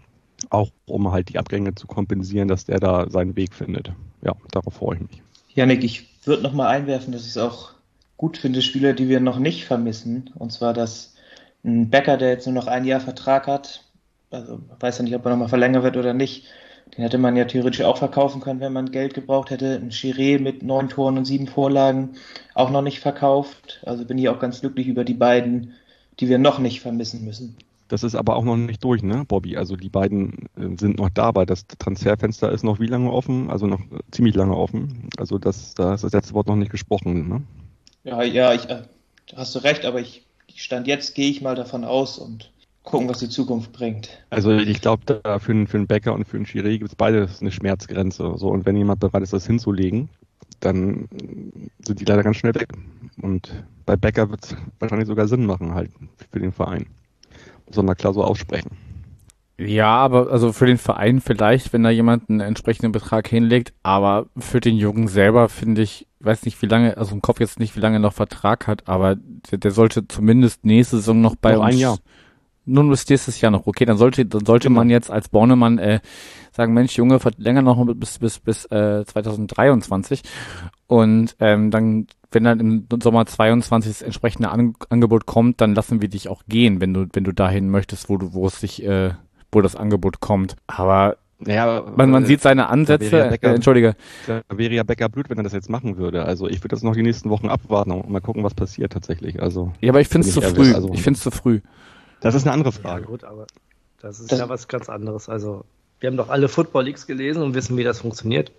Auch 0.49 0.69
um 0.85 1.11
halt 1.11 1.29
die 1.29 1.37
Abgänge 1.37 1.75
zu 1.75 1.87
kompensieren, 1.87 2.47
dass 2.47 2.65
der 2.65 2.79
da 2.79 3.09
seinen 3.09 3.35
Weg 3.35 3.53
findet. 3.53 3.91
Ja, 4.21 4.33
darauf 4.51 4.75
freue 4.75 4.95
ich 4.95 5.01
mich. 5.01 5.21
Janik, 5.53 5.83
ich 5.83 6.09
würde 6.25 6.43
nochmal 6.43 6.67
einwerfen, 6.67 7.11
dass 7.11 7.23
ich 7.23 7.29
es 7.29 7.37
auch 7.37 7.71
gut 8.17 8.37
finde, 8.37 8.61
Spieler, 8.61 8.93
die 8.93 9.09
wir 9.09 9.19
noch 9.19 9.39
nicht 9.39 9.65
vermissen. 9.65 10.29
Und 10.35 10.51
zwar, 10.51 10.73
dass 10.73 11.15
ein 11.65 11.89
Becker, 11.89 12.17
der 12.17 12.29
jetzt 12.29 12.45
nur 12.45 12.55
noch 12.55 12.67
ein 12.67 12.85
Jahr 12.85 13.01
Vertrag 13.01 13.47
hat, 13.47 13.83
also 14.31 14.61
weiß 14.79 14.99
ja 14.99 15.03
nicht, 15.03 15.15
ob 15.15 15.25
er 15.25 15.31
nochmal 15.31 15.49
verlängert 15.49 15.83
wird 15.83 15.97
oder 15.97 16.13
nicht, 16.13 16.47
den 16.95 17.03
hätte 17.03 17.17
man 17.17 17.35
ja 17.35 17.45
theoretisch 17.45 17.81
auch 17.81 17.97
verkaufen 17.97 18.41
können, 18.41 18.59
wenn 18.59 18.73
man 18.73 18.91
Geld 18.91 19.13
gebraucht 19.13 19.49
hätte. 19.49 19.75
Ein 19.75 19.91
Chiré 19.91 20.39
mit 20.39 20.63
neun 20.63 20.89
Toren 20.89 21.17
und 21.17 21.25
sieben 21.25 21.47
Vorlagen 21.47 22.11
auch 22.53 22.69
noch 22.69 22.81
nicht 22.81 22.99
verkauft. 22.99 23.81
Also 23.85 24.05
bin 24.05 24.17
ich 24.17 24.29
auch 24.29 24.39
ganz 24.39 24.61
glücklich 24.61 24.87
über 24.87 25.03
die 25.03 25.13
beiden, 25.13 25.73
die 26.19 26.29
wir 26.29 26.37
noch 26.37 26.59
nicht 26.59 26.81
vermissen 26.81 27.25
müssen. 27.25 27.57
Das 27.87 28.03
ist 28.03 28.15
aber 28.15 28.35
auch 28.35 28.43
noch 28.43 28.55
nicht 28.55 28.83
durch, 28.83 29.03
ne, 29.03 29.25
Bobby? 29.27 29.57
Also 29.57 29.75
die 29.75 29.89
beiden 29.89 30.47
äh, 30.57 30.75
sind 30.79 30.97
noch 30.97 31.09
da, 31.09 31.25
aber 31.25 31.45
das 31.45 31.67
Transferfenster 31.67 32.51
ist 32.51 32.63
noch 32.63 32.79
wie 32.79 32.87
lange 32.87 33.11
offen? 33.11 33.49
Also 33.49 33.67
noch 33.67 33.81
ziemlich 34.11 34.35
lange 34.35 34.55
offen. 34.55 35.09
Also 35.17 35.37
das, 35.37 35.75
da 35.75 35.93
ist 35.93 36.03
das 36.03 36.13
letzte 36.13 36.33
Wort 36.33 36.47
noch 36.47 36.55
nicht 36.55 36.71
gesprochen, 36.71 37.27
ne? 37.27 37.43
Ja, 38.03 38.23
ja, 38.23 38.53
ich, 38.53 38.69
äh, 38.69 38.83
hast 39.35 39.53
du 39.53 39.59
recht, 39.59 39.85
aber 39.85 39.99
ich 39.99 40.25
stand 40.55 40.87
jetzt 40.87 41.15
gehe 41.15 41.29
ich 41.29 41.41
mal 41.41 41.55
davon 41.55 41.83
aus 41.83 42.17
und 42.17 42.51
gucken, 42.85 43.09
was 43.09 43.19
die 43.19 43.29
Zukunft 43.29 43.73
bringt. 43.73 44.09
Also 44.29 44.51
ich 44.51 44.79
glaube, 44.81 45.03
da 45.05 45.39
für, 45.39 45.67
für 45.67 45.77
einen 45.77 45.87
Bäcker 45.87 46.13
und 46.13 46.25
für 46.25 46.37
einen 46.37 46.45
Chiré 46.45 46.77
gibt 46.77 46.89
es 46.89 46.95
beides 46.95 47.41
eine 47.41 47.51
Schmerzgrenze. 47.51 48.33
So, 48.37 48.49
und 48.49 48.65
wenn 48.65 48.77
jemand 48.77 48.99
bereit 48.99 49.23
ist, 49.23 49.33
das 49.33 49.45
hinzulegen, 49.45 50.09
dann 50.59 51.07
sind 51.83 51.99
die 51.99 52.05
leider 52.05 52.23
ganz 52.23 52.37
schnell 52.37 52.55
weg. 52.55 52.69
Und 53.21 53.51
bei 53.85 53.95
Bäcker 53.95 54.29
wird 54.29 54.45
es 54.45 54.55
wahrscheinlich 54.79 55.07
sogar 55.07 55.27
Sinn 55.27 55.45
machen, 55.45 55.73
halt 55.73 55.91
für 56.31 56.39
den 56.39 56.51
Verein. 56.51 56.85
Muss 57.67 57.77
man 57.77 57.87
mal 57.87 57.95
klar 57.95 58.13
so 58.13 58.23
aussprechen. 58.23 58.71
Ja, 59.57 59.95
aber 59.95 60.31
also 60.31 60.51
für 60.51 60.65
den 60.65 60.77
Verein 60.77 61.21
vielleicht, 61.21 61.71
wenn 61.71 61.83
da 61.83 61.89
jemand 61.89 62.29
einen 62.29 62.41
entsprechenden 62.41 62.91
Betrag 62.91 63.27
hinlegt, 63.27 63.73
aber 63.83 64.25
für 64.37 64.59
den 64.59 64.75
Jungen 64.75 65.07
selber 65.07 65.47
finde 65.47 65.81
ich, 65.81 66.07
weiß 66.19 66.43
nicht 66.43 66.61
wie 66.61 66.65
lange, 66.65 66.97
also 66.97 67.15
im 67.15 67.21
Kopf 67.21 67.39
jetzt 67.39 67.59
nicht, 67.59 67.75
wie 67.75 67.79
lange 67.79 67.97
er 67.97 68.01
noch 68.01 68.11
Vertrag 68.13 68.67
hat, 68.67 68.87
aber 68.89 69.15
der, 69.15 69.57
der 69.57 69.71
sollte 69.71 70.07
zumindest 70.09 70.65
nächste 70.65 70.97
Saison 70.97 71.21
noch 71.21 71.37
bei 71.37 71.53
noch 71.53 71.63
uns. 71.63 71.75
ein 71.75 71.79
Jahr. 71.79 71.97
Nun 72.65 72.89
bis 72.89 73.07
nächstes 73.07 73.39
Jahr 73.41 73.51
noch. 73.51 73.67
Okay, 73.67 73.85
dann 73.85 73.97
sollte, 73.97 74.25
dann 74.25 74.45
sollte 74.45 74.67
Genau. 74.69 74.79
man 74.79 74.89
jetzt 74.89 75.11
als 75.11 75.29
Bornemann 75.29 75.77
äh, 75.77 75.99
sagen, 76.51 76.73
Mensch, 76.73 76.97
Junge, 76.97 77.19
verlänger 77.19 77.61
noch 77.61 77.85
bis 77.95 78.17
bis 78.19 78.39
bis 78.39 78.65
äh, 78.65 79.05
2023 79.05 80.23
und 80.87 81.35
ähm, 81.39 81.71
dann, 81.71 82.07
wenn 82.31 82.43
dann 82.43 82.59
im 82.59 82.87
Sommer 83.01 83.25
22 83.25 83.91
das 83.91 84.01
entsprechende 84.01 84.49
An 84.49 84.73
Angebot 84.89 85.25
kommt, 85.25 85.61
dann 85.61 85.75
lassen 85.75 86.01
wir 86.01 86.09
dich 86.09 86.29
auch 86.29 86.43
gehen, 86.47 86.81
wenn 86.81 86.93
du 86.93 87.05
wenn 87.13 87.23
du 87.23 87.31
dahin 87.33 87.69
möchtest, 87.69 88.09
wo 88.09 88.17
du 88.17 88.33
wo 88.33 88.47
es 88.47 88.59
sich 88.59 88.83
äh, 88.83 89.11
wo 89.51 89.61
das 89.61 89.75
Angebot 89.75 90.19
kommt. 90.19 90.55
Aber 90.67 91.17
Naja, 91.39 91.83
man, 91.95 92.09
man 92.09 92.23
äh, 92.23 92.27
sieht 92.27 92.41
seine 92.41 92.67
Ansätze. 92.69 93.29
Becker- 93.29 93.51
äh, 93.51 93.55
Entschuldige. 93.55 93.95
da 94.27 94.41
wäre 94.49 94.73
ja 94.73 94.83
Becker 94.83 95.09
blöd, 95.09 95.29
wenn 95.29 95.37
er 95.37 95.43
das 95.43 95.53
jetzt 95.53 95.69
machen 95.69 95.97
würde. 95.97 96.25
Also 96.25 96.47
ich 96.47 96.57
würde 96.59 96.69
das 96.69 96.83
noch 96.83 96.93
die 96.95 97.03
nächsten 97.03 97.29
Wochen 97.29 97.47
abwarten 97.49 97.91
und 97.91 98.09
mal 98.09 98.21
gucken, 98.21 98.43
was 98.43 98.53
passiert 98.53 98.91
tatsächlich. 98.93 99.41
Also 99.41 99.71
Ja, 99.81 99.91
aber 99.91 100.01
ich 100.01 100.07
finde 100.07 100.27
es 100.27 100.33
zu 100.33 100.41
früh. 100.41 100.73
also- 100.73 100.91
ich 100.93 101.01
finde 101.03 101.17
es 101.17 101.23
zu 101.23 101.31
früh. 101.31 101.61
Das 102.21 102.35
ist 102.35 102.43
eine 102.43 102.53
andere 102.53 102.71
Ja, 102.73 102.79
Frage. 102.79 103.05
gut, 103.05 103.23
aber 103.23 103.47
das 104.01 104.19
ist 104.19 104.31
Das- 104.31 104.39
ja 104.39 104.49
was 104.49 104.67
ganz 104.67 104.89
anderes. 104.89 105.29
Also, 105.29 105.63
wir 105.99 106.07
haben 106.07 106.17
doch 106.17 106.29
alle 106.29 106.47
Football 106.49 106.85
Leagues 106.85 107.07
gelesen 107.07 107.41
und 107.41 107.53
wissen, 107.55 107.77
wie 107.77 107.83
das 107.83 107.99
funktioniert, 107.99 108.51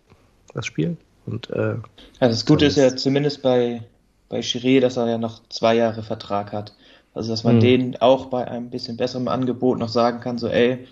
das 0.55 0.67
Spiel. 0.67 0.97
Und 1.27 1.51
äh, 1.51 1.77
Also 2.21 2.33
das 2.35 2.47
Gute 2.47 2.67
ist 2.67 2.77
ja 2.77 2.95
zumindest 2.97 3.43
bei, 3.43 3.83
bei 4.29 4.41
Chiré, 4.41 4.81
dass 4.81 4.97
er 4.97 5.09
ja 5.09 5.19
noch 5.19 5.43
zwei 5.49 5.75
Jahre 5.75 6.03
Vertrag 6.03 6.53
hat. 6.53 6.75
Also 7.15 7.31
dass 7.31 7.45
man 7.45 7.57
Mhm. 7.57 7.61
denen 7.61 7.97
auch 7.97 8.27
bei 8.27 8.47
einem 8.47 8.71
bisschen 8.71 8.97
besserem 8.97 9.29
Angebot 9.29 9.79
noch 9.79 9.89
sagen 9.89 10.21
kann, 10.21 10.39
so 10.39 10.49
ey, 10.49 10.87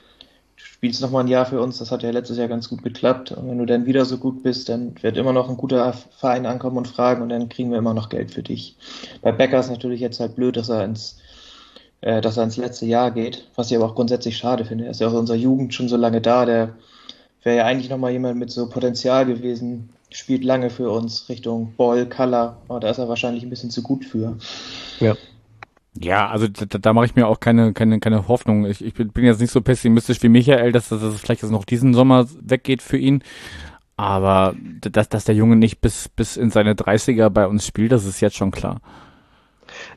du 0.57 0.65
spielst 0.65 1.01
noch 1.03 1.11
mal 1.11 1.21
ein 1.21 1.29
Jahr 1.29 1.47
für 1.47 1.61
uns, 1.61 1.79
das 1.79 1.91
hat 1.91 2.03
ja 2.03 2.11
letztes 2.11 2.37
Jahr 2.39 2.49
ganz 2.49 2.69
gut 2.69 2.83
geklappt. 2.83 3.33
Und 3.33 3.49
wenn 3.49 3.59
du 3.59 3.67
dann 3.67 3.87
wieder 3.87 4.05
so 4.05 4.19
gut 4.19 4.43
bist, 4.43 4.69
dann 4.69 4.95
wird 5.03 5.17
immer 5.17 5.33
noch 5.33 5.49
ein 5.49 5.57
guter 5.57 5.93
Verein 5.93 6.47
ankommen 6.47 6.79
und 6.79 6.89
fragen 6.89 7.23
und 7.23 7.29
dann 7.29 7.49
kriegen 7.49 7.71
wir 7.71 7.79
immer 7.79 7.95
noch 7.95 8.09
Geld 8.09 8.31
für 8.33 8.43
dich. 8.43 8.77
Bei 9.23 9.33
Becker 9.33 9.61
ist 9.61 9.71
natürlich 9.71 10.01
jetzt 10.01 10.19
halt 10.21 10.35
blöd, 10.35 10.57
dass 10.57 10.69
er 10.69 10.85
ins 10.85 11.19
äh, 12.05 12.21
dass 12.21 12.37
er 12.37 12.45
ins 12.45 12.59
letzte 12.59 12.85
Jahr 12.85 13.11
geht, 13.11 13.49
was 13.57 13.71
ich 13.71 13.77
aber 13.79 13.87
auch 13.87 13.95
grundsätzlich 13.95 14.37
schade 14.37 14.67
finde. 14.67 14.85
Er 14.85 14.91
ist 14.91 15.01
ja 15.01 15.09
auch 15.09 15.13
in 15.13 15.21
unserer 15.21 15.39
Jugend 15.39 15.73
schon 15.73 15.89
so 15.89 15.97
lange 15.97 16.21
da, 16.21 16.45
der 16.45 16.75
wäre 17.43 17.57
ja 17.57 17.65
eigentlich 17.65 17.89
nochmal 17.89 18.13
jemand 18.13 18.39
mit 18.39 18.51
so 18.51 18.69
Potenzial 18.69 19.25
gewesen, 19.25 19.89
spielt 20.11 20.45
lange 20.45 20.69
für 20.69 20.91
uns 20.91 21.31
Richtung 21.31 21.73
Ball, 21.79 22.07
Color, 22.07 22.59
aber 22.69 22.81
da 22.81 22.91
ist 22.91 22.99
er 22.99 23.09
wahrscheinlich 23.09 23.43
ein 23.43 23.49
bisschen 23.49 23.71
zu 23.71 23.83
gut 23.83 24.05
für. 24.05 24.37
Ja, 25.99 26.29
also 26.29 26.47
da, 26.47 26.67
da 26.67 26.93
mache 26.93 27.07
ich 27.07 27.15
mir 27.15 27.27
auch 27.27 27.41
keine, 27.41 27.73
keine, 27.73 28.01
keine 28.01 28.29
Hoffnung. 28.29 28.67
Ich, 28.67 28.85
ich 28.85 28.93
bin 28.93 29.25
jetzt 29.25 29.41
nicht 29.41 29.53
so 29.53 29.63
pessimistisch 29.63 30.23
wie 30.23 30.29
Michael, 30.29 30.73
dass 30.73 30.91
das 30.91 31.01
dass 31.01 31.15
es 31.15 31.21
vielleicht 31.23 31.41
jetzt 31.41 31.53
noch 31.53 31.65
diesen 31.65 31.95
Sommer 31.95 32.27
weggeht 32.39 32.83
für 32.83 32.99
ihn. 32.99 33.23
Aber 33.97 34.55
dass, 34.83 35.09
dass 35.09 35.25
der 35.25 35.37
Junge 35.37 35.57
nicht 35.57 35.81
bis, 35.81 36.11
bis 36.11 36.37
in 36.37 36.51
seine 36.51 36.75
30er 36.75 37.31
bei 37.31 37.47
uns 37.47 37.67
spielt, 37.67 37.93
das 37.93 38.05
ist 38.05 38.21
jetzt 38.21 38.37
schon 38.37 38.51
klar. 38.51 38.83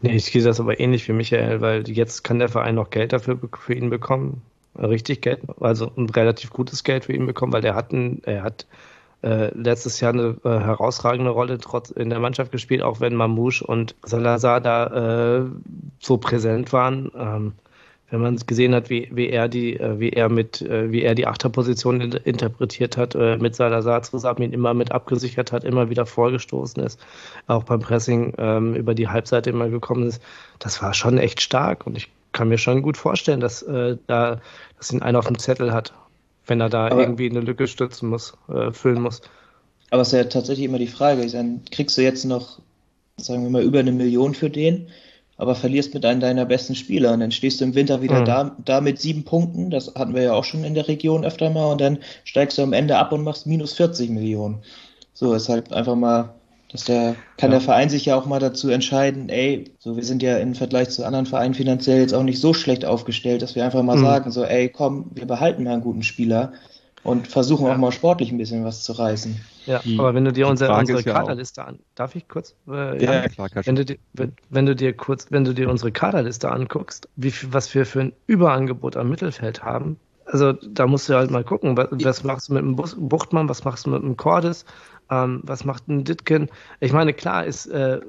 Nee, 0.01 0.15
ich 0.15 0.25
sehe 0.25 0.43
das 0.43 0.59
aber 0.59 0.79
ähnlich 0.79 1.07
wie 1.07 1.13
Michael, 1.13 1.61
weil 1.61 1.89
jetzt 1.89 2.23
kann 2.23 2.39
der 2.39 2.49
Verein 2.49 2.75
noch 2.75 2.89
Geld 2.89 3.13
dafür 3.13 3.39
für 3.59 3.73
ihn 3.73 3.89
bekommen. 3.89 4.41
Richtig 4.77 5.21
Geld, 5.21 5.41
also 5.59 5.91
ein 5.97 6.09
relativ 6.09 6.51
gutes 6.51 6.83
Geld 6.83 7.05
für 7.05 7.13
ihn 7.13 7.25
bekommen, 7.25 7.53
weil 7.53 7.61
der 7.61 7.75
hat, 7.75 7.91
ein, 7.91 8.21
er 8.25 8.43
hat 8.43 8.67
äh, 9.23 9.51
letztes 9.57 9.99
Jahr 9.99 10.13
eine 10.13 10.37
äh, 10.43 10.49
herausragende 10.49 11.31
Rolle 11.31 11.57
trotz 11.57 11.89
in 11.89 12.09
der 12.09 12.19
Mannschaft 12.19 12.51
gespielt, 12.51 12.83
auch 12.83 12.99
wenn 12.99 13.15
Mamouche 13.15 13.65
und 13.65 13.95
Salazar 14.03 14.61
da 14.61 15.39
äh, 15.39 15.45
so 15.99 16.17
präsent 16.17 16.71
waren. 16.73 17.11
Ähm, 17.17 17.53
wenn 18.09 18.21
man 18.21 18.37
gesehen 18.37 18.73
hat, 18.73 18.89
wie, 18.89 19.09
wie 19.11 19.29
er 19.29 19.49
die, 19.49 19.75
äh, 19.77 19.99
wie 19.99 20.11
er 20.11 20.29
mit, 20.29 20.61
äh, 20.61 20.91
wie 20.91 21.01
er 21.01 21.13
die 21.13 21.27
Achterposition 21.27 21.99
in, 21.99 22.11
interpretiert 22.13 22.95
hat, 22.95 23.15
äh, 23.15 23.37
mit 23.37 23.55
Salazar 23.55 24.01
zusammen 24.03 24.43
ihn 24.43 24.53
immer 24.53 24.73
mit 24.73 24.91
abgesichert 24.91 25.51
hat, 25.51 25.63
immer 25.63 25.89
wieder 25.89 26.05
vorgestoßen 26.05 26.81
ist, 26.83 26.99
auch 27.47 27.63
beim 27.63 27.81
Pressing 27.81 28.33
ähm, 28.37 28.75
über 28.75 28.95
die 28.95 29.09
Halbseite 29.09 29.49
immer 29.49 29.69
gekommen 29.69 30.07
ist, 30.07 30.21
das 30.59 30.81
war 30.81 30.93
schon 30.93 31.17
echt 31.17 31.41
stark 31.41 31.85
und 31.85 31.97
ich 31.97 32.09
kann 32.31 32.49
mir 32.49 32.57
schon 32.57 32.81
gut 32.81 32.97
vorstellen, 32.97 33.39
dass 33.39 33.61
äh, 33.63 33.97
da, 34.07 34.39
dass 34.77 34.91
ihn 34.91 35.01
einer 35.01 35.19
auf 35.19 35.27
dem 35.27 35.39
Zettel 35.39 35.73
hat, 35.73 35.93
wenn 36.45 36.61
er 36.61 36.69
da 36.69 36.87
Aber- 36.87 37.01
irgendwie 37.01 37.29
eine 37.29 37.41
Lücke 37.41 37.67
stützen 37.67 38.09
muss, 38.09 38.37
äh, 38.47 38.71
füllen 38.71 39.01
muss. 39.01 39.21
Aber 39.89 40.01
es 40.01 40.09
ist 40.09 40.13
ja 40.13 40.23
tatsächlich 40.25 40.65
immer 40.65 40.79
die 40.79 40.87
Frage, 40.87 41.25
dann 41.27 41.61
kriegst 41.71 41.97
du 41.97 42.01
jetzt 42.01 42.25
noch, 42.25 42.59
sagen 43.17 43.43
wir 43.43 43.49
mal, 43.49 43.63
über 43.63 43.79
eine 43.79 43.91
Million 43.91 44.33
für 44.33 44.49
den, 44.49 44.89
aber 45.37 45.55
verlierst 45.55 45.93
mit 45.93 46.05
einem 46.05 46.19
deiner 46.19 46.45
besten 46.45 46.75
Spieler 46.75 47.13
und 47.13 47.19
dann 47.21 47.31
stehst 47.31 47.61
du 47.61 47.65
im 47.65 47.75
Winter 47.75 48.01
wieder 48.01 48.21
Mhm. 48.21 48.23
da, 48.23 48.55
da 48.63 48.81
mit 48.81 48.99
sieben 48.99 49.23
Punkten, 49.23 49.69
das 49.69 49.93
hatten 49.95 50.15
wir 50.15 50.23
ja 50.23 50.33
auch 50.33 50.43
schon 50.43 50.63
in 50.63 50.73
der 50.73 50.87
Region 50.87 51.23
öfter 51.25 51.49
mal 51.49 51.71
und 51.71 51.81
dann 51.81 51.99
steigst 52.23 52.57
du 52.57 52.63
am 52.63 52.73
Ende 52.73 52.97
ab 52.97 53.11
und 53.11 53.23
machst 53.23 53.45
minus 53.47 53.73
40 53.73 54.09
Millionen. 54.09 54.63
So, 55.13 55.33
ist 55.33 55.49
halt 55.49 55.71
einfach 55.73 55.95
mal, 55.95 56.35
dass 56.69 56.83
der, 56.85 57.17
kann 57.37 57.51
Ja. 57.51 57.51
der 57.51 57.61
Verein 57.61 57.89
sich 57.89 58.05
ja 58.05 58.15
auch 58.15 58.25
mal 58.25 58.39
dazu 58.39 58.69
entscheiden, 58.69 59.29
ey, 59.29 59.75
so 59.79 59.95
wir 59.95 60.03
sind 60.03 60.21
ja 60.21 60.37
im 60.37 60.53
Vergleich 60.55 60.89
zu 60.89 61.05
anderen 61.05 61.25
Vereinen 61.25 61.53
finanziell 61.53 61.99
jetzt 62.01 62.13
auch 62.13 62.23
nicht 62.23 62.39
so 62.39 62.53
schlecht 62.53 62.85
aufgestellt, 62.85 63.41
dass 63.41 63.55
wir 63.55 63.63
einfach 63.65 63.83
mal 63.83 63.97
Mhm. 63.97 63.97
sagen, 63.97 64.31
so, 64.31 64.43
ey, 64.43 64.69
komm, 64.69 65.11
wir 65.15 65.25
behalten 65.25 65.63
mal 65.63 65.73
einen 65.73 65.81
guten 65.83 66.03
Spieler 66.03 66.53
und 67.03 67.27
versuchen 67.27 67.65
Ja. 67.67 67.73
auch 67.73 67.77
mal 67.77 67.91
sportlich 67.91 68.31
ein 68.31 68.37
bisschen 68.37 68.65
was 68.65 68.83
zu 68.83 68.93
reißen. 68.93 69.35
Ja, 69.65 69.79
Die- 69.79 69.99
aber 69.99 70.13
wenn 70.13 70.25
du 70.25 70.31
dir 70.31 70.47
unsere, 70.47 70.73
unsere 70.73 70.99
ist 70.99 71.05
ja 71.05 71.13
Kaderliste 71.13 71.65
an, 71.65 71.79
darf 71.95 72.15
ich 72.15 72.27
kurz? 72.27 72.55
Äh, 72.69 73.03
Ja, 73.03 73.13
ja, 73.13 73.27
klar, 73.27 73.49
Kasch. 73.49 73.67
Wenn 73.67 73.75
du, 73.75 73.85
dir, 73.85 73.97
wenn, 74.13 74.33
wenn 74.49 74.65
du 74.65 74.75
dir 74.75 74.93
kurz, 74.95 75.27
wenn 75.29 75.43
du 75.43 75.53
dir 75.53 75.69
unsere 75.69 75.91
Kaderliste 75.91 76.49
anguckst, 76.51 77.09
wie 77.15 77.31
viel, 77.31 77.53
was 77.53 77.73
wir 77.75 77.85
für 77.85 78.01
ein 78.01 78.13
Überangebot 78.27 78.95
am 78.97 79.09
Mittelfeld 79.09 79.63
haben, 79.63 79.99
also 80.25 80.53
da 80.53 80.87
musst 80.87 81.07
du 81.09 81.15
halt 81.15 81.31
mal 81.31 81.43
gucken, 81.43 81.77
was, 81.77 81.87
was 81.91 82.23
machst 82.23 82.49
du 82.49 82.53
mit 82.53 82.61
dem 82.61 82.75
Bus, 82.75 82.95
Buchtmann, 82.97 83.47
was 83.49 83.63
machst 83.63 83.85
du 83.85 83.89
mit 83.91 84.03
dem 84.03 84.17
Cordes, 84.17 84.65
ähm, 85.09 85.41
was 85.43 85.63
macht 85.65 85.87
ein 85.87 86.03
Ditkin? 86.03 86.49
Ich 86.79 86.93
meine, 86.93 87.13
klar 87.13 87.45
ist, 87.45 87.65
äh, 87.67 87.99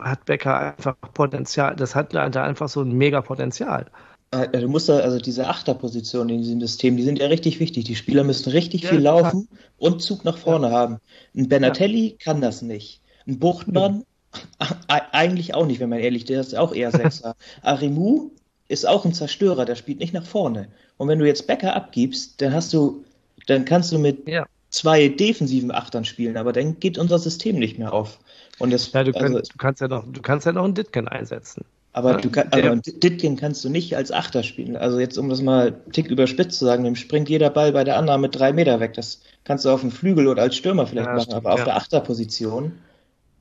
hat 0.00 0.24
Becker 0.24 0.58
einfach 0.58 0.96
Potenzial, 1.14 1.76
das 1.76 1.94
hat 1.94 2.14
da 2.14 2.22
einfach 2.24 2.68
so 2.68 2.80
ein 2.82 2.92
mega 2.92 3.20
Potenzial. 3.20 3.90
Äh, 4.32 4.48
Du 4.60 4.68
musst 4.68 4.88
da, 4.88 4.98
also 4.98 5.18
diese 5.18 5.48
Achterpositionen 5.48 6.36
in 6.36 6.42
diesem 6.42 6.60
System, 6.60 6.96
die 6.96 7.02
sind 7.02 7.18
ja 7.18 7.26
richtig 7.26 7.60
wichtig. 7.60 7.84
Die 7.84 7.96
Spieler 7.96 8.24
müssen 8.24 8.50
richtig 8.50 8.82
Ja, 8.82 8.88
viel 8.90 9.00
klar. 9.00 9.02
laufen 9.02 9.48
und 9.78 10.02
Zug 10.02 10.24
nach 10.24 10.38
vorne 10.38 10.70
haben. 10.70 10.98
Ein 11.34 11.48
Benatelli 11.48 12.16
kann 12.18 12.40
das 12.40 12.62
nicht. 12.62 13.02
Ein 13.26 13.38
Buchtmann 13.38 14.04
e- 14.88 15.00
eigentlich 15.12 15.54
auch 15.54 15.66
nicht, 15.66 15.80
wenn 15.80 15.88
man 15.90 15.98
ehrlich 16.00 16.22
ist, 16.22 16.28
der 16.30 16.40
ist 16.40 16.54
auch 16.56 16.72
eher 16.74 16.92
Sechser. 16.92 17.34
Arimu 17.62 18.30
ist 18.68 18.86
auch 18.86 19.04
ein 19.04 19.12
Zerstörer, 19.14 19.64
der 19.64 19.74
spielt 19.76 19.98
nicht 20.00 20.14
nach 20.14 20.26
vorne. 20.26 20.68
Und 20.96 21.08
wenn 21.08 21.18
du 21.18 21.26
jetzt 21.26 21.46
Becker 21.46 21.74
abgibst, 21.74 22.40
dann 22.40 22.52
hast 22.54 22.72
du, 22.72 23.04
dann 23.46 23.64
kannst 23.64 23.90
du 23.92 23.98
mit 23.98 24.28
Ja. 24.28 24.46
zwei 24.70 25.08
defensiven 25.08 25.72
Achtern 25.72 26.04
spielen, 26.04 26.36
aber 26.36 26.52
dann 26.52 26.78
geht 26.78 26.98
unser 26.98 27.18
System 27.18 27.58
nicht 27.58 27.78
mehr 27.78 27.92
auf. 27.92 28.20
Und 28.58 28.70
das, 28.70 28.92
Ja, 28.92 29.04
du, 29.04 29.12
also, 29.12 29.40
kannst, 29.40 29.52
du 29.52 29.56
kannst 29.58 29.80
ja 29.80 29.88
noch, 29.88 30.04
du 30.10 30.22
kannst 30.22 30.46
ja 30.46 30.52
noch 30.52 30.64
einen 30.64 30.74
Ditkin 30.74 31.08
einsetzen. 31.08 31.64
Aber 31.92 32.14
du 32.14 32.30
kann, 32.30 32.48
aber 32.52 32.76
Ditkin 32.76 33.36
kannst 33.36 33.64
du 33.64 33.68
nicht 33.68 33.96
als 33.96 34.12
Achter 34.12 34.42
spielen. 34.42 34.76
Also 34.76 35.00
jetzt, 35.00 35.18
um 35.18 35.28
das 35.28 35.42
mal 35.42 35.72
Tick 35.92 36.08
überspitzt 36.08 36.58
zu 36.58 36.64
sagen, 36.64 36.84
dem 36.84 36.94
springt 36.94 37.28
jeder 37.28 37.50
Ball 37.50 37.72
bei 37.72 37.82
der 37.82 37.96
Annahme 37.96 38.28
drei 38.28 38.52
Meter 38.52 38.78
weg. 38.78 38.94
Das 38.94 39.20
kannst 39.44 39.64
du 39.64 39.70
auf 39.70 39.80
dem 39.80 39.90
Flügel 39.90 40.28
oder 40.28 40.42
als 40.42 40.56
Stürmer 40.56 40.86
vielleicht 40.86 41.06
Ja, 41.08 41.14
machen, 41.14 41.22
stimmt, 41.24 41.36
aber 41.38 41.52
auf 41.52 41.58
ja. 41.60 41.64
der 41.64 41.76
Achterposition 41.76 42.72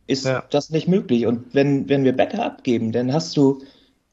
ist 0.08 0.26
Ja. 0.26 0.44
das 0.50 0.72
nicht 0.72 0.88
möglich. 0.88 1.28
Und 1.28 1.54
wenn, 1.54 1.88
wenn 1.90 2.04
wir 2.04 2.14
Becker 2.14 2.44
abgeben, 2.44 2.92
dann 2.92 3.14
hast 3.14 3.38
du, 3.38 3.60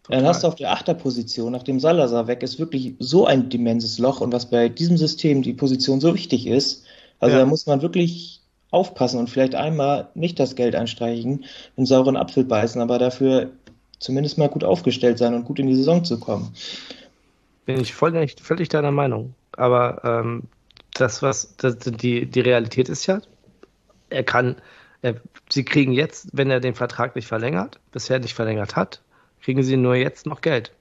dann 0.09 0.19
Total. 0.19 0.25
hast 0.27 0.43
du 0.43 0.49
auf 0.49 0.55
der 0.57 0.71
Achterposition, 0.73 1.53
nachdem 1.53 1.81
Salazar 1.81 2.27
weg 2.27 2.43
ist, 2.43 2.59
wirklich 2.59 2.95
so 2.99 3.25
ein 3.27 3.49
immenses 3.51 3.99
Loch. 3.99 4.21
Und 4.21 4.33
was 4.33 4.51
bei 4.51 4.69
diesem 4.69 4.99
System 4.99 5.41
die 5.41 5.55
Position 5.55 6.01
so 6.01 6.15
wichtig 6.15 6.47
ist, 6.47 6.85
also 7.21 7.37
da 7.37 7.47
muss 7.47 7.65
man 7.67 7.81
wirklich 7.81 8.43
aufpassen 8.71 9.19
und 9.19 9.31
vielleicht 9.31 9.55
einmal 9.55 10.09
nicht 10.15 10.39
das 10.39 10.55
Geld 10.55 10.75
einstreichen, 10.75 11.45
einen 11.79 11.87
sauren 11.87 12.17
Apfel 12.19 12.45
beißen, 12.45 12.81
aber 12.83 12.99
dafür 12.99 13.51
zumindest 13.99 14.39
mal 14.39 14.49
gut 14.49 14.65
aufgestellt 14.65 15.19
sein 15.19 15.35
und 15.35 15.45
gut 15.45 15.59
in 15.59 15.67
die 15.67 15.77
Saison 15.77 16.05
zu 16.05 16.19
kommen. 16.21 16.55
Bin 17.65 17.81
ich 17.81 17.95
voll, 17.95 18.29
völlig 18.41 18.69
deiner 18.69 18.93
Meinung. 18.93 19.35
Aber 19.53 20.03
ähm, 20.05 20.45
das, 20.95 21.23
was 21.23 21.57
das, 21.57 21.79
die, 21.79 22.27
die 22.27 22.41
Realität 22.41 22.89
ist 22.89 23.07
ja, 23.07 23.21
er 24.11 24.25
kann, 24.25 24.57
er, 25.03 25.17
sie 25.51 25.65
kriegen 25.65 25.93
jetzt, 25.93 26.29
wenn 26.33 26.51
er 26.51 26.61
den 26.61 26.75
Vertrag 26.75 27.17
nicht 27.17 27.27
verlängert, 27.27 27.81
bisher 27.93 28.19
nicht 28.19 28.35
verlängert 28.35 28.77
hat, 28.77 29.03
kriegen 29.41 29.63
sie 29.63 29.77
nur 29.77 29.97
jetzt 29.97 30.27
noch 30.27 30.41
Geld. 30.41 30.73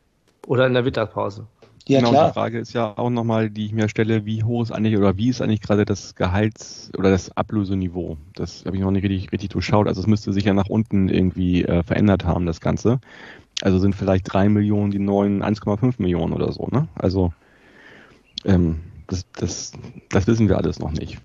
Oder 0.45 0.67
in 0.67 0.73
der 0.73 0.85
Winterpause. 0.85 1.47
Ja, 1.87 1.99
genau, 1.99 2.09
die 2.09 2.15
klar. 2.15 2.33
Frage 2.33 2.59
ist 2.59 2.73
ja 2.73 2.97
auch 2.97 3.09
nochmal, 3.11 3.49
die 3.51 3.65
ich 3.67 3.73
mir 3.73 3.89
stelle, 3.89 4.25
wie 4.25 4.43
hoch 4.43 4.63
ist 4.63 4.71
eigentlich 4.71 4.97
oder 4.97 5.17
wie 5.17 5.29
ist 5.29 5.41
eigentlich 5.41 5.61
gerade 5.61 5.85
das 5.85 6.15
Gehalts- 6.15 6.91
oder 6.97 7.11
das 7.11 7.35
Ablöseniveau? 7.37 8.17
Das 8.33 8.65
habe 8.65 8.75
ich 8.75 8.81
noch 8.81 8.89
nicht 8.91 9.03
richtig, 9.03 9.31
richtig 9.31 9.49
durchschaut. 9.49 9.87
Also 9.87 10.01
es 10.01 10.07
müsste 10.07 10.33
sich 10.33 10.45
ja 10.45 10.53
nach 10.53 10.67
unten 10.67 11.09
irgendwie 11.09 11.63
äh, 11.63 11.83
verändert 11.83 12.25
haben, 12.25 12.47
das 12.47 12.59
Ganze. 12.59 12.99
Also 13.61 13.79
sind 13.79 13.95
vielleicht 13.95 14.31
drei 14.33 14.49
Millionen 14.49 14.91
die 14.91 14.99
neuen 14.99 15.43
1,5 15.43 16.01
Millionen 16.01 16.33
oder 16.33 16.51
so, 16.51 16.67
ne? 16.71 16.87
Also 16.95 17.33
ähm, 18.45 18.81
das, 19.07 19.25
das, 19.33 19.71
das 20.09 20.27
wissen 20.27 20.49
wir 20.49 20.57
alles 20.57 20.79
noch 20.79 20.91
nicht. 20.91 21.19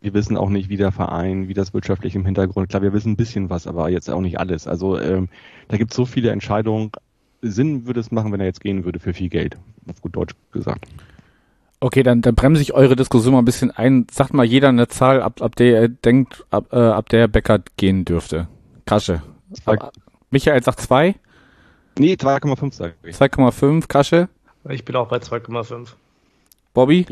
Wir 0.00 0.14
wissen 0.14 0.36
auch 0.36 0.50
nicht, 0.50 0.68
wie 0.68 0.76
der 0.76 0.92
Verein, 0.92 1.48
wie 1.48 1.54
das 1.54 1.74
wirtschaftlich 1.74 2.14
im 2.14 2.24
Hintergrund. 2.24 2.68
Klar, 2.68 2.82
wir 2.82 2.92
wissen 2.92 3.12
ein 3.12 3.16
bisschen 3.16 3.50
was, 3.50 3.66
aber 3.66 3.90
jetzt 3.90 4.10
auch 4.10 4.20
nicht 4.20 4.38
alles. 4.38 4.66
Also 4.66 4.98
ähm, 4.98 5.28
da 5.68 5.76
gibt 5.76 5.92
es 5.92 5.96
so 5.96 6.06
viele 6.06 6.30
Entscheidungen, 6.30 6.90
Sinn 7.50 7.86
würde 7.86 8.00
es 8.00 8.10
machen, 8.10 8.32
wenn 8.32 8.40
er 8.40 8.46
jetzt 8.46 8.60
gehen 8.60 8.84
würde 8.84 8.98
für 8.98 9.12
viel 9.14 9.28
Geld, 9.28 9.56
auf 9.88 10.00
gut 10.00 10.16
Deutsch 10.16 10.34
gesagt. 10.52 10.86
Okay, 11.80 12.02
dann, 12.02 12.22
dann 12.22 12.34
bremse 12.34 12.62
ich 12.62 12.72
eure 12.72 12.96
Diskussion 12.96 13.32
mal 13.34 13.40
ein 13.40 13.44
bisschen 13.44 13.70
ein. 13.70 14.06
Sagt 14.10 14.32
mal 14.32 14.44
jeder 14.44 14.68
eine 14.70 14.88
Zahl, 14.88 15.20
ab, 15.22 15.42
ab 15.42 15.54
der 15.56 15.78
er 15.82 15.88
denkt, 15.88 16.44
ab, 16.50 16.72
äh, 16.72 16.76
ab 16.76 17.08
der 17.10 17.28
Becker 17.28 17.60
gehen 17.76 18.04
dürfte. 18.04 18.48
Kasche. 18.86 19.22
Zwei- 19.52 19.78
Michael 20.30 20.62
sagt 20.62 20.80
zwei, 20.80 21.14
Nee, 21.98 22.14
2,5 22.14 22.72
sage 22.74 22.94
ich. 23.04 23.14
2,5, 23.16 23.86
Kasche. 23.86 24.28
Ich 24.68 24.84
bin 24.84 24.96
auch 24.96 25.08
bei 25.08 25.18
2,5. 25.18 25.90
Bobby? 26.72 27.06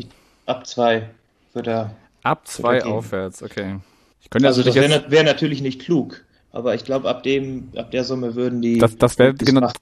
Ab 0.45 0.67
zwei 0.67 1.09
wird 1.53 1.67
er. 1.67 1.95
Ab 2.23 2.47
zwei 2.47 2.79
Okay. 2.81 2.91
aufwärts, 2.91 3.43
okay. 3.43 3.79
Ich 4.21 4.29
könnte 4.29 4.47
Also, 4.47 4.63
das 4.63 4.75
wäre 4.75 5.05
wär 5.09 5.23
natürlich 5.23 5.61
nicht 5.61 5.81
klug, 5.81 6.23
aber 6.51 6.73
ich 6.75 6.83
glaube, 6.83 7.07
ab 7.09 7.23
dem, 7.23 7.69
ab 7.77 7.91
der 7.91 8.03
Summe 8.03 8.35
würden 8.35 8.61
die. 8.61 8.77
Das- 8.79 8.97
das 8.97 9.17
wär 9.19 9.33
genau- 9.33 9.61
machen. 9.61 9.73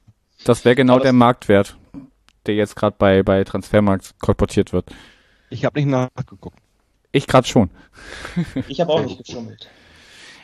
Das 0.45 0.65
wäre 0.65 0.75
genau 0.75 0.93
Aber 0.93 1.03
der 1.03 1.11
das- 1.11 1.17
Marktwert, 1.19 1.77
der 2.45 2.55
jetzt 2.55 2.75
gerade 2.75 2.95
bei, 2.97 3.23
bei 3.23 3.43
Transfermarkt 3.43 4.15
kolportiert 4.19 4.73
wird. 4.73 4.85
Ich 5.49 5.65
habe 5.65 5.79
nicht 5.79 5.89
nachgeguckt. 5.89 6.57
Ich 7.11 7.27
gerade 7.27 7.47
schon. 7.47 7.69
Ich 8.69 8.79
habe 8.79 8.91
auch 8.91 9.03
nicht 9.03 9.23
geschummelt. 9.25 9.69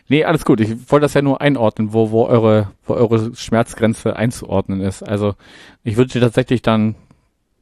Nee, 0.10 0.24
alles 0.26 0.46
gut. 0.46 0.60
Ich 0.62 0.92
wollte 0.92 1.06
das 1.06 1.14
ja 1.14 1.22
nur 1.22 1.42
einordnen, 1.42 1.92
wo, 1.94 2.12
wo 2.12 2.26
eure, 2.26 2.72
wo 2.86 2.94
eure 2.94 3.36
Schmerzgrenze 3.36 4.16
einzuordnen 4.16 4.82
ist. 4.82 5.02
Also, 5.04 5.36
ich 5.84 5.98
würde 5.98 6.20
tatsächlich 6.20 6.62
dann 6.62 6.96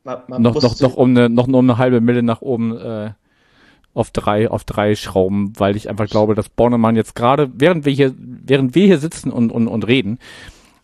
Man, 0.03 0.19
man 0.27 0.41
noch, 0.41 0.61
noch, 0.61 0.79
noch 0.79 0.95
um 0.95 1.09
eine, 1.11 1.29
noch 1.29 1.47
nur 1.47 1.61
eine 1.61 1.77
halbe 1.77 2.01
Mille 2.01 2.21
nach 2.23 2.41
oben, 2.41 2.77
äh, 2.77 3.11
auf 3.95 4.11
drei, 4.11 4.49
auf 4.51 4.63
drei 4.63 4.95
schrauben, 4.95 5.53
weil 5.57 5.75
ich 5.75 5.89
einfach 5.89 6.07
glaube, 6.07 6.35
dass 6.35 6.49
Bornemann 6.49 6.95
jetzt 6.95 7.15
gerade, 7.15 7.49
während 7.55 7.85
wir 7.85 7.93
hier, 7.93 8.13
während 8.17 8.75
wir 8.75 8.85
hier 8.85 8.97
sitzen 8.99 9.31
und, 9.31 9.51
und, 9.51 9.67
und 9.67 9.87
reden, 9.87 10.19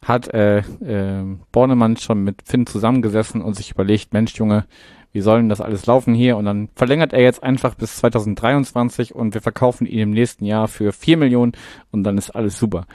hat 0.04 0.34
äh, 0.34 0.60
äh, 0.60 1.38
Bornemann 1.52 1.98
schon 1.98 2.24
mit 2.24 2.42
Finn 2.44 2.66
zusammengesessen 2.66 3.42
und 3.42 3.56
sich 3.56 3.72
überlegt, 3.72 4.14
Mensch, 4.14 4.36
Junge, 4.36 4.66
wie 5.14 5.22
soll 5.22 5.40
denn 5.40 5.50
das 5.50 5.62
alles 5.62 5.86
laufen 5.86 6.14
hier? 6.14 6.38
Und 6.38 6.46
dann 6.46 6.70
verlängert 6.76 7.14
er 7.14 7.22
jetzt 7.22 7.44
einfach 7.44 7.76
bis 7.76 7.98
2023 7.98 9.14
und 9.14 9.34
wir 9.34 9.42
verkaufen 9.42 9.86
ihn 9.86 10.00
im 10.00 10.12
nächsten 10.12 10.46
Jahr 10.46 10.68
für 10.68 10.94
vier 10.94 11.18
Millionen 11.18 11.52
und 11.92 12.04
dann 12.04 12.18
ist 12.18 12.32
alles 12.32 12.58
super. 12.58 12.86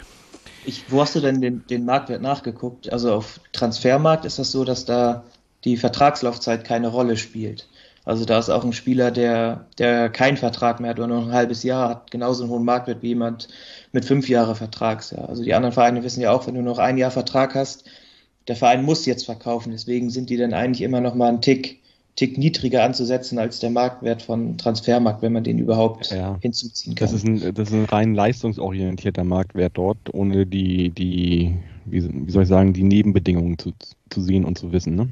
Ich, 0.65 0.91
wo 0.91 1.01
hast 1.01 1.15
du 1.15 1.21
denn 1.21 1.41
den, 1.41 1.65
den 1.69 1.85
Marktwert 1.85 2.23
nachgeguckt? 2.23 2.93
Also 2.93 3.13
auf 3.13 3.41
Transfermarkt 3.53 4.25
ist 4.25 4.39
das 4.39 4.51
so, 4.51 4.65
dass 4.65 4.85
da 4.85 5.25
die 5.65 5.77
Vertragslaufzeit 5.77 6.65
keine 6.65 6.89
Rolle 6.89 7.17
spielt. 7.17 7.69
Also 8.07 8.25
da 8.25 8.39
ist 8.39 8.51
auch 8.51 8.65
ein 8.65 8.73
Spieler, 8.73 9.11
der, 9.11 9.67
der 9.79 10.09
keinen 10.09 10.37
Vertrag 10.37 10.79
mehr 10.79 10.91
hat 10.91 10.99
oder 10.99 11.09
nur 11.09 11.23
ein 11.23 11.33
halbes 11.33 11.65
Jahr 11.65 11.89
hat, 11.89 12.11
genauso 12.13 12.45
einen 12.45 12.53
hohen 12.53 12.65
Marktwert 12.65 13.03
wie 13.03 13.09
jemand 13.09 13.49
mit 13.91 14.05
fünf 14.05 14.29
Jahre 14.29 14.55
Vertragsjahr. 14.55 15.29
Also 15.29 15.43
die 15.43 15.55
anderen 15.55 15.73
Vereine 15.73 16.05
wissen 16.05 16.21
ja 16.21 16.31
auch, 16.31 16.47
wenn 16.47 16.55
du 16.55 16.63
noch 16.63 16.79
ein 16.79 16.99
Jahr 16.99 17.11
Vertrag 17.11 17.57
hast, 17.57 17.85
der 18.47 18.55
Verein 18.55 18.85
muss 18.85 19.07
jetzt 19.07 19.27
verkaufen. 19.27 19.73
Deswegen 19.73 20.11
sind 20.11 20.31
die 20.31 20.37
dann 20.37 20.55
eigentlich 20.55 20.83
immer 20.83 21.01
noch 21.01 21.17
mal 21.17 21.29
einen 21.31 21.43
Tick, 21.43 21.81
Tick 22.15 22.39
niedriger 22.39 22.85
anzusetzen 22.85 23.41
als 23.41 23.59
der 23.59 23.71
Marktwert 23.71 24.23
von 24.23 24.57
Transfermarkt, 24.57 25.21
wenn 25.21 25.33
man 25.33 25.43
den 25.43 25.59
überhaupt 25.59 26.13
Ja. 26.13 26.39
hinzuziehen 26.41 26.95
kann. 26.95 27.09
Das 27.09 27.13
ist 27.13 27.27
ein, 27.27 27.55
das 27.55 27.71
ist 27.71 27.75
ein 27.75 27.87
rein 27.87 28.15
leistungsorientierter 28.15 29.25
Marktwert 29.25 29.73
dort, 29.75 29.99
ohne 30.15 30.47
die, 30.47 30.91
die, 30.91 31.57
wie, 31.85 32.09
wie 32.09 32.31
soll 32.31 32.45
ich 32.45 32.49
sagen, 32.49 32.73
die 32.73 32.85
Nebenbedingungen 32.85 33.59
zu, 33.59 33.73
zu 34.11 34.21
sehen 34.21 34.45
und 34.45 34.57
zu 34.57 34.71
wissen, 34.71 34.95
ne? 34.95 35.09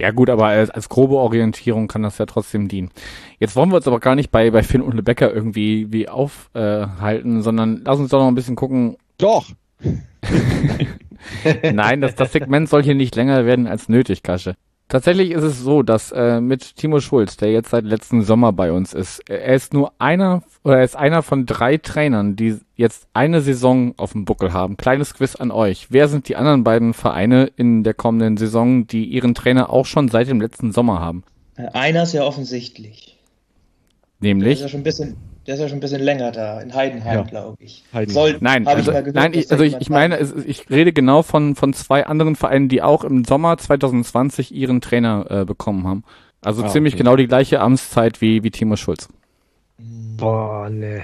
Ja 0.00 0.12
gut, 0.12 0.30
aber 0.30 0.46
als, 0.46 0.70
als 0.70 0.88
grobe 0.88 1.16
Orientierung 1.16 1.86
kann 1.86 2.02
das 2.02 2.16
ja 2.16 2.24
trotzdem 2.24 2.68
dienen. 2.68 2.90
Jetzt 3.38 3.54
wollen 3.54 3.70
wir 3.70 3.76
uns 3.76 3.86
aber 3.86 4.00
gar 4.00 4.14
nicht 4.14 4.30
bei, 4.30 4.50
bei 4.50 4.62
Finn 4.62 4.80
und 4.80 4.94
Lebecker 4.94 5.32
irgendwie 5.32 5.92
wie 5.92 6.08
aufhalten, 6.08 7.42
sondern 7.42 7.82
lass 7.84 7.98
uns 7.98 8.08
doch 8.08 8.20
noch 8.20 8.28
ein 8.28 8.34
bisschen 8.34 8.56
gucken. 8.56 8.96
Doch! 9.18 9.46
Nein, 11.72 12.00
das, 12.00 12.14
das 12.14 12.32
Segment 12.32 12.70
soll 12.70 12.82
hier 12.82 12.94
nicht 12.94 13.14
länger 13.14 13.44
werden 13.44 13.66
als 13.66 13.90
nötig, 13.90 14.22
Kasche. 14.22 14.56
Tatsächlich 14.90 15.30
ist 15.30 15.44
es 15.44 15.60
so, 15.60 15.84
dass 15.84 16.10
äh, 16.10 16.40
mit 16.40 16.74
Timo 16.74 16.98
Schulz, 16.98 17.36
der 17.36 17.52
jetzt 17.52 17.70
seit 17.70 17.84
letzten 17.84 18.22
Sommer 18.22 18.52
bei 18.52 18.72
uns 18.72 18.92
ist, 18.92 19.20
er 19.30 19.54
ist 19.54 19.72
nur 19.72 19.92
einer 20.00 20.42
oder 20.64 20.78
er 20.78 20.84
ist 20.84 20.96
einer 20.96 21.22
von 21.22 21.46
drei 21.46 21.76
Trainern, 21.76 22.34
die 22.34 22.58
jetzt 22.74 23.06
eine 23.14 23.40
Saison 23.40 23.94
auf 23.98 24.12
dem 24.12 24.24
Buckel 24.24 24.52
haben. 24.52 24.76
Kleines 24.76 25.14
Quiz 25.14 25.36
an 25.36 25.52
euch. 25.52 25.86
Wer 25.90 26.08
sind 26.08 26.28
die 26.28 26.34
anderen 26.34 26.64
beiden 26.64 26.92
Vereine 26.92 27.52
in 27.54 27.84
der 27.84 27.94
kommenden 27.94 28.36
Saison, 28.36 28.88
die 28.88 29.04
ihren 29.04 29.36
Trainer 29.36 29.70
auch 29.70 29.86
schon 29.86 30.08
seit 30.08 30.26
dem 30.26 30.40
letzten 30.40 30.72
Sommer 30.72 30.98
haben? 30.98 31.22
Äh, 31.56 31.68
Einer 31.68 32.02
ist 32.02 32.12
ja 32.12 32.24
offensichtlich. 32.24 33.16
Der 34.20 34.30
ist 34.30 34.34
Nämlich 34.34 34.60
ja 34.60 34.68
schon 34.68 34.80
ein 34.80 34.84
bisschen, 34.84 35.16
der 35.50 35.56
ist 35.56 35.62
ja 35.62 35.68
schon 35.68 35.78
ein 35.78 35.80
bisschen 35.80 36.00
länger 36.00 36.30
da, 36.30 36.60
in 36.60 36.72
Heidenheim, 36.72 37.16
Ja. 37.18 37.22
glaube 37.24 37.56
ich. 37.60 37.82
Heidenheim. 37.92 38.14
Soll, 38.14 38.36
Nein, 38.40 38.66
hab 38.66 38.76
also, 38.76 38.92
ich 38.92 38.96
gehört, 38.98 39.14
nein, 39.16 39.34
ich, 39.34 39.50
also 39.50 39.64
ich, 39.64 39.74
ich 39.80 39.90
meine, 39.90 40.16
es, 40.16 40.32
ich 40.46 40.70
rede 40.70 40.92
genau 40.92 41.22
von, 41.22 41.56
von 41.56 41.72
zwei 41.72 42.06
anderen 42.06 42.36
Vereinen, 42.36 42.68
die 42.68 42.82
auch 42.82 43.02
im 43.02 43.24
Sommer 43.24 43.58
2020 43.58 44.54
ihren 44.54 44.80
Trainer 44.80 45.26
äh, 45.28 45.44
bekommen 45.44 45.88
haben. 45.88 46.04
Also 46.40 46.62
Ah, 46.62 46.68
ziemlich 46.68 46.94
okay. 46.94 47.02
genau 47.02 47.16
die 47.16 47.26
gleiche 47.26 47.58
Amtszeit 47.58 48.20
wie, 48.20 48.44
wie 48.44 48.52
Timo 48.52 48.76
Schulz. 48.76 49.08
Boah, 50.16 50.70
ne. 50.70 51.02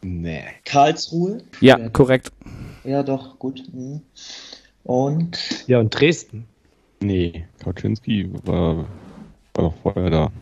Nee. 0.00 0.44
Karlsruhe? 0.64 1.42
Ja, 1.60 1.78
Ja. 1.78 1.88
korrekt. 1.90 2.32
Ja, 2.84 3.02
doch, 3.02 3.38
gut. 3.38 3.62
Mhm. 3.74 4.00
Und 4.84 5.38
Ja, 5.66 5.80
und 5.80 5.90
Dresden. 5.90 6.46
Nee, 7.00 7.44
Kauczynski 7.62 8.30
war, 8.44 8.76
war 8.78 8.86
doch 9.54 9.74
vorher 9.82 10.08
da. 10.08 10.32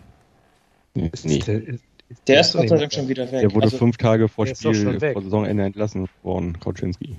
Nee, 0.94 1.10
Ist 1.12 1.24
nee. 1.26 1.40
der, 1.40 1.62
der 2.26 2.40
ist 2.40 2.52
Gott 2.54 2.68
sei 2.68 2.76
Dank 2.76 2.92
schon 2.92 3.08
wieder 3.08 3.30
weg. 3.30 3.40
Der 3.40 3.54
wurde 3.54 3.64
also 3.64 3.78
fünf 3.78 3.96
Tage 3.96 4.28
vor 4.28 4.46
Spiel, 4.46 5.00
vor 5.12 5.22
Saisonende 5.22 5.64
entlassen 5.64 6.06
worden, 6.22 6.58
Kauczynski. 6.60 7.16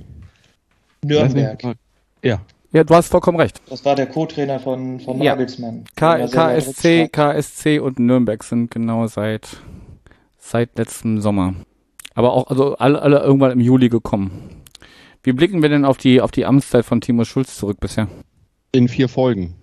Nürnberg. 1.04 1.63
Nicht, 1.63 1.78
Ja, 2.24 2.41
Ja, 2.71 2.84
du 2.84 2.95
hast 2.95 3.10
vollkommen 3.10 3.39
recht. 3.39 3.62
Das 3.69 3.86
war 3.86 3.95
der 3.95 4.08
Co-Trainer 4.08 4.60
von, 4.60 5.00
von 5.00 5.21
Ja. 5.21 5.34
Nagelsmann. 5.34 5.86
K 5.95 6.28
KSC, 6.28 7.10
KSC 7.10 7.80
und 7.80 8.00
Nürnberg 8.00 8.43
sind 8.43 8.71
genau 8.71 9.08
seit, 9.08 9.58
seit 10.38 10.78
letztem 10.78 11.21
Sommer. 11.21 11.56
Aber 12.13 12.34
auch, 12.34 12.48
also 12.48 12.76
alle, 12.78 13.02
alle 13.02 13.19
irgendwann 13.19 13.52
im 13.52 13.60
Juli 13.60 13.89
gekommen. 13.89 14.62
Wie 15.24 15.34
blicken 15.34 15.62
wir 15.62 15.69
denn 15.69 15.86
auf 15.86 15.98
die, 15.98 16.21
auf 16.21 16.32
die 16.32 16.45
Amtszeit 16.45 16.86
von 16.86 17.02
Timo 17.02 17.26
Schulz 17.26 17.58
zurück 17.58 17.80
bisher? 17.80 18.08
in 18.76 18.88
vier 18.89 19.08
Folgen. 19.08 19.56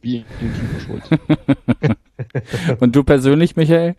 Wie 0.00 0.24
in 0.40 0.54
Timo 0.54 0.80
Schulz. 0.80 1.04
Und 2.80 2.96
du 2.96 3.04
persönlich, 3.04 3.56
Michael? 3.56 3.96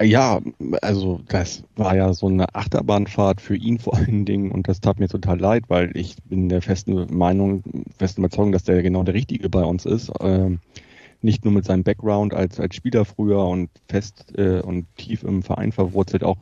Ja, 0.00 0.40
also 0.82 1.22
das 1.26 1.64
war 1.74 1.96
ja 1.96 2.12
so 2.12 2.26
eine 2.26 2.54
Achterbahnfahrt 2.54 3.40
für 3.40 3.56
ihn 3.56 3.78
vor 3.78 3.94
allen 3.96 4.26
Dingen 4.26 4.50
und 4.50 4.68
das 4.68 4.80
tat 4.80 4.98
mir 5.00 5.08
total 5.08 5.40
leid, 5.40 5.64
weil 5.68 5.96
ich 5.96 6.16
bin 6.24 6.50
der 6.50 6.60
festen 6.60 7.16
Meinung, 7.16 7.62
festen 7.96 8.20
Überzeugung, 8.20 8.52
dass 8.52 8.64
der 8.64 8.82
genau 8.82 9.04
der 9.04 9.14
Richtige 9.14 9.48
bei 9.48 9.62
uns 9.64 9.86
ist. 9.86 10.12
Ähm, 10.20 10.60
nicht 11.22 11.44
nur 11.44 11.54
mit 11.54 11.64
seinem 11.64 11.84
Background 11.84 12.34
als, 12.34 12.60
als 12.60 12.76
Spieler 12.76 13.04
früher 13.06 13.44
und 13.46 13.70
fest 13.88 14.34
äh, 14.38 14.60
und 14.60 14.86
tief 14.96 15.22
im 15.24 15.42
Verein 15.42 15.72
verwurzelt, 15.72 16.24
auch 16.24 16.38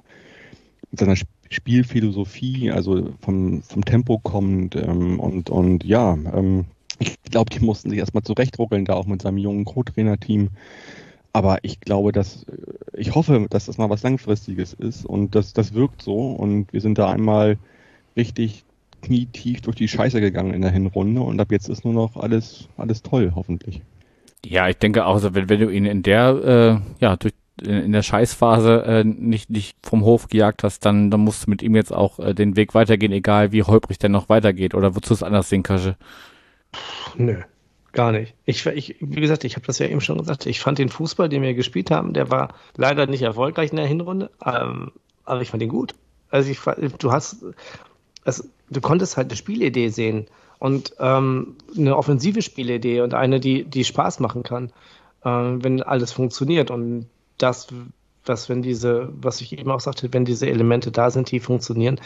mit 0.91 1.01
seiner 1.01 1.15
Sp- 1.19 1.29
Spielphilosophie, 1.51 2.71
also 2.71 3.11
vom, 3.21 3.63
vom 3.63 3.85
Tempo 3.85 4.19
kommend 4.19 4.77
ähm, 4.77 5.21
und, 5.21 5.51
und 5.51 5.85
ja, 5.85 6.15
ähm, 6.35 6.67
ich 7.01 7.17
glaube, 7.31 7.51
die 7.51 7.65
mussten 7.65 7.91
sich 7.91 7.99
erstmal 7.99 8.23
zurechtruckeln, 8.25 8.85
da 8.85 8.95
auch 8.95 9.07
mit 9.07 9.23
seinem 9.23 9.39
jungen 9.39 9.65
Co-Trainer-Team. 9.65 10.51
Aber 11.35 11.59
ich 11.63 11.81
glaube, 11.81 12.13
dass 12.13 12.47
ich 12.93 13.15
hoffe, 13.15 13.49
dass 13.51 13.67
das 13.67 13.77
mal 13.77 13.91
was 13.91 14.05
Langfristiges 14.05 14.73
ist 14.73 15.05
und 15.05 15.35
das, 15.35 15.53
das 15.53 15.75
wirkt 15.75 16.01
so. 16.01 16.31
Und 16.31 16.73
wir 16.73 16.81
sind 16.81 16.97
da 16.97 17.11
einmal 17.11 17.59
richtig 18.17 18.65
knietief 19.03 19.61
durch 19.61 19.75
die 19.75 19.89
Scheiße 19.89 20.21
gegangen 20.21 20.55
in 20.55 20.63
der 20.63 20.71
Hinrunde 20.71 21.21
und 21.21 21.41
ab 21.41 21.51
jetzt 21.51 21.69
ist 21.69 21.85
nur 21.85 21.93
noch 21.93 22.17
alles, 22.17 22.69
alles 22.77 23.03
toll, 23.03 23.33
hoffentlich. 23.35 23.83
Ja, 24.47 24.69
ich 24.69 24.77
denke 24.77 25.07
auch, 25.07 25.15
also 25.15 25.35
wenn, 25.35 25.49
wenn 25.49 25.59
du 25.59 25.71
ihn 25.71 25.87
in 25.87 26.05
der, 26.05 26.81
äh, 26.81 27.05
ja, 27.05 27.17
durch, 27.17 27.35
in, 27.61 27.71
in 27.71 27.93
der 27.93 28.03
Scheißphase 28.03 28.85
äh, 28.87 29.05
nicht, 29.05 29.51
nicht 29.51 29.77
vom 29.83 30.05
Hof 30.05 30.29
gejagt 30.29 30.63
hast, 30.63 30.87
dann, 30.87 31.11
dann 31.11 31.21
musst 31.21 31.47
du 31.47 31.51
mit 31.51 31.63
ihm 31.63 31.75
jetzt 31.75 31.93
auch 31.93 32.21
äh, 32.21 32.33
den 32.33 32.55
Weg 32.55 32.75
weitergehen, 32.75 33.13
egal 33.13 33.51
wie 33.51 33.65
holprig 33.65 33.99
der 33.99 34.11
noch 34.11 34.29
weitergeht. 34.29 34.75
Oder 34.75 34.95
würdest 34.95 35.11
du 35.11 35.15
es 35.15 35.23
anders 35.25 35.49
sehen, 35.49 35.65
Kasche? 35.65 35.97
Nö, 37.17 37.43
gar 37.95 38.13
nicht. 38.13 38.35
Ich, 38.45 38.67
ich, 38.67 38.97
wie 39.01 39.21
gesagt, 39.21 39.45
ich 39.45 39.57
habe 39.57 39.67
das 39.67 39.79
ja 39.79 39.87
eben 39.87 40.01
schon 40.01 40.19
gesagt. 40.19 40.47
Ich 40.47 40.61
fand 40.61 40.79
den 40.79 40.89
Fußball, 40.89 41.29
den 41.29 41.43
wir 41.43 41.55
gespielt 41.55 41.91
haben, 41.91 42.13
der 42.13 42.31
war 42.31 42.55
leider 42.77 43.07
nicht 43.07 43.23
erfolgreich 43.23 43.71
in 43.71 43.77
der 43.77 43.87
Hinrunde, 43.87 44.31
ähm, 44.45 44.93
aber 45.25 45.41
ich 45.41 45.51
fand 45.51 45.63
ihn 45.63 45.69
gut. 45.69 45.95
Also 46.31 46.51
ich, 46.51 46.61
du 46.99 47.13
hast, 47.13 47.45
also, 48.25 48.45
du 48.71 48.81
konntest 48.81 49.17
halt 49.17 49.29
eine 49.29 49.37
Spielidee 49.37 49.89
sehen 49.89 50.27
und 50.59 50.95
ähm, 50.99 51.57
eine 51.77 51.97
offensive 51.97 52.43
Spielidee 52.43 53.01
und 53.01 53.15
eine, 53.15 53.41
die, 53.41 53.65
die 53.65 53.85
Spaß 53.85 54.21
machen 54.21 54.43
kann, 54.43 54.73
ähm, 55.25 55.63
wenn 55.63 55.83
alles 55.83 56.13
funktioniert 56.13 56.71
und 56.71 57.07
das, 57.39 57.69
was 58.25 58.49
wenn 58.49 58.63
diese, 58.63 59.09
was 59.13 59.41
ich 59.41 59.59
eben 59.59 59.71
auch 59.71 59.81
sagte, 59.81 60.13
wenn 60.13 60.25
diese 60.25 60.49
Elemente 60.49 60.91
da 60.91 61.11
sind, 61.11 61.31
die 61.31 61.41
funktionieren, 61.41 62.01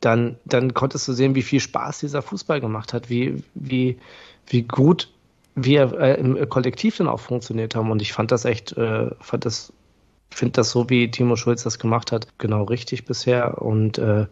dann, 0.00 0.36
dann 0.44 0.74
konntest 0.74 1.06
du 1.08 1.12
sehen, 1.12 1.34
wie 1.34 1.42
viel 1.42 1.60
Spaß 1.60 2.00
dieser 2.00 2.22
Fußball 2.22 2.60
gemacht 2.60 2.92
hat, 2.92 3.10
wie, 3.10 3.42
wie, 3.54 3.98
wie 4.46 4.62
gut 4.62 5.10
wir 5.54 5.98
äh, 5.98 6.18
im 6.18 6.48
Kollektiv 6.48 6.96
dann 6.96 7.08
auch 7.08 7.20
funktioniert 7.20 7.74
haben. 7.74 7.90
Und 7.90 8.00
ich 8.02 8.12
fand 8.12 8.30
das 8.30 8.44
echt, 8.44 8.76
äh, 8.76 9.10
fand 9.20 9.44
das, 9.44 9.72
finde 10.30 10.52
das 10.52 10.70
so, 10.70 10.88
wie 10.88 11.10
Timo 11.10 11.36
Schulz 11.36 11.64
das 11.64 11.78
gemacht 11.78 12.12
hat, 12.12 12.26
genau 12.38 12.64
richtig 12.64 13.04
bisher. 13.04 13.60
Und 13.60 13.98
äh, 13.98 14.26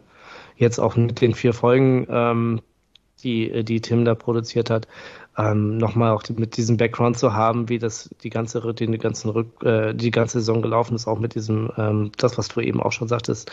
jetzt 0.57 0.79
auch 0.79 0.95
mit 0.95 1.21
den 1.21 1.33
vier 1.33 1.53
Folgen, 1.53 2.07
ähm, 2.09 2.61
die, 3.23 3.63
die 3.63 3.81
Tim 3.81 4.05
da 4.05 4.15
produziert 4.15 4.69
hat, 4.69 4.87
ähm, 5.37 5.77
nochmal 5.77 6.11
auch 6.11 6.23
mit 6.35 6.57
diesem 6.57 6.77
Background 6.77 7.17
zu 7.17 7.33
haben, 7.33 7.69
wie 7.69 7.79
das 7.79 8.09
die 8.23 8.29
ganze 8.29 8.73
die 8.73 8.97
ganzen 8.97 9.29
Rück, 9.29 9.63
äh, 9.63 9.93
die 9.93 10.11
ganze 10.11 10.39
Saison 10.39 10.61
gelaufen 10.61 10.95
ist, 10.95 11.07
auch 11.07 11.19
mit 11.19 11.35
diesem, 11.35 11.71
ähm, 11.77 12.11
das, 12.17 12.37
was 12.37 12.47
du 12.47 12.61
eben 12.61 12.81
auch 12.81 12.91
schon 12.91 13.07
sagtest, 13.07 13.51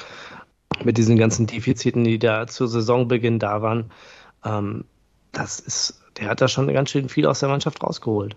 mit 0.84 0.98
diesen 0.98 1.16
ganzen 1.16 1.46
Defiziten, 1.46 2.04
die 2.04 2.18
da 2.18 2.46
zu 2.46 2.66
Saisonbeginn 2.66 3.38
da 3.38 3.62
waren. 3.62 3.90
Ähm, 4.44 4.84
das 5.32 5.60
ist, 5.60 6.00
der 6.18 6.28
hat 6.28 6.40
da 6.40 6.48
schon 6.48 6.72
ganz 6.72 6.90
schön 6.90 7.08
viel 7.08 7.26
aus 7.26 7.40
der 7.40 7.48
Mannschaft 7.48 7.82
rausgeholt. 7.82 8.36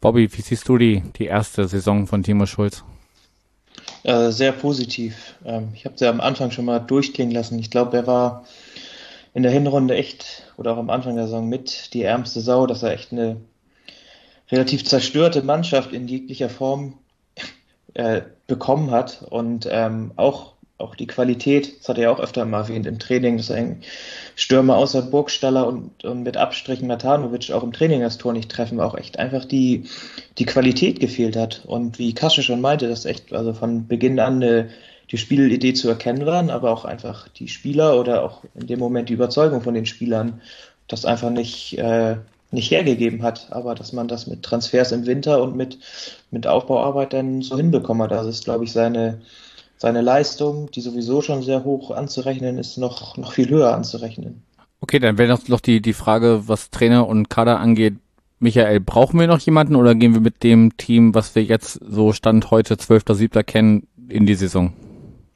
Bobby, 0.00 0.32
wie 0.32 0.42
siehst 0.42 0.68
du 0.68 0.78
die, 0.78 1.02
die 1.16 1.26
erste 1.26 1.66
Saison 1.66 2.06
von 2.06 2.22
Timo 2.22 2.46
Schulz? 2.46 2.84
Äh, 4.04 4.30
sehr 4.30 4.52
positiv. 4.52 5.34
Ähm, 5.44 5.70
ich 5.74 5.84
habe 5.84 5.94
es 5.94 6.00
ja 6.00 6.10
am 6.10 6.20
Anfang 6.20 6.50
schon 6.50 6.64
mal 6.64 6.78
durchklingen 6.78 7.34
lassen. 7.34 7.58
Ich 7.58 7.70
glaube, 7.70 7.96
er 7.96 8.06
war 8.06 8.44
in 9.34 9.42
der 9.42 9.52
Hinrunde 9.52 9.94
echt 9.94 10.52
oder 10.56 10.72
auch 10.72 10.78
am 10.78 10.90
Anfang 10.90 11.16
der 11.16 11.26
Saison 11.26 11.48
mit 11.48 11.92
die 11.94 12.02
ärmste 12.02 12.40
Sau, 12.40 12.66
dass 12.66 12.82
er 12.82 12.92
echt 12.92 13.12
eine 13.12 13.40
relativ 14.50 14.84
zerstörte 14.84 15.42
Mannschaft 15.42 15.92
in 15.92 16.08
jeglicher 16.08 16.48
Form 16.48 16.94
äh, 17.94 18.22
bekommen 18.46 18.90
hat 18.90 19.22
und 19.28 19.68
ähm, 19.70 20.12
auch 20.16 20.54
auch 20.78 20.94
die 20.94 21.08
Qualität, 21.08 21.80
das 21.80 21.88
hat 21.88 21.98
er 21.98 22.04
ja 22.04 22.10
auch 22.10 22.20
öfter 22.20 22.44
mal 22.44 22.62
erwähnt 22.62 22.86
im 22.86 23.00
Training, 23.00 23.36
dass 23.36 23.50
ein 23.50 23.82
Stürmer 24.36 24.76
außer 24.76 25.02
Burgstaller 25.02 25.66
und, 25.66 26.04
und 26.04 26.22
mit 26.22 26.36
Abstrichen 26.36 26.86
Matanovic 26.86 27.50
auch 27.50 27.64
im 27.64 27.72
Training 27.72 28.00
das 28.00 28.16
Tor 28.16 28.32
nicht 28.32 28.48
treffen, 28.48 28.80
auch 28.80 28.94
echt 28.94 29.18
einfach 29.18 29.44
die, 29.44 29.84
die 30.38 30.46
Qualität 30.46 31.00
gefehlt 31.00 31.36
hat. 31.36 31.64
Und 31.66 31.98
wie 31.98 32.14
Kasche 32.14 32.44
schon 32.44 32.60
meinte, 32.60 32.88
dass 32.88 33.06
echt 33.06 33.32
also 33.32 33.52
von 33.52 33.88
Beginn 33.88 34.20
an 34.20 34.36
eine, 34.36 34.68
die 35.10 35.18
Spielidee 35.18 35.72
zu 35.72 35.88
erkennen 35.88 36.26
waren, 36.26 36.48
aber 36.48 36.70
auch 36.70 36.84
einfach 36.84 37.26
die 37.26 37.48
Spieler 37.48 37.98
oder 37.98 38.22
auch 38.22 38.44
in 38.54 38.68
dem 38.68 38.78
Moment 38.78 39.08
die 39.08 39.14
Überzeugung 39.14 39.62
von 39.62 39.74
den 39.74 39.86
Spielern, 39.86 40.40
das 40.86 41.04
einfach 41.04 41.30
nicht, 41.30 41.76
äh, 41.76 42.18
nicht 42.52 42.70
hergegeben 42.70 43.22
hat, 43.24 43.48
aber 43.50 43.74
dass 43.74 43.92
man 43.92 44.06
das 44.06 44.28
mit 44.28 44.44
Transfers 44.44 44.92
im 44.92 45.06
Winter 45.06 45.42
und 45.42 45.56
mit, 45.56 45.78
mit 46.30 46.46
Aufbauarbeit 46.46 47.12
dann 47.12 47.42
so 47.42 47.56
hinbekommen 47.56 48.04
hat. 48.04 48.12
Das 48.12 48.26
ist, 48.26 48.44
glaube 48.44 48.64
ich, 48.64 48.72
seine, 48.72 49.20
seine 49.78 50.02
Leistung, 50.02 50.70
die 50.72 50.80
sowieso 50.80 51.22
schon 51.22 51.42
sehr 51.42 51.64
hoch 51.64 51.92
anzurechnen 51.92 52.58
ist, 52.58 52.76
noch, 52.76 53.16
noch 53.16 53.32
viel 53.32 53.48
höher 53.48 53.74
anzurechnen. 53.74 54.42
Okay, 54.80 54.98
dann 54.98 55.18
wäre 55.18 55.38
noch 55.48 55.60
die, 55.60 55.80
die 55.80 55.92
Frage, 55.92 56.42
was 56.46 56.70
Trainer 56.70 57.06
und 57.06 57.30
Kader 57.30 57.60
angeht. 57.60 57.94
Michael, 58.40 58.80
brauchen 58.80 59.18
wir 59.18 59.26
noch 59.26 59.40
jemanden 59.40 59.74
oder 59.74 59.94
gehen 59.94 60.14
wir 60.14 60.20
mit 60.20 60.42
dem 60.44 60.76
Team, 60.76 61.14
was 61.14 61.34
wir 61.34 61.42
jetzt 61.42 61.80
so 61.88 62.12
Stand 62.12 62.50
heute 62.50 62.74
12.7. 62.74 63.42
kennen, 63.42 63.86
in 64.08 64.26
die 64.26 64.34
Saison? 64.34 64.72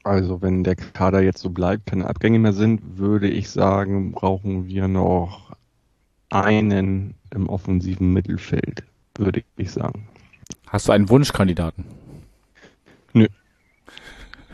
Also 0.03 0.41
wenn 0.41 0.63
der 0.63 0.75
Kader 0.75 1.21
jetzt 1.21 1.39
so 1.39 1.49
bleibt, 1.49 1.87
keine 1.87 2.07
Abgänge 2.07 2.39
mehr 2.39 2.53
sind, 2.53 2.97
würde 2.97 3.29
ich 3.29 3.49
sagen, 3.49 4.11
brauchen 4.11 4.67
wir 4.67 4.87
noch 4.87 5.51
einen 6.29 7.13
im 7.33 7.47
offensiven 7.47 8.11
Mittelfeld, 8.11 8.83
würde 9.17 9.43
ich 9.55 9.71
sagen. 9.71 10.07
Hast 10.67 10.87
du 10.87 10.91
einen 10.91 11.09
Wunschkandidaten? 11.09 11.85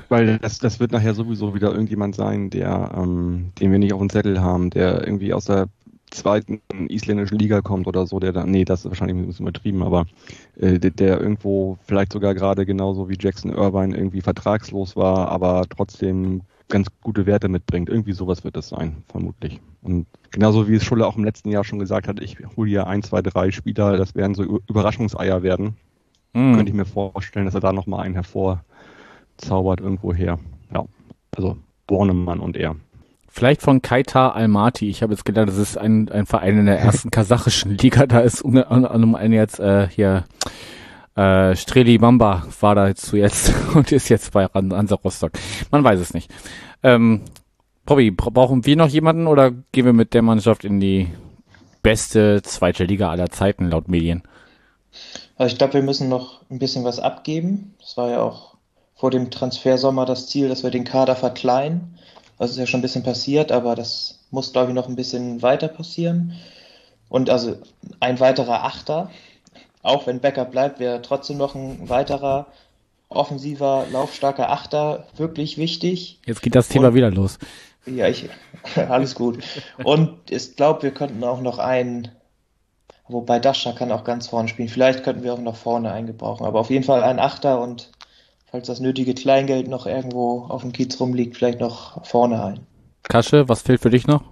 Weil 0.09 0.39
das, 0.39 0.57
das 0.57 0.79
wird 0.79 0.91
nachher 0.91 1.13
sowieso 1.13 1.53
wieder 1.53 1.71
irgendjemand 1.71 2.15
sein, 2.15 2.49
der, 2.49 2.91
ähm, 2.97 3.51
den 3.59 3.71
wir 3.71 3.79
nicht 3.79 3.93
auf 3.93 3.99
dem 3.99 4.09
Zettel 4.09 4.41
haben, 4.41 4.71
der 4.71 5.05
irgendwie 5.05 5.33
aus 5.33 5.45
der 5.45 5.67
zweiten 6.09 6.61
isländischen 6.87 7.37
Liga 7.37 7.61
kommt 7.61 7.87
oder 7.87 8.07
so, 8.07 8.19
der 8.19 8.33
da, 8.33 8.45
nee, 8.45 8.65
das 8.65 8.81
ist 8.81 8.89
wahrscheinlich 8.89 9.17
ein 9.17 9.27
bisschen 9.27 9.45
übertrieben, 9.45 9.83
aber 9.83 10.05
äh, 10.59 10.79
der, 10.79 10.91
der 10.91 11.21
irgendwo 11.21 11.77
vielleicht 11.85 12.11
sogar 12.11 12.33
gerade 12.33 12.65
genauso 12.65 13.09
wie 13.09 13.17
Jackson 13.19 13.53
Irvine 13.53 13.95
irgendwie 13.95 14.21
vertragslos 14.21 14.95
war, 14.95 15.29
aber 15.29 15.65
trotzdem 15.69 16.41
ganz 16.67 16.87
gute 17.01 17.25
Werte 17.25 17.47
mitbringt. 17.47 17.89
Irgendwie 17.89 18.13
sowas 18.13 18.43
wird 18.43 18.57
es 18.57 18.69
sein, 18.69 19.03
vermutlich. 19.07 19.59
Und 19.81 20.05
genauso 20.31 20.67
wie 20.67 20.75
es 20.75 20.83
Schulle 20.83 21.07
auch 21.07 21.17
im 21.17 21.23
letzten 21.23 21.49
Jahr 21.49 21.63
schon 21.63 21.79
gesagt 21.79 22.07
hat, 22.07 22.21
ich 22.21 22.37
hole 22.55 22.69
hier 22.69 22.87
ein, 22.87 23.03
zwei, 23.03 23.21
drei 23.21 23.51
Spieler, 23.51 23.97
das 23.97 24.15
werden 24.15 24.35
so 24.35 24.61
Überraschungseier 24.67 25.41
werden. 25.43 25.77
Mm. 26.33 26.53
Könnte 26.53 26.69
ich 26.69 26.75
mir 26.75 26.85
vorstellen, 26.85 27.45
dass 27.45 27.55
er 27.55 27.61
da 27.61 27.73
nochmal 27.73 28.05
einen 28.05 28.13
hervor 28.13 28.63
zaubert 29.39 29.79
irgendwo 29.79 30.13
her. 30.13 30.39
Ja, 30.73 30.85
also 31.35 31.57
Bornemann 31.87 32.39
und 32.39 32.55
er. 32.55 32.75
Vielleicht 33.27 33.61
von 33.61 33.81
Kaita 33.81 34.29
Almaty. 34.29 34.89
Ich 34.89 35.01
habe 35.01 35.13
jetzt 35.13 35.25
gedacht, 35.25 35.47
das 35.47 35.57
ist 35.57 35.77
ein, 35.77 36.09
ein 36.09 36.25
Verein 36.25 36.59
in 36.59 36.65
der 36.65 36.79
ersten 36.79 37.11
kasachischen 37.11 37.77
Liga. 37.77 38.05
Da 38.05 38.19
ist 38.19 38.41
um, 38.41 38.57
um 38.57 39.15
einen 39.15 39.33
jetzt 39.33 39.59
äh, 39.59 39.87
hier 39.87 40.25
äh, 41.15 41.55
Streli 41.55 41.97
Bamba 41.97 42.45
war 42.59 42.75
da 42.75 42.87
jetzt 42.87 43.05
zuletzt 43.05 43.53
und 43.75 43.91
ist 43.91 44.09
jetzt 44.09 44.31
bei 44.31 44.45
Hansa 44.45 44.95
Rostock. 44.95 45.31
Man 45.71 45.83
weiß 45.83 45.99
es 45.99 46.13
nicht. 46.13 46.31
Ähm, 46.83 47.21
Bobby, 47.85 48.11
brauchen 48.11 48.65
wir 48.65 48.75
noch 48.75 48.87
jemanden 48.87 49.27
oder 49.27 49.51
gehen 49.71 49.85
wir 49.85 49.93
mit 49.93 50.13
der 50.13 50.21
Mannschaft 50.21 50.63
in 50.63 50.79
die 50.79 51.07
beste 51.81 52.41
zweite 52.43 52.83
Liga 52.83 53.09
aller 53.09 53.29
Zeiten 53.29 53.69
laut 53.69 53.87
Medien? 53.87 54.23
Also 55.37 55.53
ich 55.53 55.57
glaube, 55.57 55.75
wir 55.75 55.81
müssen 55.81 56.09
noch 56.09 56.41
ein 56.49 56.59
bisschen 56.59 56.83
was 56.83 56.99
abgeben. 56.99 57.73
Das 57.79 57.97
war 57.97 58.11
ja 58.11 58.21
auch 58.21 58.48
vor 58.99 59.11
dem 59.11 59.31
Transfersommer 59.31 60.05
das 60.05 60.27
Ziel, 60.27 60.49
dass 60.49 60.63
wir 60.63 60.71
den 60.71 60.83
Kader 60.83 61.15
verkleinern. 61.15 61.97
Das 62.37 62.51
ist 62.51 62.57
ja 62.57 62.67
schon 62.67 62.79
ein 62.79 62.83
bisschen 62.83 63.03
passiert, 63.03 63.49
aber 63.49 63.73
das 63.73 64.19
muss, 64.29 64.51
glaube 64.51 64.69
ich, 64.69 64.75
noch 64.75 64.89
ein 64.89 64.97
bisschen 64.97 65.41
weiter 65.41 65.69
passieren. 65.69 66.33
Und 67.07 67.29
also 67.29 67.55
ein 68.01 68.19
weiterer 68.19 68.65
Achter, 68.65 69.09
auch 69.83 70.05
wenn 70.05 70.19
Becker 70.19 70.43
bleibt, 70.43 70.81
wäre 70.81 71.01
trotzdem 71.01 71.37
noch 71.37 71.55
ein 71.55 71.87
weiterer 71.87 72.47
offensiver, 73.07 73.87
laufstarker 73.89 74.51
Achter 74.51 75.07
wirklich 75.15 75.57
wichtig. 75.57 76.19
Jetzt 76.25 76.41
geht 76.41 76.55
das 76.55 76.67
Thema 76.67 76.89
Und, 76.89 76.95
wieder 76.95 77.09
los. 77.09 77.39
Ja, 77.85 78.09
ich, 78.09 78.29
alles 78.75 79.15
gut. 79.15 79.39
Und 79.81 80.29
ich 80.29 80.57
glaube, 80.57 80.83
wir 80.83 80.91
könnten 80.91 81.23
auch 81.23 81.39
noch 81.39 81.57
einen, 81.57 82.09
wobei 83.07 83.39
Dasha 83.39 83.71
kann 83.71 83.93
auch 83.93 84.03
ganz 84.03 84.27
vorne 84.27 84.49
spielen. 84.49 84.67
Vielleicht 84.67 85.05
könnten 85.05 85.23
wir 85.23 85.33
auch 85.33 85.39
noch 85.39 85.55
vorne 85.55 85.89
eingebrauchen, 85.89 86.45
aber 86.45 86.59
auf 86.59 86.69
jeden 86.69 86.83
Fall 86.83 87.01
ein 87.01 87.19
Achter 87.19 87.61
und 87.61 87.91
falls 88.51 88.67
das 88.67 88.79
nötige 88.79 89.13
Kleingeld 89.13 89.67
noch 89.67 89.85
irgendwo 89.85 90.45
auf 90.49 90.61
dem 90.61 90.71
Kiez 90.71 90.99
rumliegt, 90.99 91.37
vielleicht 91.37 91.59
noch 91.59 92.05
vorne 92.05 92.43
ein. 92.43 92.59
Kasche, 93.03 93.47
was 93.47 93.61
fehlt 93.61 93.81
für 93.81 93.89
dich 93.89 94.07
noch? 94.07 94.23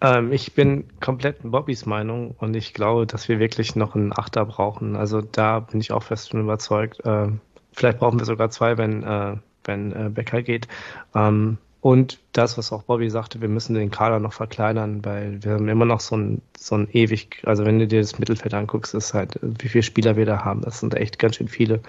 Ähm, 0.00 0.32
ich 0.32 0.54
bin 0.54 0.84
komplett 1.00 1.44
in 1.44 1.50
Bobbys 1.50 1.86
Meinung 1.86 2.34
und 2.38 2.54
ich 2.54 2.74
glaube, 2.74 3.06
dass 3.06 3.28
wir 3.28 3.38
wirklich 3.38 3.76
noch 3.76 3.94
einen 3.94 4.12
Achter 4.12 4.44
brauchen. 4.44 4.96
Also 4.96 5.20
da 5.20 5.60
bin 5.60 5.80
ich 5.80 5.92
auch 5.92 6.02
fest 6.02 6.30
von 6.30 6.40
überzeugt. 6.40 7.04
Äh, 7.04 7.28
vielleicht 7.72 7.98
brauchen 7.98 8.18
wir 8.18 8.26
sogar 8.26 8.50
zwei, 8.50 8.78
wenn, 8.78 9.02
äh, 9.02 9.36
wenn 9.64 9.92
äh, 9.92 10.08
Becker 10.08 10.42
geht. 10.42 10.68
Ähm, 11.14 11.58
und 11.88 12.18
das, 12.34 12.58
was 12.58 12.70
auch 12.70 12.82
Bobby 12.82 13.08
sagte, 13.08 13.40
wir 13.40 13.48
müssen 13.48 13.72
den 13.72 13.90
Kader 13.90 14.20
noch 14.20 14.34
verkleinern, 14.34 15.06
weil 15.06 15.42
wir 15.42 15.52
haben 15.52 15.68
immer 15.68 15.86
noch 15.86 16.00
so 16.00 16.18
ein, 16.18 16.42
so 16.54 16.74
ein 16.74 16.86
ewig, 16.92 17.40
also 17.44 17.64
wenn 17.64 17.78
du 17.78 17.86
dir 17.86 18.02
das 18.02 18.18
Mittelfeld 18.18 18.52
anguckst, 18.52 18.92
ist 18.92 19.14
halt, 19.14 19.38
wie 19.40 19.68
viele 19.68 19.82
Spieler 19.82 20.14
wir 20.14 20.26
da 20.26 20.44
haben. 20.44 20.60
Das 20.60 20.80
sind 20.80 20.92
echt 20.92 21.18
ganz 21.18 21.36
schön 21.36 21.48
viele. 21.48 21.80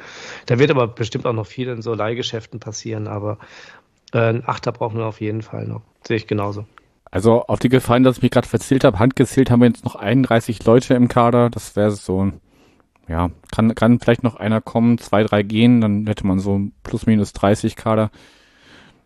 Da 0.45 0.57
wird 0.57 0.71
aber 0.71 0.87
bestimmt 0.87 1.25
auch 1.25 1.33
noch 1.33 1.45
viel 1.45 1.67
in 1.67 1.81
so 1.81 1.93
Leihgeschäften 1.93 2.61
passieren, 2.61 3.09
aber 3.09 3.39
äh, 4.13 4.19
einen 4.19 4.43
Achter 4.45 4.71
brauchen 4.71 4.97
wir 4.97 5.05
auf 5.05 5.19
jeden 5.19 5.41
Fall 5.41 5.67
noch. 5.67 5.81
Sehe 6.07 6.15
ich 6.15 6.27
genauso. 6.27 6.63
Also 7.11 7.45
auf 7.47 7.59
die 7.59 7.67
Gefallen, 7.67 8.03
dass 8.03 8.15
ich 8.15 8.23
mich 8.23 8.31
gerade 8.31 8.47
verzählt 8.47 8.85
habe, 8.85 8.99
handgezählt 8.99 9.51
haben 9.51 9.59
wir 9.59 9.67
jetzt 9.67 9.83
noch 9.83 9.95
31 9.95 10.63
Leute 10.63 10.93
im 10.93 11.09
Kader. 11.09 11.49
Das 11.49 11.75
wäre 11.75 11.91
so, 11.91 12.31
ja, 13.09 13.31
kann, 13.51 13.75
kann 13.75 13.99
vielleicht 13.99 14.23
noch 14.23 14.37
einer 14.37 14.61
kommen, 14.61 14.97
zwei, 14.97 15.25
drei 15.25 15.43
gehen, 15.43 15.81
dann 15.81 16.07
hätte 16.07 16.25
man 16.25 16.39
so 16.39 16.61
plus 16.83 17.05
minus 17.05 17.33
30 17.33 17.75
Kader. 17.75 18.11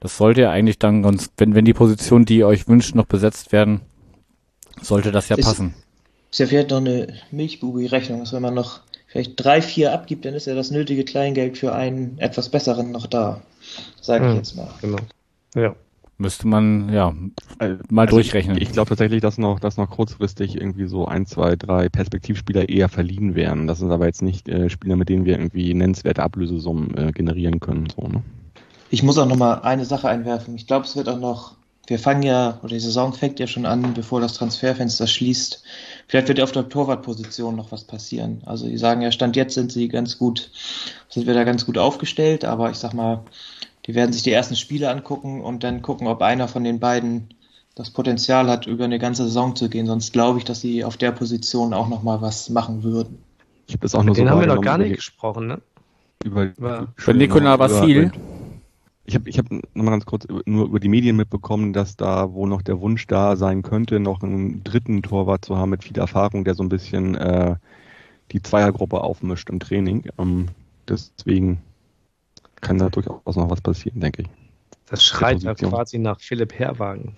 Das 0.03 0.17
sollte 0.17 0.41
ja 0.41 0.51
eigentlich 0.51 0.79
dann, 0.79 1.01
sonst, 1.01 1.31
wenn, 1.37 1.55
wenn 1.55 1.63
die 1.63 1.73
Positionen, 1.73 2.25
die 2.25 2.39
ihr 2.39 2.47
euch 2.47 2.67
wünscht, 2.67 2.93
noch 2.93 3.05
besetzt 3.05 3.53
werden, 3.53 3.79
sollte 4.81 5.13
das 5.13 5.29
ja 5.29 5.37
ist, 5.37 5.45
passen. 5.45 5.73
Ist 6.29 6.39
ja 6.39 6.45
vielleicht 6.45 6.71
noch 6.71 6.79
eine 6.79 7.07
Milchbubi-Rechnung, 7.31 8.19
dass 8.19 8.33
wenn 8.33 8.41
man 8.41 8.53
noch 8.53 8.81
vielleicht 9.07 9.41
drei, 9.41 9.61
vier 9.61 9.93
abgibt, 9.93 10.25
dann 10.25 10.33
ist 10.33 10.45
ja 10.45 10.55
das 10.55 10.71
nötige 10.71 11.05
Kleingeld 11.05 11.57
für 11.57 11.73
einen 11.73 12.17
etwas 12.17 12.49
besseren 12.49 12.91
noch 12.91 13.07
da. 13.07 13.43
Sage 14.01 14.25
ich 14.25 14.31
hm, 14.31 14.37
jetzt 14.37 14.57
mal. 14.57 14.67
Genau. 14.81 14.97
Ja. 15.55 15.73
Müsste 16.17 16.49
man, 16.49 16.91
ja, 16.91 17.15
äh, 17.59 17.77
mal 17.89 18.01
also 18.01 18.17
durchrechnen. 18.17 18.57
Ich, 18.57 18.63
ich 18.63 18.71
glaube 18.73 18.89
tatsächlich, 18.89 19.21
dass 19.21 19.37
noch, 19.37 19.61
dass 19.61 19.77
noch 19.77 19.89
kurzfristig 19.89 20.57
irgendwie 20.57 20.87
so 20.87 21.05
ein, 21.05 21.25
zwei, 21.25 21.55
drei 21.55 21.87
Perspektivspieler 21.87 22.67
eher 22.67 22.89
verliehen 22.89 23.35
werden. 23.35 23.67
Das 23.67 23.79
sind 23.79 23.89
aber 23.89 24.07
jetzt 24.07 24.21
nicht 24.21 24.49
äh, 24.49 24.69
Spieler, 24.69 24.97
mit 24.97 25.07
denen 25.07 25.23
wir 25.23 25.37
irgendwie 25.37 25.73
nennenswerte 25.73 26.23
Ablösesummen 26.23 26.97
äh, 26.97 27.11
generieren 27.13 27.61
können. 27.61 27.88
So, 27.89 28.05
ne? 28.05 28.21
Ich 28.93 29.01
muss 29.01 29.17
auch 29.17 29.25
noch 29.25 29.37
mal 29.37 29.55
eine 29.63 29.85
Sache 29.85 30.07
einwerfen. 30.07 30.53
Ich 30.53 30.67
glaube, 30.67 30.85
es 30.85 30.95
wird 30.95 31.09
auch 31.09 31.17
noch, 31.17 31.55
wir 31.87 31.97
fangen 31.97 32.21
ja, 32.21 32.59
oder 32.61 32.75
die 32.75 32.79
Saison 32.79 33.11
fängt 33.11 33.39
ja 33.39 33.47
schon 33.47 33.65
an, 33.65 33.95
bevor 33.95 34.21
das 34.21 34.35
Transferfenster 34.35 35.07
schließt. 35.07 35.63
Vielleicht 36.07 36.27
wird 36.27 36.37
ja 36.37 36.43
auf 36.43 36.51
der 36.51 36.69
Torwartposition 36.69 37.55
noch 37.55 37.71
was 37.71 37.85
passieren. 37.85 38.43
Also 38.45 38.67
die 38.67 38.77
sagen 38.77 39.01
ja, 39.01 39.11
Stand 39.11 39.35
jetzt 39.35 39.55
sind 39.55 39.71
sie 39.71 39.87
ganz 39.87 40.19
gut, 40.19 40.51
sind 41.09 41.25
wir 41.25 41.33
da 41.33 41.43
ganz 41.43 41.65
gut 41.65 41.79
aufgestellt, 41.79 42.45
aber 42.45 42.69
ich 42.69 42.77
sag 42.77 42.93
mal, 42.93 43.23
die 43.87 43.95
werden 43.95 44.13
sich 44.13 44.21
die 44.21 44.31
ersten 44.31 44.55
Spiele 44.55 44.91
angucken 44.91 45.41
und 45.41 45.63
dann 45.63 45.81
gucken, 45.81 46.05
ob 46.05 46.21
einer 46.21 46.47
von 46.47 46.63
den 46.63 46.79
beiden 46.79 47.33
das 47.73 47.89
Potenzial 47.89 48.47
hat, 48.47 48.67
über 48.67 48.85
eine 48.85 48.99
ganze 48.99 49.23
Saison 49.23 49.55
zu 49.55 49.69
gehen. 49.69 49.87
Sonst 49.87 50.13
glaube 50.13 50.37
ich, 50.37 50.45
dass 50.45 50.61
sie 50.61 50.83
auf 50.83 50.97
der 50.97 51.13
Position 51.13 51.73
auch 51.73 51.89
noch 51.89 52.03
mal 52.03 52.21
was 52.21 52.51
machen 52.51 52.83
würden. 52.83 53.17
Ich 53.65 53.73
habe 53.73 53.81
das 53.81 53.95
auch 53.95 54.03
nur 54.03 54.13
Den 54.13 54.27
so 54.27 54.31
haben 54.33 54.39
wir 54.41 54.45
noch 54.45 54.61
gar 54.61 54.77
nicht 54.77 54.97
gesprochen, 54.97 55.47
ne? 55.47 55.61
Über, 56.23 56.43
über, 56.43 56.93
über 56.95 57.13
Nikola 57.15 57.57
Vasil. 57.57 58.11
Ich 59.06 59.16
habe 59.16 59.30
ich 59.30 59.38
hab 59.38 59.51
nochmal 59.51 59.91
ganz 59.91 60.06
kurz 60.06 60.26
nur 60.45 60.66
über 60.66 60.80
die 60.80 60.88
Medien 60.88 61.18
mitbekommen, 61.18 61.74
dass 61.74 61.97
da, 61.97 62.34
wo 62.34 62.47
noch 62.47 62.62
der 62.62 62.80
Wunsch 62.80 63.06
da 63.08 63.36
sein 63.36 63.62
könnte, 63.62 63.99
noch 63.99 64.24
einen 64.24 64.64
dritten 64.64 65.01
Torwart 65.01 65.43
zu 65.43 65.58
haben 65.58 65.72
mit 65.72 65.84
viel 65.84 65.97
Erfahrung, 65.97 66.45
der 66.45 66.54
so 66.54 66.64
ein 66.64 66.70
bisschen 66.70 67.16
äh, 67.16 67.56
die 68.32 68.41
Zweiergruppe 68.41 69.01
aufmischt 69.01 69.49
im 69.49 69.60
Training. 69.60 70.06
Ähm, 70.18 70.47
deswegen 70.88 71.62
kann 72.62 72.78
da 72.78 72.89
durchaus 72.89 73.36
noch 73.36 73.49
was 73.49 73.60
passieren, 73.60 73.99
denke 73.99 74.24
ich. 74.24 74.30
Das 74.89 75.04
schreit 75.04 75.43
ja 75.43 75.54
quasi 75.54 75.97
nach 75.97 76.20
Philipp 76.22 76.54
Herwagen. 76.58 77.16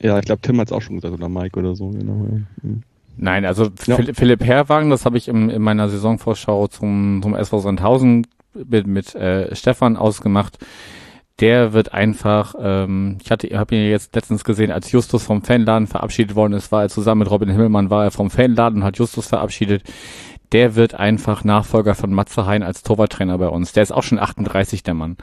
Ja, 0.00 0.18
ich 0.18 0.26
glaube, 0.26 0.42
Tim 0.42 0.60
hat 0.60 0.68
es 0.68 0.72
auch 0.72 0.82
schon 0.82 0.96
gesagt, 0.96 1.12
oder 1.12 1.28
Mike 1.28 1.58
oder 1.58 1.74
so, 1.74 1.88
genau. 1.88 2.28
Mhm. 2.62 2.82
Nein, 3.16 3.44
also 3.44 3.68
ja. 3.86 3.96
Philipp 3.96 4.44
Herwagen, 4.44 4.90
das 4.90 5.04
habe 5.04 5.18
ich 5.18 5.26
im, 5.26 5.50
in 5.50 5.60
meiner 5.60 5.88
Saisonvorschau 5.88 6.68
zum, 6.68 7.20
zum 7.20 7.34
SV 7.34 7.58
Sandhausen 7.58 8.26
mit, 8.66 8.86
mit 8.86 9.14
äh, 9.14 9.54
Stefan 9.54 9.96
ausgemacht. 9.96 10.58
Der 11.40 11.72
wird 11.72 11.92
einfach, 11.92 12.54
ähm, 12.60 13.18
ich 13.22 13.30
hatte, 13.30 13.48
habe 13.56 13.76
ihn 13.76 13.88
jetzt 13.88 14.14
letztens 14.16 14.42
gesehen, 14.42 14.72
als 14.72 14.90
Justus 14.90 15.22
vom 15.22 15.42
Fanladen 15.42 15.86
verabschiedet 15.86 16.34
worden 16.34 16.54
ist, 16.54 16.72
war 16.72 16.82
er 16.82 16.88
zusammen 16.88 17.20
mit 17.20 17.30
Robin 17.30 17.48
Himmelmann, 17.48 17.90
war 17.90 18.04
er 18.04 18.10
vom 18.10 18.30
Fanladen 18.30 18.80
und 18.80 18.84
hat 18.84 18.98
Justus 18.98 19.28
verabschiedet. 19.28 19.84
Der 20.50 20.74
wird 20.74 20.94
einfach 20.94 21.44
Nachfolger 21.44 21.94
von 21.94 22.12
Matze 22.12 22.46
Hein 22.46 22.62
als 22.62 22.82
Torwarttrainer 22.82 23.38
bei 23.38 23.48
uns. 23.48 23.72
Der 23.72 23.82
ist 23.82 23.92
auch 23.92 24.02
schon 24.02 24.18
38, 24.18 24.82
der 24.82 24.94
Mann. 24.94 25.16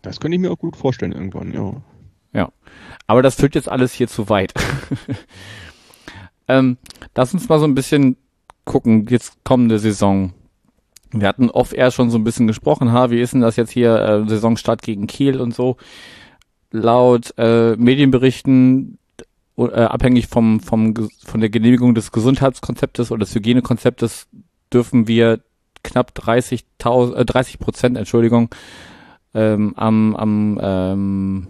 Das 0.00 0.20
könnte 0.20 0.36
ich 0.36 0.40
mir 0.40 0.50
auch 0.50 0.58
gut 0.58 0.76
vorstellen 0.76 1.12
irgendwann, 1.12 1.52
ja. 1.52 1.74
Ja. 2.32 2.52
Aber 3.06 3.22
das 3.22 3.36
führt 3.36 3.54
jetzt 3.54 3.68
alles 3.68 3.92
hier 3.92 4.08
zu 4.08 4.28
weit. 4.28 4.54
ähm, 6.48 6.78
lass 7.14 7.34
uns 7.34 7.48
mal 7.48 7.58
so 7.58 7.66
ein 7.66 7.74
bisschen 7.74 8.16
gucken, 8.64 9.06
jetzt 9.08 9.42
kommende 9.44 9.78
Saison. 9.78 10.32
Wir 11.20 11.28
hatten 11.28 11.50
off-air 11.50 11.90
schon 11.90 12.10
so 12.10 12.18
ein 12.18 12.24
bisschen 12.24 12.46
gesprochen, 12.46 12.92
ha, 12.92 13.10
wie 13.10 13.20
ist 13.20 13.34
denn 13.34 13.40
das 13.40 13.56
jetzt 13.56 13.70
hier, 13.70 13.96
äh, 13.96 14.28
Saisonstart 14.28 14.82
gegen 14.82 15.06
Kiel 15.06 15.40
und 15.40 15.54
so. 15.54 15.76
Laut 16.70 17.34
äh, 17.38 17.76
Medienberichten, 17.76 18.98
äh, 19.56 19.62
abhängig 19.62 20.26
vom, 20.26 20.60
vom, 20.60 20.94
von 21.24 21.40
der 21.40 21.50
Genehmigung 21.50 21.94
des 21.94 22.10
Gesundheitskonzeptes 22.12 23.12
oder 23.12 23.20
des 23.20 23.34
Hygienekonzeptes, 23.34 24.26
dürfen 24.72 25.06
wir 25.06 25.40
knapp 25.84 26.12
30.000, 26.16 27.14
äh, 27.14 27.24
30 27.24 27.58
Prozent, 27.58 27.96
Entschuldigung, 27.96 28.50
ähm, 29.34 29.74
am, 29.76 30.16
am 30.16 30.60
ähm, 30.62 31.46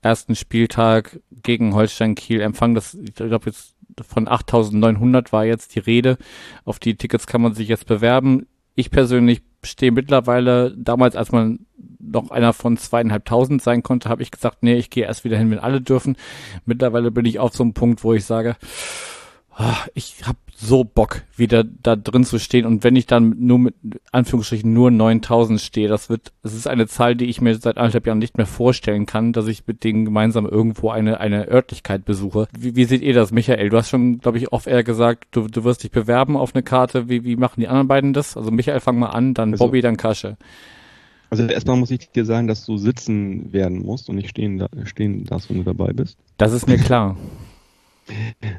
ersten 0.00 0.36
Spieltag 0.36 1.20
gegen 1.42 1.74
Holstein 1.74 2.14
Kiel 2.14 2.40
empfangen. 2.40 2.74
Das, 2.74 2.94
ich 2.94 3.14
glaube 3.14 3.46
jetzt 3.46 3.74
von 4.02 4.28
8.900 4.28 5.32
war 5.32 5.44
jetzt 5.44 5.74
die 5.74 5.80
Rede. 5.80 6.18
Auf 6.64 6.78
die 6.78 6.96
Tickets 6.96 7.26
kann 7.26 7.42
man 7.42 7.54
sich 7.54 7.68
jetzt 7.68 7.86
bewerben. 7.86 8.46
Ich 8.76 8.90
persönlich 8.90 9.42
stehe 9.64 9.90
mittlerweile, 9.90 10.76
damals 10.76 11.16
als 11.16 11.32
man 11.32 11.66
noch 11.98 12.30
einer 12.30 12.52
von 12.52 12.76
zweieinhalbtausend 12.76 13.62
sein 13.62 13.82
konnte, 13.82 14.08
habe 14.08 14.22
ich 14.22 14.30
gesagt, 14.30 14.58
nee, 14.62 14.76
ich 14.76 14.90
gehe 14.90 15.04
erst 15.04 15.24
wieder 15.24 15.38
hin, 15.38 15.50
wenn 15.50 15.58
alle 15.58 15.80
dürfen. 15.80 16.16
Mittlerweile 16.64 17.10
bin 17.10 17.24
ich 17.24 17.38
auf 17.38 17.54
so 17.54 17.64
einem 17.64 17.74
Punkt, 17.74 18.04
wo 18.04 18.12
ich 18.12 18.24
sage, 18.24 18.56
ich 19.94 20.26
habe 20.26 20.38
so 20.54 20.84
Bock, 20.84 21.22
wieder 21.36 21.64
da 21.64 21.96
drin 21.96 22.24
zu 22.24 22.38
stehen. 22.38 22.64
Und 22.66 22.82
wenn 22.82 22.96
ich 22.96 23.06
dann 23.06 23.36
nur 23.38 23.58
mit 23.58 23.74
Anführungsstrichen 24.10 24.72
nur 24.72 24.90
9000 24.90 25.60
stehe, 25.60 25.88
das 25.88 26.08
wird, 26.08 26.32
es 26.42 26.54
ist 26.54 26.66
eine 26.66 26.86
Zahl, 26.86 27.14
die 27.14 27.26
ich 27.26 27.40
mir 27.40 27.54
seit 27.54 27.76
anderthalb 27.76 28.06
Jahren 28.06 28.18
nicht 28.18 28.38
mehr 28.38 28.46
vorstellen 28.46 29.06
kann, 29.06 29.32
dass 29.32 29.46
ich 29.46 29.66
mit 29.66 29.84
denen 29.84 30.06
gemeinsam 30.06 30.46
irgendwo 30.46 30.90
eine, 30.90 31.20
eine 31.20 31.48
Örtlichkeit 31.48 32.04
besuche. 32.04 32.48
Wie, 32.58 32.74
wie 32.74 32.84
seht 32.84 33.02
ihr 33.02 33.14
das, 33.14 33.32
Michael? 33.32 33.68
Du 33.68 33.76
hast 33.76 33.90
schon, 33.90 34.18
glaube 34.18 34.38
ich, 34.38 34.52
oft 34.52 34.66
eher 34.66 34.82
gesagt, 34.82 35.26
du, 35.30 35.46
du 35.46 35.64
wirst 35.64 35.82
dich 35.82 35.90
bewerben 35.90 36.36
auf 36.36 36.54
eine 36.54 36.62
Karte. 36.62 37.08
Wie, 37.08 37.24
wie 37.24 37.36
machen 37.36 37.60
die 37.60 37.68
anderen 37.68 37.88
beiden 37.88 38.12
das? 38.14 38.36
Also 38.36 38.50
Michael, 38.50 38.80
fang 38.80 38.98
mal 38.98 39.10
an, 39.10 39.34
dann 39.34 39.52
also, 39.52 39.64
Bobby, 39.64 39.82
dann 39.82 39.96
Kasche. 39.96 40.36
Also 41.28 41.44
erstmal 41.44 41.76
muss 41.76 41.90
ich 41.90 42.10
dir 42.10 42.24
sagen, 42.24 42.46
dass 42.46 42.64
du 42.64 42.76
sitzen 42.76 43.52
werden 43.52 43.82
musst 43.82 44.08
und 44.08 44.16
nicht 44.16 44.30
stehen, 44.30 44.58
da, 44.58 44.68
stehen 44.84 45.24
darfst, 45.24 45.50
wenn 45.50 45.58
du 45.58 45.64
dabei 45.64 45.92
bist. 45.92 46.18
Das 46.38 46.52
ist 46.52 46.66
mir 46.66 46.78
klar. 46.78 47.16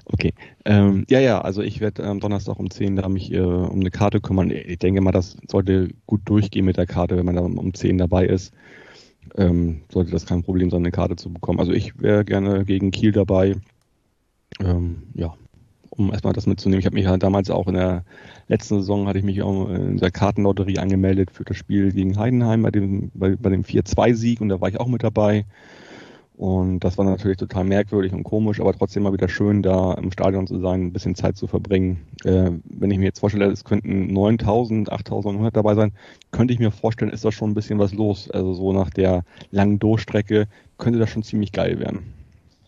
Okay. 0.06 0.34
Ähm, 0.66 1.06
ja, 1.10 1.20
ja, 1.20 1.42
also 1.42 1.62
ich 1.62 1.80
werde 1.80 2.04
am 2.04 2.20
Donnerstag 2.20 2.60
um 2.60 2.70
10 2.70 2.96
da 2.96 3.08
mich 3.08 3.32
äh, 3.32 3.40
um 3.40 3.80
eine 3.80 3.92
Karte 3.92 4.20
kümmern. 4.20 4.52
Ich 4.52 4.80
denke 4.80 5.02
mal, 5.02 5.12
das 5.12 5.38
sollte 5.48 5.90
gut 6.06 6.22
durchgehen 6.26 6.66
mit 6.66 6.78
der 6.78 6.88
Karte, 6.88 7.18
wenn 7.18 7.26
man 7.26 7.36
da 7.36 7.42
um 7.42 7.74
10 7.74 7.98
dabei 7.98 8.26
ist. 8.26 8.54
Ähm, 9.36 9.82
sollte 9.92 10.12
das 10.12 10.26
kein 10.26 10.44
Problem 10.44 10.70
sein, 10.70 10.82
eine 10.82 10.92
Karte 10.92 11.16
zu 11.16 11.32
bekommen. 11.32 11.60
Also 11.60 11.72
ich 11.72 12.00
wäre 12.02 12.26
gerne 12.26 12.66
gegen 12.66 12.92
Kiel 12.92 13.12
dabei. 13.12 13.56
Ähm, 14.60 15.04
ja, 15.14 15.34
um 15.90 16.12
erstmal 16.12 16.34
das 16.34 16.48
mitzunehmen. 16.48 16.80
Ich 16.80 16.86
habe 16.86 16.96
mich 16.96 17.06
ja 17.06 17.18
damals 17.18 17.50
auch 17.50 17.68
in 17.68 17.76
der 17.76 18.04
letzten 18.48 18.76
Saison 18.76 19.08
hatte 19.08 19.20
ich 19.20 19.26
mich 19.26 19.42
auch 19.42 19.70
in 19.70 19.98
der 19.98 20.12
Kartenlotterie 20.12 20.78
angemeldet 20.78 21.32
für 21.32 21.44
das 21.44 21.58
Spiel 21.58 21.92
gegen 21.92 22.18
Heidenheim 22.18 22.62
bei 22.62 22.72
dem, 22.72 23.12
bei, 23.14 23.36
bei 23.36 23.50
dem 23.50 23.64
4-2-Sieg 23.64 24.42
und 24.42 24.50
da 24.50 24.62
war 24.62 24.70
ich 24.70 24.80
auch 24.80 24.88
mit 24.88 25.04
dabei. 25.04 25.46
Und 26.38 26.82
das 26.82 27.00
war 27.00 27.06
natürlich 27.06 27.38
total 27.38 27.64
merkwürdig 27.64 28.14
und 28.14 28.24
komisch, 28.24 28.60
aber 28.60 28.72
trotzdem 28.72 29.02
mal 29.02 29.12
wieder 29.12 29.28
schön, 29.28 29.64
da 29.64 29.96
im 29.96 30.12
Stadion 30.12 30.46
zu 30.46 30.60
sein, 30.60 30.84
ein 30.84 30.94
bisschen 30.94 31.16
Zeit 31.16 31.36
zu 31.36 31.48
verbringen. 31.48 32.06
Äh, 32.26 32.52
wenn 32.64 32.92
ich 32.92 33.00
mir 33.00 33.06
jetzt 33.06 33.20
vorstelle, 33.20 33.48
es 33.48 33.64
könnten 33.64 34.14
9000, 34.14 34.92
8900 34.92 35.56
dabei 35.56 35.74
sein, 35.74 35.94
könnte 36.30 36.54
ich 36.54 36.60
mir 36.60 36.70
vorstellen, 36.70 37.12
ist 37.12 37.26
da 37.26 37.32
schon 37.32 37.50
ein 37.50 37.56
bisschen 37.56 37.80
was 37.80 37.92
los. 37.92 38.30
Also 38.30 38.54
so 38.54 38.72
nach 38.72 38.92
der 38.92 39.24
langen 39.50 39.80
Durchstrecke 39.80 40.48
könnte 40.78 41.00
das 41.00 41.10
schon 41.10 41.24
ziemlich 41.24 41.52
geil 41.52 41.80
werden. 41.80 42.14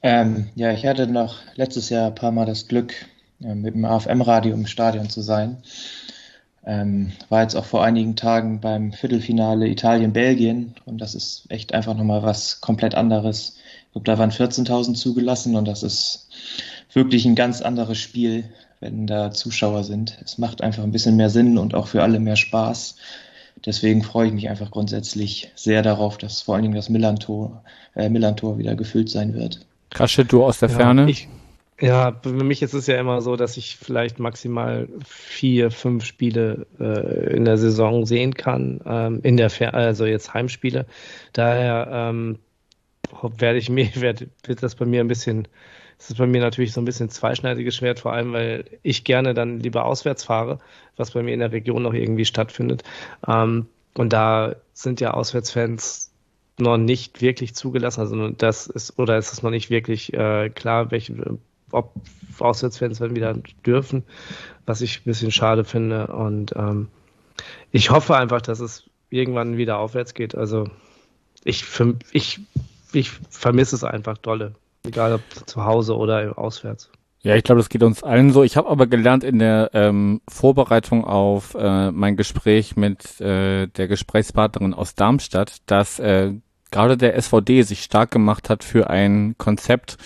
Ähm, 0.01 0.47
ja, 0.55 0.71
ich 0.71 0.87
hatte 0.87 1.05
noch 1.05 1.37
letztes 1.53 1.89
Jahr 1.89 2.07
ein 2.07 2.15
paar 2.15 2.31
Mal 2.31 2.47
das 2.47 2.67
Glück, 2.67 2.93
äh, 3.43 3.53
mit 3.53 3.75
dem 3.75 3.85
AFM-Radio 3.85 4.55
im 4.55 4.65
Stadion 4.65 5.09
zu 5.09 5.21
sein. 5.21 5.57
Ähm, 6.65 7.11
war 7.29 7.41
jetzt 7.41 7.55
auch 7.55 7.65
vor 7.65 7.83
einigen 7.83 8.15
Tagen 8.15 8.59
beim 8.59 8.91
Viertelfinale 8.91 9.67
Italien-Belgien 9.67 10.75
und 10.85 10.99
das 10.99 11.15
ist 11.15 11.45
echt 11.49 11.73
einfach 11.73 11.95
nochmal 11.95 12.21
was 12.23 12.61
komplett 12.61 12.95
anderes. 12.95 13.55
Ich 13.87 13.93
glaube, 13.93 14.05
da 14.05 14.17
waren 14.17 14.31
14.000 14.31 14.93
zugelassen 14.95 15.55
und 15.55 15.67
das 15.67 15.83
ist 15.83 16.27
wirklich 16.93 17.25
ein 17.25 17.35
ganz 17.35 17.61
anderes 17.61 17.97
Spiel, 17.97 18.43
wenn 18.81 19.07
da 19.07 19.31
Zuschauer 19.31 19.83
sind. 19.83 20.19
Es 20.23 20.37
macht 20.37 20.61
einfach 20.61 20.83
ein 20.83 20.91
bisschen 20.91 21.15
mehr 21.15 21.29
Sinn 21.29 21.57
und 21.57 21.75
auch 21.75 21.87
für 21.87 22.03
alle 22.03 22.19
mehr 22.19 22.35
Spaß. 22.35 22.95
Deswegen 23.65 24.03
freue 24.03 24.27
ich 24.27 24.33
mich 24.33 24.49
einfach 24.49 24.71
grundsätzlich 24.71 25.51
sehr 25.55 25.81
darauf, 25.81 26.17
dass 26.17 26.41
vor 26.41 26.55
allen 26.55 26.63
Dingen 26.63 26.75
das 26.75 26.89
Millantor, 26.89 27.63
äh, 27.95 28.09
Millantor 28.09 28.57
wieder 28.57 28.75
gefüllt 28.75 29.09
sein 29.09 29.33
wird. 29.33 29.59
Krasche, 29.89 30.23
du 30.23 30.43
aus 30.43 30.59
der 30.59 30.69
ja, 30.69 30.77
Ferne? 30.77 31.09
Ich, 31.09 31.27
ja, 31.79 32.19
für 32.21 32.31
mich 32.31 32.61
ist 32.61 32.73
es 32.73 32.87
ja 32.87 32.99
immer 32.99 33.21
so, 33.21 33.35
dass 33.35 33.55
ich 33.57 33.77
vielleicht 33.77 34.19
maximal 34.19 34.89
vier, 35.05 35.71
fünf 35.71 36.03
Spiele 36.03 36.67
äh, 36.79 37.35
in 37.35 37.45
der 37.45 37.57
Saison 37.57 38.05
sehen 38.05 38.33
kann, 38.33 38.81
ähm, 38.85 39.19
in 39.23 39.37
der 39.37 39.49
Fer 39.49 39.73
also 39.73 40.05
jetzt 40.05 40.33
Heimspiele. 40.33 40.85
Daher 41.33 41.87
ähm, 41.91 42.39
werde 43.37 43.59
ich 43.59 43.69
mir, 43.69 43.89
werd, 43.95 44.27
wird 44.43 44.63
das 44.63 44.75
bei 44.75 44.85
mir 44.85 44.99
ein 45.01 45.07
bisschen, 45.07 45.47
das 45.97 46.09
ist 46.09 46.17
bei 46.17 46.27
mir 46.27 46.41
natürlich 46.41 46.73
so 46.73 46.81
ein 46.81 46.85
bisschen 46.85 47.09
zweischneidiges 47.09 47.75
Schwert, 47.75 47.99
vor 48.01 48.13
allem 48.13 48.33
weil 48.33 48.65
ich 48.83 49.03
gerne 49.05 49.33
dann 49.33 49.59
lieber 49.59 49.85
auswärts 49.85 50.25
fahre, 50.25 50.59
was 50.97 51.11
bei 51.11 51.23
mir 51.23 51.33
in 51.33 51.39
der 51.39 51.53
Region 51.53 51.83
noch 51.83 51.93
irgendwie 51.93 52.25
stattfindet. 52.25 52.83
Ähm, 53.27 53.67
und 53.95 54.13
da 54.13 54.55
sind 54.73 55.01
ja 55.01 55.11
Auswärtsfans 55.11 56.11
noch 56.57 56.77
nicht 56.77 57.21
wirklich 57.21 57.55
zugelassen. 57.55 58.01
Also 58.01 58.29
das 58.29 58.67
ist, 58.67 58.99
oder 58.99 59.17
ist 59.17 59.31
es 59.31 59.43
noch 59.43 59.51
nicht 59.51 59.69
wirklich 59.69 60.13
äh, 60.13 60.49
klar, 60.49 60.91
welche 60.91 61.39
ob 61.71 61.93
Auswärtsfans 62.39 62.99
dann 62.99 63.15
wieder 63.15 63.33
dürfen, 63.65 64.03
was 64.65 64.81
ich 64.81 64.99
ein 64.99 65.03
bisschen 65.05 65.31
schade 65.31 65.63
finde. 65.63 66.07
Und 66.07 66.53
ähm, 66.55 66.87
ich 67.71 67.89
hoffe 67.89 68.15
einfach, 68.15 68.41
dass 68.41 68.59
es 68.59 68.89
irgendwann 69.09 69.57
wieder 69.57 69.79
aufwärts 69.79 70.13
geht. 70.13 70.35
Also 70.35 70.67
ich, 71.43 71.65
ich, 72.11 72.39
ich 72.93 73.11
vermisse 73.29 73.75
es 73.75 73.83
einfach 73.83 74.17
dolle. 74.17 74.55
Egal 74.85 75.13
ob 75.13 75.21
zu 75.47 75.65
Hause 75.65 75.97
oder 75.97 76.37
auswärts. 76.37 76.89
Ja, 77.21 77.35
ich 77.35 77.43
glaube, 77.43 77.59
das 77.59 77.67
geht 77.67 77.83
uns 77.83 78.01
allen 78.01 78.31
so. 78.31 78.43
Ich 78.43 78.55
habe 78.55 78.69
aber 78.69 78.87
gelernt 78.87 79.25
in 79.25 79.39
der 79.39 79.71
ähm, 79.73 80.21
Vorbereitung 80.29 81.03
auf 81.03 81.53
äh, 81.53 81.91
mein 81.91 82.15
Gespräch 82.15 82.77
mit 82.77 83.19
äh, 83.19 83.67
der 83.67 83.87
Gesprächspartnerin 83.89 84.73
aus 84.73 84.95
Darmstadt, 84.95 85.57
dass 85.65 85.99
äh, 85.99 86.33
gerade 86.71 86.95
der 86.95 87.21
SVD 87.21 87.63
sich 87.63 87.81
stark 87.81 88.11
gemacht 88.11 88.49
hat 88.49 88.63
für 88.63 88.89
ein 88.89 89.35
Konzept, 89.37 89.97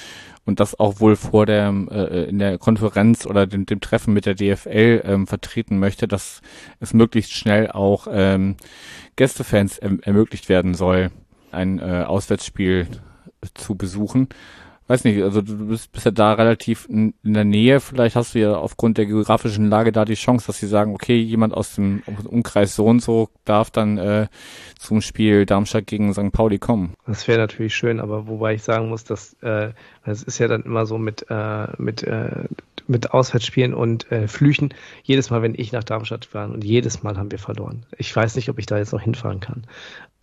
und 0.46 0.60
das 0.60 0.80
auch 0.80 1.00
wohl 1.00 1.16
vor 1.16 1.46
der 1.46 1.74
äh, 1.90 2.30
in 2.30 2.40
der 2.40 2.58
Konferenz 2.58 3.26
oder 3.26 3.48
dem, 3.48 3.66
dem 3.66 3.80
Treffen 3.80 4.14
mit 4.14 4.26
der 4.26 4.36
DFL 4.36 5.02
ähm, 5.06 5.28
vertreten 5.28 5.80
möchte, 5.80 6.08
dass 6.08 6.42
es 6.80 6.94
möglichst 6.94 7.34
schnell 7.34 7.72
auch 7.72 8.08
ähm, 8.12 8.56
Gästefans 9.16 9.78
erm 9.78 10.00
ermöglicht 10.02 10.50
werden 10.50 10.74
soll, 10.74 11.12
ein 11.52 11.80
äh, 11.80 12.04
Auswärtsspiel 12.06 12.88
zu 13.54 13.76
besuchen 13.76 14.30
weiß 14.88 15.04
nicht, 15.06 15.22
also 15.22 15.42
du 15.42 15.68
bist, 15.68 15.92
bist 15.92 16.06
ja 16.06 16.12
da 16.12 16.34
relativ 16.34 16.88
in, 16.90 17.14
in, 17.24 17.34
der 17.34 17.46
Nähe. 17.46 17.80
Vielleicht 17.80 18.16
hast 18.16 18.36
du 18.36 18.40
ja 18.40 18.56
aufgrund 18.56 18.98
der 18.98 19.06
geografischen 19.06 19.70
Lage 19.70 19.92
da 19.92 20.06
die 20.06 20.16
Chance, 20.16 20.48
dass 20.48 20.60
sie 20.60 20.68
sagen, 20.68 20.94
okay, 20.94 21.18
jemand 21.18 21.54
aus 21.54 21.76
dem 21.76 22.04
Umkreis 22.26 22.76
so 22.76 22.86
und 22.86 23.02
so 23.02 23.30
darf 23.46 23.72
dann 23.72 23.98
äh, 23.98 24.28
zum 24.78 25.02
Spiel 25.02 25.46
Darmstadt 25.46 25.88
gegen 25.88 26.14
St. 26.14 26.32
Pauli 26.32 26.60
kommen. 26.60 26.94
Das 27.08 27.28
wäre 27.28 27.40
natürlich 27.40 27.76
schön, 27.76 28.00
aber 28.00 28.28
wobei 28.28 28.56
ich 28.56 28.64
sagen 28.64 28.90
muss, 28.90 29.04
dass 29.04 29.34
äh, 29.42 29.72
es 30.06 30.24
ist 30.24 30.40
ja 30.40 30.48
dann 30.48 30.64
immer 30.64 30.86
so 30.86 30.98
mit 30.98 31.26
äh, 31.30 31.68
mit 31.78 32.04
äh, 32.04 32.46
mit 32.88 33.12
Auswärtsspielen 33.12 33.74
und 33.74 34.12
äh, 34.12 34.28
Flüchen. 34.28 34.74
Jedes 35.04 35.30
Mal, 35.30 35.42
wenn 35.42 35.56
ich 35.56 35.72
nach 35.72 35.84
Darmstadt 35.84 36.26
fahre 36.26 36.52
und 36.52 36.64
jedes 36.64 37.04
Mal 37.04 37.18
haben 37.18 37.32
wir 37.32 37.40
verloren. 37.40 37.86
Ich 37.98 38.14
weiß 38.14 38.36
nicht, 38.36 38.50
ob 38.50 38.60
ich 38.60 38.66
da 38.66 38.78
jetzt 38.78 38.92
noch 38.92 39.02
hinfahren 39.02 39.40
kann. 39.40 39.66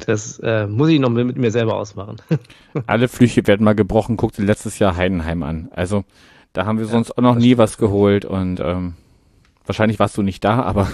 Das 0.07 0.38
äh, 0.40 0.66
muss 0.66 0.88
ich 0.88 1.01
noch 1.01 1.11
mit 1.11 1.36
mir 1.36 1.51
selber 1.51 1.76
ausmachen. 1.76 2.16
Alle 2.86 3.09
Flüche 3.09 3.46
werden 3.46 3.64
mal 3.64 3.74
gebrochen. 3.74 4.16
Guck 4.16 4.32
dir 4.32 4.44
letztes 4.44 4.78
Jahr 4.78 4.96
Heidenheim 4.96 5.42
an. 5.42 5.68
Also 5.72 6.05
da 6.53 6.66
haben 6.66 6.78
wir 6.78 6.86
ja, 6.86 6.92
sonst 6.92 7.16
auch 7.16 7.22
noch 7.22 7.36
nie 7.36 7.59
was 7.59 7.78
geholt 7.78 8.24
und 8.24 8.61
ähm, 8.61 8.94
wahrscheinlich 9.64 9.98
warst 9.98 10.16
du 10.18 10.22
nicht 10.22 10.44
da, 10.44 10.62
aber 10.62 10.90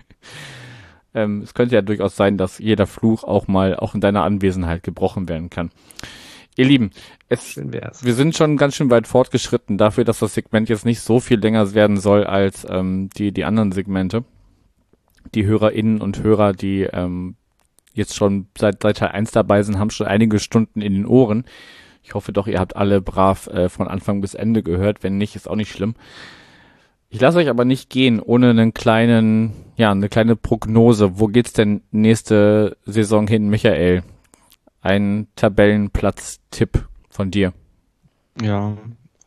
ähm, 1.14 1.42
es 1.42 1.54
könnte 1.54 1.76
ja 1.76 1.82
durchaus 1.82 2.16
sein, 2.16 2.36
dass 2.36 2.58
jeder 2.58 2.86
Fluch 2.86 3.24
auch 3.24 3.46
mal 3.46 3.76
auch 3.76 3.94
in 3.94 4.00
deiner 4.00 4.24
Anwesenheit 4.24 4.82
gebrochen 4.82 5.28
werden 5.28 5.48
kann. 5.50 5.70
Ihr 6.56 6.64
Lieben, 6.64 6.90
es, 7.28 7.56
wir 7.56 8.14
sind 8.14 8.36
schon 8.36 8.56
ganz 8.56 8.74
schön 8.74 8.90
weit 8.90 9.06
fortgeschritten 9.06 9.78
dafür, 9.78 10.04
dass 10.04 10.18
das 10.18 10.34
Segment 10.34 10.68
jetzt 10.68 10.84
nicht 10.84 11.00
so 11.00 11.20
viel 11.20 11.38
länger 11.38 11.72
werden 11.72 11.98
soll 11.98 12.24
als 12.24 12.66
ähm, 12.68 13.10
die, 13.16 13.30
die 13.30 13.44
anderen 13.44 13.70
Segmente. 13.70 14.24
Die 15.34 15.46
HörerInnen 15.46 16.00
und 16.00 16.22
Hörer, 16.22 16.52
die 16.52 16.82
ähm, 16.82 17.36
jetzt 17.98 18.16
schon 18.16 18.46
seit, 18.56 18.82
seit 18.82 18.96
Teil 18.96 19.10
1 19.10 19.32
dabei 19.32 19.62
sind, 19.62 19.78
haben 19.78 19.90
schon 19.90 20.06
einige 20.06 20.38
Stunden 20.38 20.80
in 20.80 20.94
den 20.94 21.06
Ohren. 21.06 21.44
Ich 22.02 22.14
hoffe 22.14 22.32
doch, 22.32 22.46
ihr 22.46 22.58
habt 22.58 22.76
alle 22.76 23.02
brav 23.02 23.48
äh, 23.48 23.68
von 23.68 23.88
Anfang 23.88 24.22
bis 24.22 24.32
Ende 24.32 24.62
gehört. 24.62 25.02
Wenn 25.02 25.18
nicht, 25.18 25.36
ist 25.36 25.48
auch 25.48 25.56
nicht 25.56 25.70
schlimm. 25.70 25.94
Ich 27.10 27.20
lasse 27.20 27.38
euch 27.38 27.48
aber 27.48 27.64
nicht 27.66 27.90
gehen 27.90 28.20
ohne 28.20 28.50
einen 28.50 28.72
kleinen, 28.72 29.52
ja, 29.76 29.90
eine 29.90 30.08
kleine 30.08 30.36
Prognose. 30.36 31.18
Wo 31.18 31.26
geht's 31.26 31.52
denn 31.52 31.82
nächste 31.90 32.76
Saison 32.86 33.26
hin, 33.26 33.50
Michael? 33.50 34.02
ein 34.80 35.28
Tabellenplatz-Tipp 35.36 36.88
von 37.10 37.30
dir. 37.30 37.52
Ja, 38.40 38.76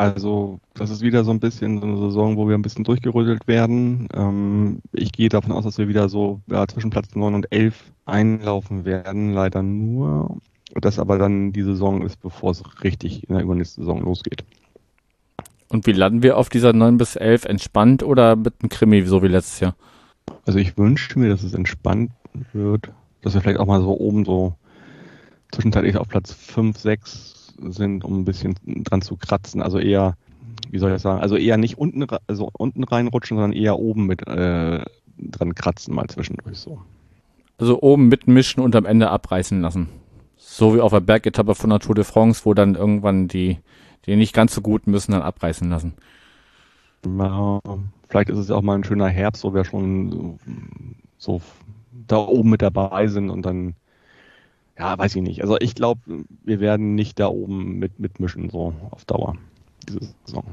also 0.01 0.59
das 0.73 0.89
ist 0.89 1.03
wieder 1.03 1.23
so 1.23 1.29
ein 1.29 1.39
bisschen 1.39 1.79
so 1.79 1.85
eine 1.85 1.97
Saison, 1.97 2.35
wo 2.35 2.47
wir 2.47 2.55
ein 2.55 2.63
bisschen 2.63 2.83
durchgerüttelt 2.83 3.47
werden. 3.47 4.07
Ähm, 4.15 4.79
ich 4.93 5.11
gehe 5.11 5.29
davon 5.29 5.51
aus, 5.51 5.63
dass 5.63 5.77
wir 5.77 5.87
wieder 5.87 6.09
so 6.09 6.41
ja, 6.47 6.67
zwischen 6.67 6.89
Platz 6.89 7.13
9 7.13 7.35
und 7.35 7.51
11 7.51 7.75
einlaufen 8.07 8.83
werden, 8.83 9.31
leider 9.31 9.61
nur. 9.61 10.39
Dass 10.73 10.97
aber 10.97 11.19
dann 11.19 11.53
die 11.53 11.61
Saison 11.61 12.01
ist, 12.01 12.19
bevor 12.19 12.49
es 12.49 12.63
richtig 12.83 13.29
in 13.29 13.35
der 13.35 13.43
übernächsten 13.43 13.83
Saison 13.83 14.01
losgeht. 14.01 14.43
Und 15.69 15.85
wie 15.85 15.91
landen 15.91 16.23
wir 16.23 16.35
auf 16.35 16.49
dieser 16.49 16.73
9 16.73 16.97
bis 16.97 17.15
11? 17.15 17.45
Entspannt 17.45 18.01
oder 18.01 18.35
mit 18.35 18.55
einem 18.59 18.69
Krimi, 18.69 19.03
so 19.03 19.21
wie 19.21 19.27
letztes 19.27 19.59
Jahr? 19.59 19.75
Also 20.47 20.57
ich 20.57 20.79
wünsche 20.79 21.19
mir, 21.19 21.29
dass 21.29 21.43
es 21.43 21.53
entspannt 21.53 22.11
wird, 22.53 22.89
dass 23.21 23.35
wir 23.35 23.41
vielleicht 23.41 23.59
auch 23.59 23.67
mal 23.67 23.81
so 23.81 23.95
oben 23.95 24.25
so 24.25 24.55
zwischenzeitlich 25.51 25.95
auf 25.97 26.07
Platz 26.07 26.33
5, 26.33 26.75
6 26.75 27.40
sind, 27.59 28.03
um 28.03 28.19
ein 28.19 28.25
bisschen 28.25 28.55
dran 28.65 29.01
zu 29.01 29.17
kratzen. 29.17 29.61
Also 29.61 29.79
eher, 29.79 30.17
wie 30.69 30.79
soll 30.79 30.89
ich 30.89 30.95
das 30.95 31.01
sagen, 31.03 31.21
also 31.21 31.35
eher 31.35 31.57
nicht 31.57 31.77
unten, 31.77 32.05
also 32.27 32.49
unten 32.53 32.83
reinrutschen, 32.83 33.37
sondern 33.37 33.53
eher 33.53 33.79
oben 33.79 34.05
mit 34.05 34.27
äh, 34.27 34.83
dran 35.17 35.55
kratzen 35.55 35.93
mal 35.93 36.07
zwischendurch 36.07 36.57
so. 36.57 36.81
Also 37.57 37.81
oben 37.81 38.07
mitmischen 38.07 38.63
und 38.63 38.75
am 38.75 38.85
Ende 38.85 39.09
abreißen 39.09 39.61
lassen. 39.61 39.89
So 40.37 40.75
wie 40.75 40.81
auf 40.81 40.91
der 40.91 40.99
Bergetappe 41.01 41.53
von 41.53 41.69
der 41.69 41.79
Tour 41.79 41.95
de 41.95 42.03
France, 42.03 42.41
wo 42.43 42.53
dann 42.53 42.75
irgendwann 42.75 43.27
die, 43.27 43.59
die 44.05 44.15
nicht 44.15 44.33
ganz 44.33 44.55
so 44.55 44.61
gut 44.61 44.87
müssen, 44.87 45.11
dann 45.11 45.21
abreißen 45.21 45.69
lassen. 45.69 45.93
Ja, 47.05 47.61
vielleicht 48.09 48.29
ist 48.29 48.37
es 48.37 48.51
auch 48.51 48.61
mal 48.61 48.75
ein 48.75 48.83
schöner 48.83 49.07
Herbst, 49.07 49.43
wo 49.43 49.53
wir 49.53 49.63
schon 49.63 50.11
so, 50.11 50.37
so 51.17 51.41
da 52.07 52.17
oben 52.17 52.49
mit 52.49 52.61
dabei 52.61 53.07
sind 53.07 53.29
und 53.29 53.45
dann 53.45 53.75
ja, 54.77 54.97
weiß 54.97 55.15
ich 55.15 55.21
nicht. 55.21 55.41
Also 55.41 55.57
ich 55.59 55.75
glaube, 55.75 56.01
wir 56.43 56.59
werden 56.59 56.95
nicht 56.95 57.19
da 57.19 57.27
oben 57.27 57.79
mit 57.79 57.99
mitmischen, 57.99 58.49
so 58.49 58.73
auf 58.91 59.05
Dauer, 59.05 59.35
diese 59.87 59.99
Saison. 60.25 60.43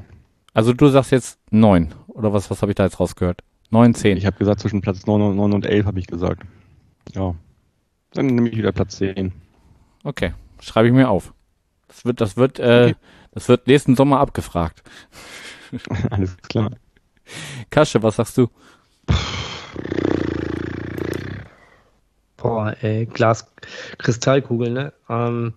Also 0.53 0.73
du 0.73 0.87
sagst 0.87 1.11
jetzt 1.11 1.39
neun, 1.51 1.93
oder 2.07 2.33
was, 2.33 2.49
was 2.49 2.61
habe 2.61 2.71
ich 2.71 2.75
da 2.75 2.83
jetzt 2.83 2.99
rausgehört? 2.99 3.43
Neun, 3.69 3.93
zehn. 3.93 4.17
Ich 4.17 4.25
habe 4.25 4.37
gesagt, 4.37 4.59
zwischen 4.59 4.81
Platz 4.81 5.05
neun 5.05 5.21
und, 5.21 5.35
9 5.35 5.53
und 5.53 5.65
11 5.65 5.85
habe 5.85 5.99
ich 5.99 6.07
gesagt. 6.07 6.43
Ja. 7.13 7.35
Dann 8.13 8.25
nehme 8.25 8.49
ich 8.49 8.57
wieder 8.57 8.71
Platz 8.71 8.97
zehn. 8.97 9.31
Okay, 10.03 10.33
schreibe 10.59 10.87
ich 10.87 10.93
mir 10.93 11.09
auf. 11.09 11.33
Das 11.87 12.05
wird, 12.05 12.21
das 12.21 12.37
wird, 12.37 12.59
äh, 12.59 12.89
okay. 12.91 12.95
das 13.31 13.47
wird 13.47 13.67
nächsten 13.67 13.95
Sommer 13.95 14.19
abgefragt. 14.19 14.83
Alles 16.09 16.35
klar. 16.37 16.71
Kasche, 17.69 18.01
was 18.01 18.15
sagst 18.15 18.37
du? 18.37 18.47
Boah, 22.41 22.73
ey, 22.81 23.05
Glas, 23.05 23.51
Kristallkugel, 23.97 24.69
ne? 24.71 24.93
Ähm, 25.09 25.53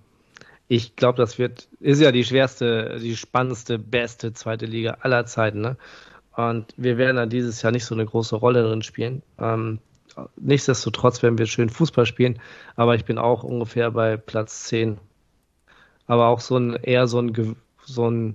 ich 0.66 0.96
glaube, 0.96 1.16
das 1.18 1.38
wird, 1.38 1.68
ist 1.80 2.00
ja 2.00 2.10
die 2.10 2.24
schwerste, 2.24 2.98
die 3.00 3.16
spannendste, 3.16 3.78
beste 3.78 4.32
zweite 4.32 4.66
Liga 4.66 4.98
aller 5.00 5.24
Zeiten, 5.26 5.60
ne? 5.60 5.76
Und 6.34 6.74
wir 6.76 6.98
werden 6.98 7.16
da 7.16 7.26
dieses 7.26 7.62
Jahr 7.62 7.72
nicht 7.72 7.84
so 7.84 7.94
eine 7.94 8.06
große 8.06 8.34
Rolle 8.34 8.62
drin 8.62 8.82
spielen. 8.82 9.22
Ähm, 9.38 9.78
nichtsdestotrotz 10.36 11.22
werden 11.22 11.38
wir 11.38 11.46
schön 11.46 11.68
Fußball 11.70 12.06
spielen, 12.06 12.40
aber 12.74 12.94
ich 12.94 13.04
bin 13.04 13.18
auch 13.18 13.44
ungefähr 13.44 13.90
bei 13.90 14.16
Platz 14.16 14.64
10. 14.64 14.98
Aber 16.06 16.28
auch 16.28 16.40
so 16.40 16.56
ein, 16.56 16.74
eher 16.74 17.06
so 17.06 17.20
ein, 17.20 17.56
so 17.84 18.10
ein, 18.10 18.34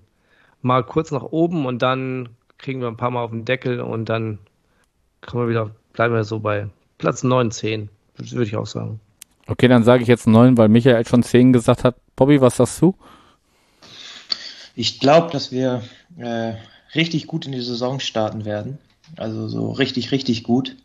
mal 0.62 0.84
kurz 0.84 1.12
nach 1.12 1.24
oben 1.24 1.66
und 1.66 1.82
dann 1.82 2.30
kriegen 2.58 2.82
wir 2.82 2.88
ein 2.88 2.98
paar 2.98 3.12
Mal 3.12 3.24
auf 3.24 3.32
den 3.32 3.46
Deckel 3.46 3.82
und 3.82 4.10
dann 4.10 4.40
kommen 5.22 5.44
wir 5.44 5.50
wieder, 5.50 5.76
bleiben 5.94 6.14
wir 6.14 6.24
so 6.24 6.40
bei 6.40 6.70
Platz 6.98 7.24
9, 7.24 7.52
10. 7.52 7.90
Das 8.18 8.32
würde 8.32 8.46
ich 8.46 8.56
auch 8.56 8.68
sagen. 8.68 9.00
Okay, 9.48 9.68
dann 9.68 9.84
sage 9.84 10.04
ich 10.04 10.10
jetzt 10.10 10.28
neun, 10.28 10.58
weil 10.58 10.68
Michael 10.68 11.06
schon 11.08 11.24
zehn 11.24 11.54
gesagt 11.54 11.84
hat. 11.84 11.96
Bobby, 12.16 12.42
was 12.42 12.58
sagst 12.58 12.82
du? 12.82 12.96
Ich 14.76 15.00
glaube, 15.00 15.32
dass 15.32 15.52
wir 15.52 15.84
äh, 16.18 16.54
richtig 16.94 17.28
gut 17.28 17.46
in 17.46 17.54
die 17.54 17.62
Saison 17.62 18.00
starten 18.00 18.46
werden. 18.46 18.78
Also 19.16 19.48
so 19.48 19.72
richtig, 19.72 20.12
richtig 20.12 20.44
gut. 20.44 20.76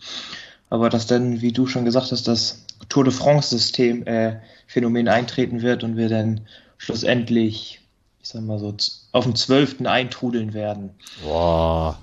Aber 0.71 0.89
dass 0.89 1.07
dann, 1.07 1.41
wie 1.41 1.53
du 1.53 1.67
schon 1.67 1.85
gesagt 1.85 2.13
hast, 2.13 2.29
das 2.29 2.65
Tour 2.89 3.05
de 3.05 3.13
France-System 3.13 4.07
äh, 4.07 4.37
Phänomen 4.67 5.09
eintreten 5.09 5.61
wird 5.61 5.85
und 5.85 5.97
wir 5.97 6.09
dann 6.09 6.43
schlussendlich, 6.79 7.81
ich 8.23 8.29
sag 8.29 8.43
mal 8.43 8.59
so, 8.59 8.75
auf 9.13 9.25
dem 9.25 9.35
zwölften 9.35 9.87
eintrudeln 9.87 10.55
werden. 10.55 10.91
Boah, 11.23 11.99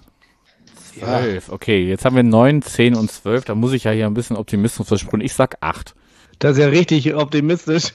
12. 0.93 1.47
Ja. 1.47 1.53
Okay, 1.53 1.85
jetzt 1.85 2.05
haben 2.05 2.15
wir 2.15 2.23
9, 2.23 2.61
10 2.61 2.95
und 2.95 3.11
12. 3.11 3.45
Da 3.45 3.55
muss 3.55 3.73
ich 3.73 3.85
ja 3.85 3.91
hier 3.91 4.05
ein 4.05 4.13
bisschen 4.13 4.37
Optimismus 4.37 4.87
versprechen. 4.87 5.21
Ich 5.21 5.33
sag 5.33 5.57
8. 5.61 5.95
Das 6.39 6.53
ist 6.53 6.59
ja 6.59 6.67
richtig 6.67 7.13
optimistisch. 7.15 7.93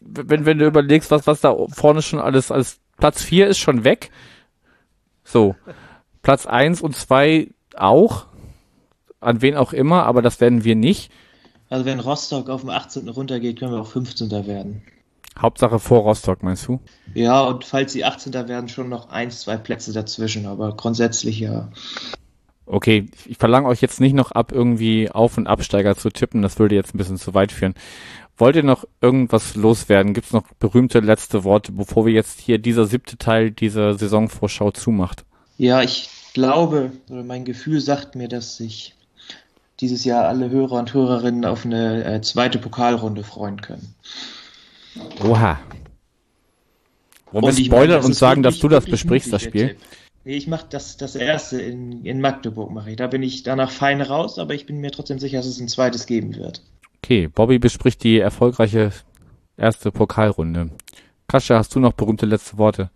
wenn, 0.00 0.46
wenn 0.46 0.58
du 0.58 0.66
überlegst, 0.66 1.10
was, 1.10 1.26
was 1.26 1.40
da 1.40 1.54
vorne 1.72 2.02
schon 2.02 2.18
alles 2.18 2.50
als 2.50 2.78
Platz 2.96 3.22
4 3.22 3.48
ist 3.48 3.58
schon 3.58 3.84
weg. 3.84 4.10
So. 5.24 5.54
Platz 6.22 6.46
1 6.46 6.82
und 6.82 6.96
2 6.96 7.48
auch. 7.76 8.26
An 9.20 9.42
wen 9.42 9.56
auch 9.56 9.72
immer, 9.72 10.04
aber 10.04 10.22
das 10.22 10.40
werden 10.40 10.64
wir 10.64 10.74
nicht. 10.76 11.12
Also 11.68 11.84
wenn 11.84 12.00
Rostock 12.00 12.48
auf 12.48 12.62
dem 12.62 12.70
18. 12.70 13.08
runtergeht, 13.08 13.58
können 13.58 13.72
wir 13.72 13.80
auch 13.80 13.86
15. 13.86 14.30
werden. 14.46 14.82
Hauptsache 15.38 15.78
vor 15.78 16.00
Rostock, 16.00 16.42
meinst 16.42 16.66
du? 16.66 16.80
Ja, 17.14 17.42
und 17.42 17.64
falls 17.64 17.92
sie 17.92 18.04
18. 18.04 18.32
werden, 18.48 18.68
schon 18.68 18.88
noch 18.88 19.10
ein, 19.10 19.30
zwei 19.30 19.56
Plätze 19.56 19.92
dazwischen, 19.92 20.46
aber 20.46 20.76
grundsätzlich 20.76 21.40
ja. 21.40 21.70
Okay, 22.66 23.06
ich 23.26 23.38
verlange 23.38 23.66
euch 23.66 23.80
jetzt 23.80 24.00
nicht 24.00 24.14
noch 24.14 24.30
ab, 24.32 24.52
irgendwie 24.52 25.10
Auf- 25.10 25.38
und 25.38 25.46
Absteiger 25.46 25.96
zu 25.96 26.10
tippen, 26.10 26.42
das 26.42 26.58
würde 26.58 26.74
jetzt 26.74 26.94
ein 26.94 26.98
bisschen 26.98 27.16
zu 27.16 27.34
weit 27.34 27.52
führen. 27.52 27.74
Wollt 28.36 28.56
ihr 28.56 28.62
noch 28.62 28.84
irgendwas 29.00 29.54
loswerden? 29.54 30.14
Gibt 30.14 30.28
es 30.28 30.32
noch 30.32 30.44
berühmte 30.58 31.00
letzte 31.00 31.44
Worte, 31.44 31.72
bevor 31.72 32.06
wir 32.06 32.12
jetzt 32.12 32.40
hier 32.40 32.58
dieser 32.58 32.86
siebte 32.86 33.18
Teil 33.18 33.50
dieser 33.50 33.98
Saisonvorschau 33.98 34.70
zumacht? 34.70 35.24
Ja, 35.58 35.82
ich 35.82 36.08
glaube, 36.32 36.92
oder 37.10 37.22
mein 37.22 37.44
Gefühl 37.44 37.80
sagt 37.80 38.14
mir, 38.14 38.28
dass 38.28 38.56
sich 38.56 38.94
dieses 39.80 40.04
Jahr 40.04 40.26
alle 40.26 40.48
Hörer 40.50 40.78
und 40.78 40.94
Hörerinnen 40.94 41.44
auf 41.44 41.64
eine 41.64 42.04
äh, 42.04 42.20
zweite 42.22 42.58
Pokalrunde 42.58 43.24
freuen 43.24 43.60
können. 43.60 43.94
Oha. 45.24 45.58
Wollen 47.32 47.56
wir 47.56 47.64
spoilern 47.64 48.04
und 48.04 48.14
sagen, 48.14 48.42
dass 48.42 48.58
du 48.58 48.68
das 48.68 48.84
besprichst, 48.86 49.32
das 49.32 49.42
Spiel? 49.42 49.76
Nee, 50.24 50.36
ich 50.36 50.46
mache 50.46 50.66
das, 50.68 50.96
das 50.96 51.16
erste 51.16 51.60
in, 51.60 52.04
in 52.04 52.20
Magdeburg, 52.20 52.70
mache 52.70 52.90
ich. 52.90 52.96
Da 52.96 53.06
bin 53.06 53.22
ich 53.22 53.42
danach 53.42 53.70
fein 53.70 54.02
raus, 54.02 54.38
aber 54.38 54.54
ich 54.54 54.66
bin 54.66 54.80
mir 54.80 54.90
trotzdem 54.90 55.18
sicher, 55.18 55.38
dass 55.38 55.46
es 55.46 55.60
ein 55.60 55.68
zweites 55.68 56.06
geben 56.06 56.36
wird. 56.36 56.62
Okay, 57.02 57.28
Bobby 57.28 57.58
bespricht 57.58 58.04
die 58.04 58.18
erfolgreiche 58.18 58.92
erste 59.56 59.90
Pokalrunde. 59.90 60.70
Kascha, 61.28 61.56
hast 61.56 61.74
du 61.74 61.80
noch 61.80 61.92
berühmte 61.92 62.26
letzte 62.26 62.58
Worte? 62.58 62.90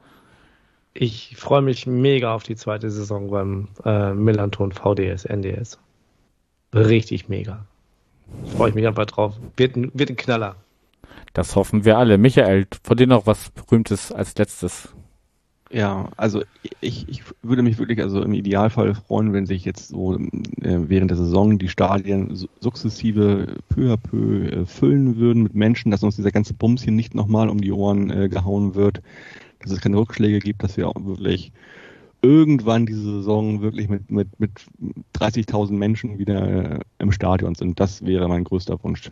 Ich 0.92 1.36
freue 1.36 1.62
mich 1.62 1.86
mega 1.86 2.34
auf 2.34 2.42
die 2.42 2.56
zweite 2.56 2.90
Saison 2.90 3.30
beim 3.30 3.68
äh, 3.84 4.12
Millanton 4.12 4.72
VDS, 4.72 5.24
NDS. 5.24 5.78
Richtig 6.72 7.28
mega. 7.28 7.66
Freue 8.56 8.70
ich 8.70 8.74
mich 8.74 8.86
einfach 8.86 9.06
drauf. 9.06 9.34
Wird, 9.56 9.76
wird 9.76 10.10
ein 10.10 10.16
Knaller. 10.16 10.56
Das 11.32 11.56
hoffen 11.56 11.84
wir 11.84 11.98
alle. 11.98 12.18
Michael, 12.18 12.66
von 12.82 12.96
dir 12.96 13.06
noch 13.06 13.26
was 13.26 13.50
Berühmtes 13.50 14.12
als 14.12 14.36
letztes? 14.36 14.94
Ja, 15.74 16.08
also 16.16 16.42
ich, 16.80 17.08
ich 17.08 17.24
würde 17.42 17.62
mich 17.62 17.78
wirklich 17.78 18.00
also 18.00 18.22
im 18.22 18.32
Idealfall 18.32 18.94
freuen, 18.94 19.32
wenn 19.32 19.44
sich 19.44 19.64
jetzt 19.64 19.88
so 19.88 20.14
äh, 20.14 20.20
während 20.60 21.10
der 21.10 21.18
Saison 21.18 21.58
die 21.58 21.68
Stadien 21.68 22.32
sukzessive 22.60 23.56
peu 23.68 23.92
à 23.92 23.96
peu 23.96 24.46
äh, 24.46 24.66
füllen 24.66 25.16
würden 25.16 25.42
mit 25.42 25.56
Menschen, 25.56 25.90
dass 25.90 26.04
uns 26.04 26.14
dieser 26.14 26.30
ganze 26.30 26.54
Bums 26.54 26.84
hier 26.84 26.92
nicht 26.92 27.16
nochmal 27.16 27.48
um 27.48 27.60
die 27.60 27.72
Ohren 27.72 28.08
äh, 28.10 28.28
gehauen 28.28 28.76
wird, 28.76 29.02
dass 29.62 29.72
es 29.72 29.80
keine 29.80 29.96
Rückschläge 29.96 30.38
gibt, 30.38 30.62
dass 30.62 30.76
wir 30.76 30.86
auch 30.86 31.04
wirklich 31.04 31.50
irgendwann 32.22 32.86
diese 32.86 33.02
Saison 33.02 33.60
wirklich 33.60 33.88
mit, 33.88 34.12
mit, 34.12 34.28
mit 34.38 34.52
30.000 35.18 35.72
Menschen 35.72 36.18
wieder 36.18 36.80
im 36.98 37.10
Stadion 37.10 37.56
sind. 37.56 37.80
Das 37.80 38.04
wäre 38.06 38.28
mein 38.28 38.44
größter 38.44 38.82
Wunsch. 38.84 39.10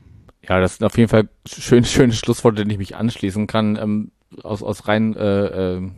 Ja, 0.48 0.60
das 0.60 0.76
sind 0.76 0.86
auf 0.86 0.96
jeden 0.96 1.08
Fall 1.08 1.28
schöne, 1.46 1.86
schöne 1.86 2.12
Schlussworte, 2.12 2.56
denen 2.56 2.70
ich 2.70 2.78
mich 2.78 2.96
anschließen 2.96 3.46
kann. 3.46 3.76
Ähm, 3.76 4.12
aus, 4.42 4.62
aus 4.62 4.88
rein 4.88 5.14
äh, 5.14 5.76
äh, 5.76 5.90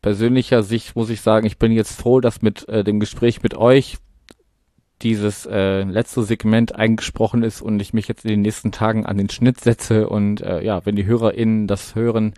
persönlicher 0.00 0.62
Sicht 0.62 0.96
muss 0.96 1.10
ich 1.10 1.20
sagen, 1.20 1.46
ich 1.46 1.58
bin 1.58 1.72
jetzt 1.72 1.98
froh, 1.98 2.20
dass 2.20 2.42
mit 2.42 2.68
äh, 2.68 2.84
dem 2.84 3.00
Gespräch 3.00 3.42
mit 3.42 3.54
euch 3.54 3.98
dieses 5.02 5.46
äh, 5.46 5.82
letzte 5.82 6.22
Segment 6.22 6.74
eingesprochen 6.74 7.42
ist 7.42 7.60
und 7.60 7.80
ich 7.80 7.92
mich 7.92 8.08
jetzt 8.08 8.24
in 8.24 8.30
den 8.30 8.42
nächsten 8.42 8.70
Tagen 8.70 9.04
an 9.04 9.18
den 9.18 9.30
Schnitt 9.30 9.60
setze 9.60 10.08
und 10.08 10.40
äh, 10.40 10.62
ja, 10.62 10.84
wenn 10.86 10.96
die 10.96 11.06
HörerInnen 11.06 11.66
das 11.66 11.94
hören, 11.94 12.34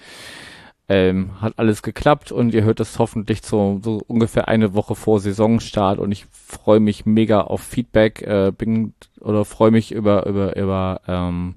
ähm, 0.88 1.40
hat 1.40 1.54
alles 1.58 1.82
geklappt 1.82 2.30
und 2.30 2.52
ihr 2.52 2.64
hört 2.64 2.80
es 2.80 2.98
hoffentlich 2.98 3.42
so, 3.42 3.80
so 3.82 4.02
ungefähr 4.06 4.48
eine 4.48 4.74
Woche 4.74 4.94
vor 4.94 5.18
Saisonstart 5.18 5.98
und 5.98 6.12
ich 6.12 6.26
freue 6.30 6.80
mich 6.80 7.06
mega 7.06 7.40
auf 7.40 7.62
Feedback, 7.62 8.22
äh, 8.22 8.52
bin 8.56 8.92
oder 9.20 9.44
freue 9.46 9.70
mich 9.70 9.92
über 9.92 10.26
über 10.26 10.56
über 10.56 11.00
ähm, 11.08 11.54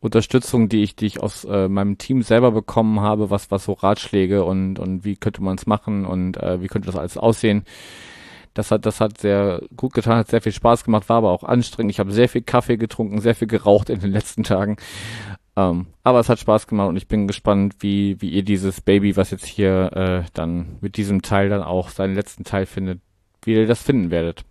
Unterstützung, 0.00 0.68
die 0.68 0.82
ich 0.82 0.94
die 0.94 1.06
ich 1.06 1.22
aus 1.22 1.44
äh, 1.44 1.68
meinem 1.68 1.96
Team 1.96 2.22
selber 2.22 2.52
bekommen 2.52 3.00
habe, 3.00 3.30
was 3.30 3.50
was 3.50 3.64
so 3.64 3.72
Ratschläge 3.72 4.44
und 4.44 4.78
und 4.78 5.04
wie 5.04 5.16
könnte 5.16 5.42
man 5.42 5.56
es 5.56 5.66
machen 5.66 6.04
und 6.04 6.36
äh, 6.36 6.60
wie 6.60 6.68
könnte 6.68 6.86
das 6.86 6.96
alles 6.96 7.16
aussehen. 7.16 7.64
Das 8.52 8.72
hat, 8.72 8.84
das 8.84 9.00
hat 9.00 9.18
sehr 9.18 9.62
gut 9.76 9.94
getan, 9.94 10.18
hat 10.18 10.28
sehr 10.28 10.42
viel 10.42 10.52
Spaß 10.52 10.82
gemacht, 10.84 11.08
war 11.08 11.18
aber 11.18 11.30
auch 11.30 11.44
anstrengend. 11.44 11.92
Ich 11.92 12.00
habe 12.00 12.12
sehr 12.12 12.28
viel 12.28 12.42
Kaffee 12.42 12.76
getrunken, 12.76 13.20
sehr 13.20 13.36
viel 13.36 13.46
geraucht 13.46 13.90
in 13.90 14.00
den 14.00 14.10
letzten 14.10 14.42
Tagen. 14.42 14.76
Ähm, 15.60 15.86
aber 16.02 16.20
es 16.20 16.28
hat 16.28 16.38
Spaß 16.38 16.66
gemacht 16.66 16.88
und 16.88 16.96
ich 16.96 17.08
bin 17.08 17.26
gespannt, 17.26 17.76
wie, 17.80 18.20
wie 18.20 18.30
ihr 18.30 18.42
dieses 18.42 18.80
Baby, 18.80 19.16
was 19.16 19.30
jetzt 19.30 19.46
hier 19.46 19.90
äh, 19.94 20.30
dann 20.32 20.78
mit 20.80 20.96
diesem 20.96 21.22
Teil 21.22 21.48
dann 21.48 21.62
auch 21.62 21.90
seinen 21.90 22.14
letzten 22.14 22.44
Teil 22.44 22.66
findet, 22.66 23.00
wie 23.42 23.54
ihr 23.54 23.66
das 23.66 23.82
finden 23.82 24.10
werdet. 24.10 24.44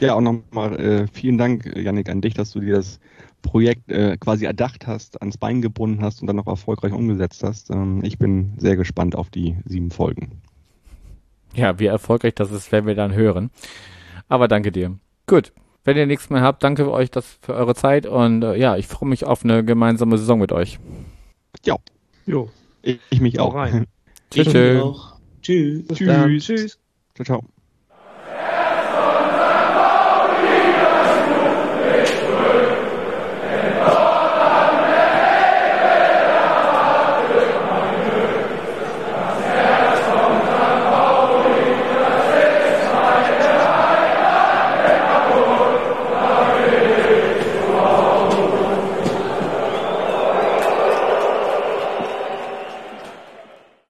Ja, 0.00 0.14
auch 0.14 0.20
nochmal 0.20 0.78
äh, 0.78 1.06
vielen 1.12 1.38
Dank, 1.38 1.76
Janik, 1.76 2.08
an 2.08 2.20
dich, 2.20 2.34
dass 2.34 2.52
du 2.52 2.60
dir 2.60 2.76
das 2.76 3.00
Projekt 3.42 3.90
äh, 3.90 4.16
quasi 4.16 4.44
erdacht 4.44 4.86
hast, 4.86 5.20
ans 5.20 5.36
Bein 5.36 5.62
gebunden 5.62 6.02
hast 6.02 6.20
und 6.20 6.26
dann 6.26 6.36
noch 6.36 6.46
erfolgreich 6.46 6.92
umgesetzt 6.92 7.42
hast. 7.42 7.70
Ähm, 7.70 8.00
ich 8.02 8.18
bin 8.18 8.54
sehr 8.56 8.76
gespannt 8.76 9.16
auf 9.16 9.30
die 9.30 9.56
sieben 9.64 9.90
Folgen. 9.90 10.42
Ja, 11.54 11.78
wie 11.78 11.86
erfolgreich 11.86 12.34
das 12.34 12.50
ist, 12.50 12.72
werden 12.72 12.86
wir 12.86 12.94
dann 12.94 13.14
hören. 13.14 13.50
Aber 14.28 14.48
danke 14.48 14.72
dir. 14.72 14.98
Gut. 15.26 15.52
Wenn 15.84 15.96
ihr 15.98 16.06
nichts 16.06 16.30
mehr 16.30 16.40
habt, 16.40 16.62
danke 16.62 16.90
euch 16.90 17.10
das 17.10 17.38
für 17.42 17.54
eure 17.54 17.74
Zeit 17.74 18.06
und 18.06 18.42
äh, 18.42 18.56
ja, 18.56 18.76
ich 18.76 18.86
freue 18.86 19.08
mich 19.08 19.24
auf 19.26 19.44
eine 19.44 19.64
gemeinsame 19.64 20.16
Saison 20.16 20.38
mit 20.38 20.50
euch. 20.50 20.78
Ja. 21.64 21.76
Jo. 22.26 22.50
Ich, 22.82 23.00
ich 23.10 23.20
mich 23.20 23.38
auch. 23.38 23.54
Rein. 23.54 23.86
Tschüss. 24.30 24.48
Tschüss. 25.42 25.86
Tschüss. 25.88 26.44
Tschüss. 26.44 26.78
Ciao, 27.14 27.24
ciao. 27.24 27.53